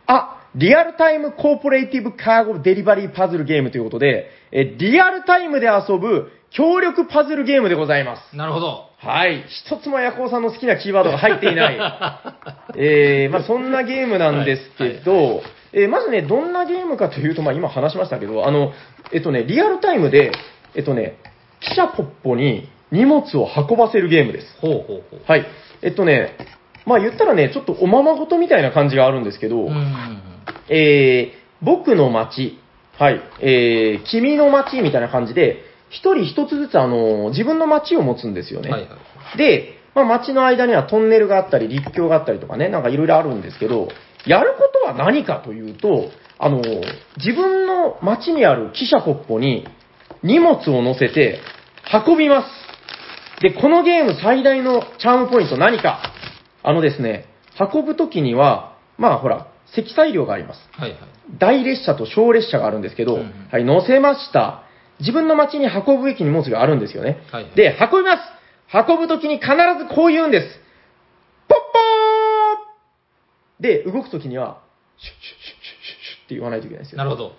[0.06, 8.36] あ、リアルタイムコーポレーティブカーゴデリバリーパズルゲームということで、えーリアルタイムで遊ぶ協力パズルゲームでございます。
[8.36, 8.88] なるほど。
[9.00, 9.44] はい。
[9.48, 11.78] 一つもヤコウさんの好きなキーワードが入っていない。
[12.76, 15.44] えー、まあそんなゲームなんですけど、
[15.74, 18.74] えーまずね、どんなゲームかというと、まあ今話しましたけど、あの、
[19.12, 20.32] えっとね、リアルタイムで、
[20.76, 21.18] えっとね、
[21.62, 24.58] 汽車ポッポに荷物を運ばせるゲームです。
[24.60, 25.20] ほうほうほう。
[25.28, 25.46] はい。
[25.82, 26.38] えっとね、
[26.86, 29.70] まあ言ったらね、ちょっとおままごとみたいな感じがあるんですけど。
[30.70, 32.60] えー、僕の街、
[32.98, 38.70] はい、えー、君の街みたいな感じで、一人一つずつあの、自分の街を持つんですよね。
[38.70, 38.88] はいは
[39.36, 39.38] い。
[39.38, 43.88] で、まあ、街の間にはトンネルがあったり、陸橋があったりとかね、なんかいろいろあるんですけど、
[44.26, 46.62] やることは何かというと、あの、
[47.18, 49.68] 自分の街にある汽車ポッポに
[50.22, 51.40] 荷物を乗せて
[52.06, 52.67] 運びます。
[53.42, 56.14] で、このゲーム最大のチャームポイント何か
[56.64, 57.26] あのですね、
[57.60, 60.60] 運ぶときには、まあほら、積載量があります。
[60.74, 61.00] はいはい。
[61.38, 64.64] 大列車と小列車があるんですけど、うんうんはい、乗せました。
[65.00, 67.22] 自分の街に運ぶべき荷物があるんですよね。
[67.32, 68.22] はいはいで、運びます
[68.74, 70.60] 運ぶときに必ずこう言うんです。
[71.48, 74.62] ポッポーで、動くときには、
[74.98, 76.98] シュッシュッシュッシュッシュッって言わないといけないんですよ。
[76.98, 77.36] なるほど。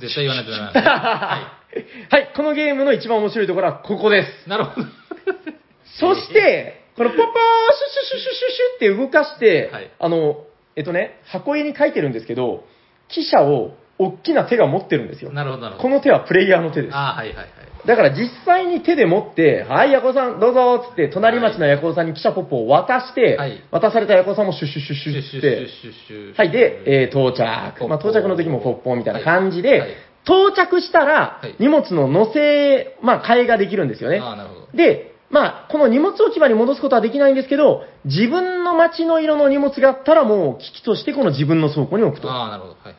[0.00, 0.90] 絶対言わないとダメなんですね。
[0.90, 1.62] は
[2.10, 4.46] はい、このゲームの一番面白いところはここです。
[4.46, 4.50] い。
[4.50, 4.86] なるほど。
[5.98, 10.44] そして、このポッポーシュッシュッシュッシュッシュッって動かして、はいあの、
[10.76, 12.64] えっとね、箱絵に書いてるんですけど、
[13.08, 15.32] 汽車を大きな手が持ってるんですよ。
[15.32, 15.88] なるほど、なるほど。
[15.88, 16.94] この手はプレイヤーの手です。
[16.94, 17.46] ああ、はいはいはい。
[17.86, 27.80] だから実際に手で持って、はい、ヤコウさん、どうぞっつって、隣町のヤコウさんに汽車ポップを渡して、はい渡されたヤコウさんもシュッシュッシュッシュッっシュッシュッシュシュはい、で、えー到着。
[27.80, 29.90] ポまあ、到着の時もポッポーみたいな感じで、はい
[30.24, 34.20] 到着したらはい、荷物の乗せ、まあ、替えができるんですよね。
[34.20, 34.68] ああ、なるほど。
[34.72, 42.30] で、まあ、この荷物置き場に戻すことはできないんですけど、自分の街の色の荷物があったらもう、機器としてこの自分の倉庫に置くと。
[42.30, 42.74] ああ、なるほど。
[42.74, 42.94] はいはい。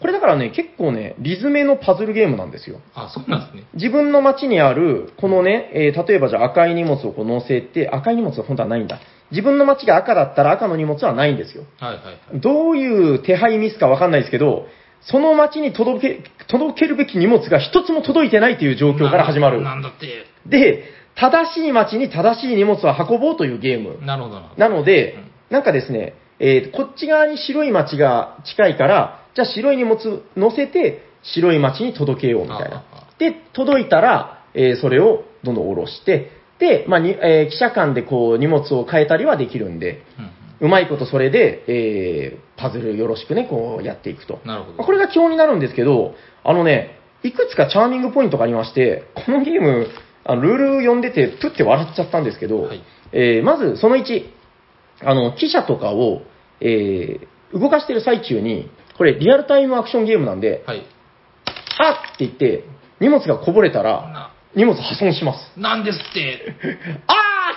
[0.00, 2.80] これだからね、結構ね、リズメのパズルゲームなんですよ。
[2.94, 3.64] ああ、そうなんですね。
[3.74, 9.00] 自分の街にある、このね、えー例えばじゃあ赤い荷物をこう乗せて、赤い荷物は本当はないんだ。
[9.30, 11.64] 自分の街が赤だったら赤の荷物はないんですよ。
[11.80, 12.40] はいはいはい。
[12.40, 14.66] どういう手配ミスかわかんないですけど、
[15.00, 19.62] その街に届け、届けるべき荷物が一つも届いてないという状況から始まる。
[19.62, 20.26] なんだって。
[20.46, 20.84] で、
[21.16, 24.04] 正しい街に正しい荷物を運ぼうというゲーム。
[24.04, 32.84] なるほどなのでうん、なんかですね、えーこっち側に白い街が近いから、じゃあ白い荷物乗せて白い街に届けようみたいな。
[33.18, 40.30] で、届いたら、えーそれをどんどん下ろして、で、まあにえー記者間でこう荷物を変えたりはできるんで、うん
[40.60, 44.38] うまいことそれで、えーパズルよろしくね、こうやっていくと。
[44.42, 44.48] うん。
[44.48, 44.76] なるほど。
[44.78, 46.14] まあこれが基本になるんですけど、
[46.44, 49.88] あのね、いくつかチャーミングポイントがありまして、このゲーム、
[50.24, 52.82] あのルール読んでて、プって笑っちゃったんですけど、はい
[53.12, 54.24] えーまずその1、
[55.02, 56.22] あの、記者とかを、
[56.60, 58.68] えー動かしてる最中に、
[58.98, 60.84] これリアルタイムアクションゲームなんで、はい。
[61.78, 62.64] あっって言って、
[63.00, 65.52] 荷物がこぼれたら、な、荷物破損します。
[65.56, 66.54] なんですって。
[67.06, 67.12] あ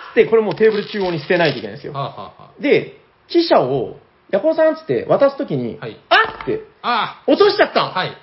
[0.09, 1.93] ーって、これもうテーブル中央に捨てないといけないんですよ。
[1.93, 3.97] はあ、はあはで、記者を、
[4.29, 8.15] ヤコウさんっつって渡すときに、はいあっって、あ、落としちゃった、はい。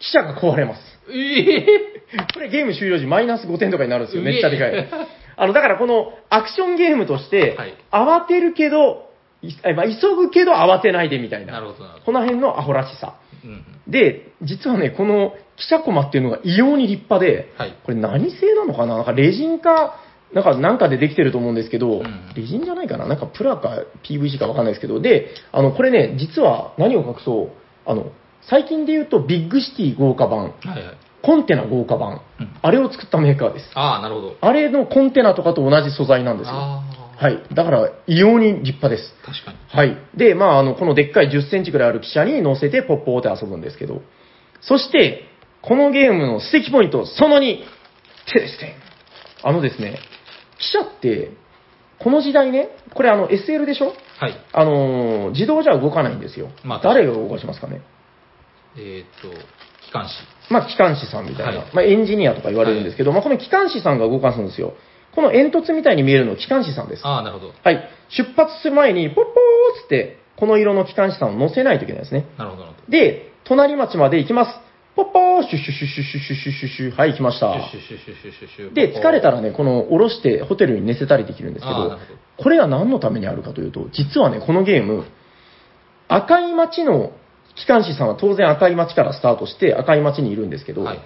[0.00, 0.80] 記者が壊れます。
[1.08, 1.66] ええ
[2.34, 4.22] これゲーム終了時マイナス5点とかになるんですよ。
[4.22, 4.88] めっちゃでかい。
[5.36, 9.10] あの、だからこのアクションゲームとして、はい慌てるけど、
[9.42, 11.54] いえまあ、急ぐけど慌てないでみたいな。
[11.54, 13.14] なるほどなるほこの辺のアホらしさ。
[13.44, 13.64] うんうん。
[13.90, 17.74] で、実はね、この記者コマっていうのが異様に立派で、はい。
[17.84, 18.96] これ何製なのかな？
[18.96, 19.96] なんかレジンか、
[20.32, 23.06] なんかなんかでできてると思うんですけど、うんレジンじゃないかな？
[23.06, 27.50] なんかプラか PVC かわかんないですけど、で、あの、これね、実は何を隠そう、
[27.86, 28.12] あの、
[28.42, 30.82] 最近で言うとビッグシティ豪華版、はいはい。
[31.22, 33.66] コンテナ豪華版、うんあれを作ったメーカーです。
[33.74, 34.36] ああ、なるほど。
[34.40, 36.54] あれのコンテナとかと同じ素材なんですよ。
[36.54, 37.42] はい。
[37.54, 39.14] だから、異様に立派です。
[39.24, 39.58] 確かに。
[39.68, 39.98] はい。
[40.16, 44.00] で、まあ、あの、このでっかい10センチくらいある汽車に乗せてポッポーって遊ぶんですけど、
[44.62, 45.24] そして、
[45.60, 47.58] このゲームの素敵ポイント、その2、
[48.32, 48.72] テレステン。
[49.42, 49.98] あのですね、
[50.58, 51.32] 汽車って、
[51.98, 53.92] この時代ね、これあの SL でしょ？
[54.18, 54.34] はい。
[54.54, 56.48] あのー自動じゃ動かないんですよ。
[56.64, 57.82] まあ誰が動かしますかね？
[58.76, 59.28] えっ、と、
[59.86, 60.14] 機関士。
[60.52, 64.74] まあ、機関士さんみたいな、はいまあ、エンジニアとか言われるんですけど、まあ、この機関士さんが動かすんですよ。
[65.14, 67.02] この煙突みたいに見えるの機関士さんです。
[67.04, 67.54] ああ、なるほど。
[67.62, 67.90] はい。
[68.10, 69.34] 出発する前に、ポッポー
[69.78, 72.26] っつって、この色の機関士さんを乗せないといけないですね。
[72.38, 72.90] なるほど、なるほど。
[72.90, 74.58] で、隣町まで行きます。
[74.96, 77.52] ポッポーシュッシュッシュッシュッシュッシュッシュッシュッシュッはい、行きました。
[77.70, 81.98] シュッシュッシュッシュッシュッシュッで、疲れたららね、この、下ろしてホテルに寝せたりできるんですけどど、
[82.36, 85.04] これは何のためにあるかというと、実はね、このゲーム、
[86.08, 87.12] 赤い町の
[87.56, 91.00] 機関士さんは当然赤い町からスタートして赤い町にいるんですけど、はい。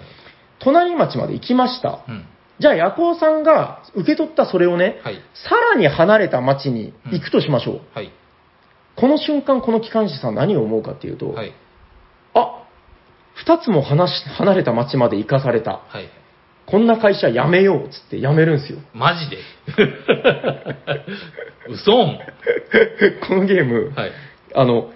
[0.61, 2.05] 隣町まで行きました。
[2.09, 2.27] うん。
[2.61, 5.21] じゃあ、ヤコウさんが受け取ったそれをね、はい。
[5.35, 7.81] さらに離れた町に行くとしましょう。
[7.95, 8.13] はい。
[8.97, 11.53] この瞬間、この機関士さん何を思うかっていうと、はい。
[12.35, 12.63] あ
[13.35, 15.81] 二つも離し離れた町まで行かされた。
[15.89, 16.09] はい。
[16.67, 18.79] こんな会社辞めようっつって辞めるんですよ。
[18.95, 19.39] マジで？
[21.69, 22.19] 嘘ん
[23.29, 24.13] このゲーム、はい。
[24.55, 24.91] あの、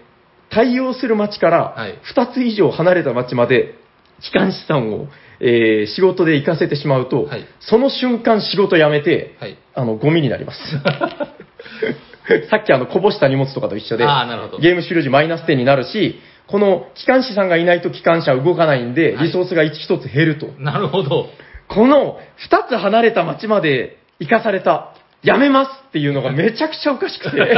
[0.51, 3.75] 対応する町からはい二つ以上離れた町まで
[4.21, 5.09] 機関士さんを、
[5.41, 9.59] えー仕事で行かせてしまうと、はいその瞬間仕事辞めて、はい。
[9.75, 10.59] あの、ゴミになります。
[12.51, 20.49] さっきあの、こぼした荷物とかと一緒で、あーなるほどゲーム終了時マイナス点になるし、この機関士さんがいないと機関車は動かないんで、はいリソースが一つ減ると。
[20.59, 21.31] なるほど。
[21.69, 27.41] この二つ離れた町まで行かされた、やめますっていうのがめちゃくちゃおかしくて。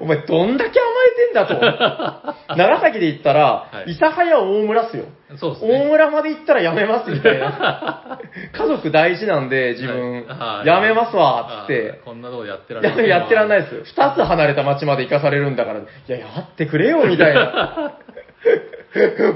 [0.00, 2.56] お前どんだけ甘えてんだと。
[2.56, 5.04] 長崎で言ったら、はい諫早大村っすよ。
[5.36, 5.84] そうです大ね。
[5.90, 8.20] 村まで行ったらやめますみたいな。
[8.52, 12.00] 家族大事なんで、自分、はいやめますわ、つって。
[12.04, 13.82] こんなとこやってられや やってらんないです。
[13.84, 17.94] 二つ離れた町まで行かされるんだから、いや、やってくれよ、みたいな。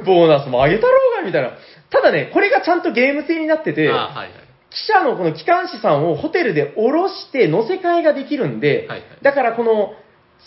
[0.04, 1.50] ボーナスもあげたろうが、みたいな。
[1.90, 4.45] ただね、これがちゃんとゲーム性になってて、はいはい。
[4.76, 9.94] 記者のこの機関士さんをホテルで降ろして乗せ替えができるんで、はいはいだからこの、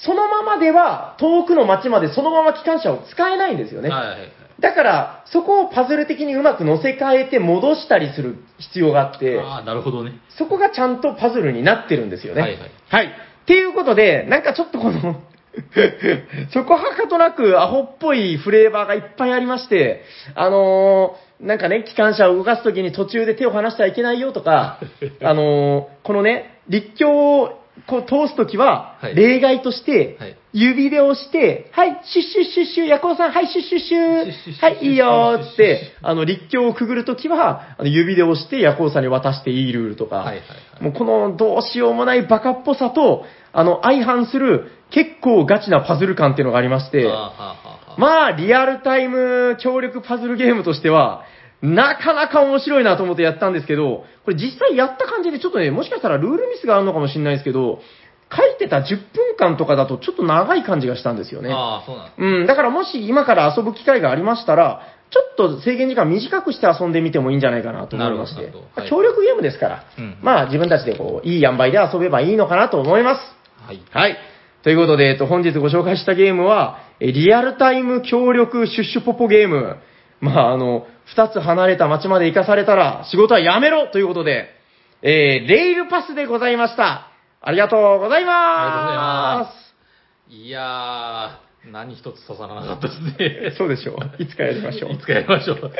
[0.06, 3.90] そのままでは遠くの町までそのまま機関車を使えないんですよね。
[3.90, 4.32] はいはいはい。
[4.62, 10.14] だから、そこをパズル的にうまく乗せ替えて戻したりする必要があって、ああ、なるほどね。
[10.38, 12.42] そこがちゃんとパズルになってるんですよね。
[12.42, 13.06] はいはいはい。
[13.08, 15.22] っていうことで、なんかちょっとこの、
[16.54, 20.04] そこはかとなくアホっぽいフレーバーがいっぱいありまして、
[20.36, 24.80] あのーなんかね、機関車を動かすときに途中で手を離してはいけないよとか、
[25.24, 29.16] あのーこのね、立教をこう通すときはは、い。
[29.16, 40.42] 例外としてはい、指で押して、はい、シュッシュッシュッシュ、ヤコウさん、はい、シュッシュッシュシュッシュッシュッはい、いいよーっつっシュッシュッシて、あの、立教をくぐるときは、あの指で押して、ヤコウさんに渡していいルールとか、はいはいは
[40.82, 40.84] い。
[40.84, 51.24] もうこのどうしようもないバカっぽさと、あの、相反する結構ガチなパズル感っていうのがありまして、あーはあはあはあまあ、リアルタイム協力パズルゲームとしては、
[51.62, 57.82] なかなか面白いなと思ってやったんですけど、これ実際やった感じでちょっとね、もしかしたらルールミスがあるのかもしれないですけど、
[58.32, 58.82] 書いてた10
[59.14, 61.52] 分間とかだとちょっと長い感じがしたんですよね。
[61.52, 62.40] ああ、そうなん。
[62.42, 68.44] うん、だからもし今から遊ぶ機会がありましたら、ちょっと制限時間短くして遊んでみてもいいんじゃないかなと思いまして。
[68.76, 73.22] はい協力ゲームですから、うんまあ自分たちでこう、いい塩梅で遊べばいいのかなと思います。
[73.66, 73.82] はい。
[73.92, 74.18] はい。
[74.70, 79.78] ということで、えっと、本日ご紹介したゲームは、えリアルタイム協力シュッシュポポゲーム。
[80.22, 84.50] まあ、あの、二つ離れた街まで行かされたら、仕事はやめろということで、
[85.02, 87.10] えー、レイルパスでございました。
[87.42, 89.40] ありがとうございありがとうございま。
[89.40, 89.54] ま
[90.30, 93.56] すいやー、何一つ刺さらなかったですね。
[93.58, 94.22] そうでしょう。
[94.22, 95.00] いつかやりましょうい。
[95.00, 95.58] つかやりましょう。
[95.58, 95.74] シュッ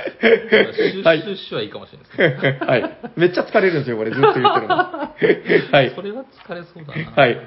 [0.94, 2.60] シュはいッシュはいいかもしれないですね。
[2.66, 3.00] はい。
[3.18, 4.76] めっちゃ疲れるんですよ、これずっと言ってるの。
[5.72, 6.02] はいそ。
[6.02, 7.12] れは疲れそうだな。
[7.12, 7.38] はい。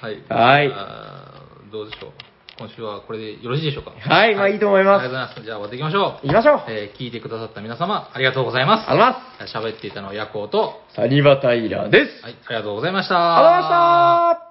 [0.00, 0.22] はい。
[0.28, 2.12] はいあーどうでしょう。
[2.58, 3.92] 今週はこれでよろしいでしょうか？
[3.92, 5.44] はいまあいいと思いますありがとうございます。
[5.44, 6.26] じゃあ終わっていきましょう。
[6.26, 6.56] 行きましょう。
[6.56, 8.86] ありえー聞いてくださった皆様、ありがとうございます。
[8.86, 9.56] がとうございます。
[9.56, 12.22] 喋っていたのはヤコウと、サニバタイラーです。
[12.24, 13.14] はい、ありがとうございました。
[13.14, 14.47] ありがとうございました。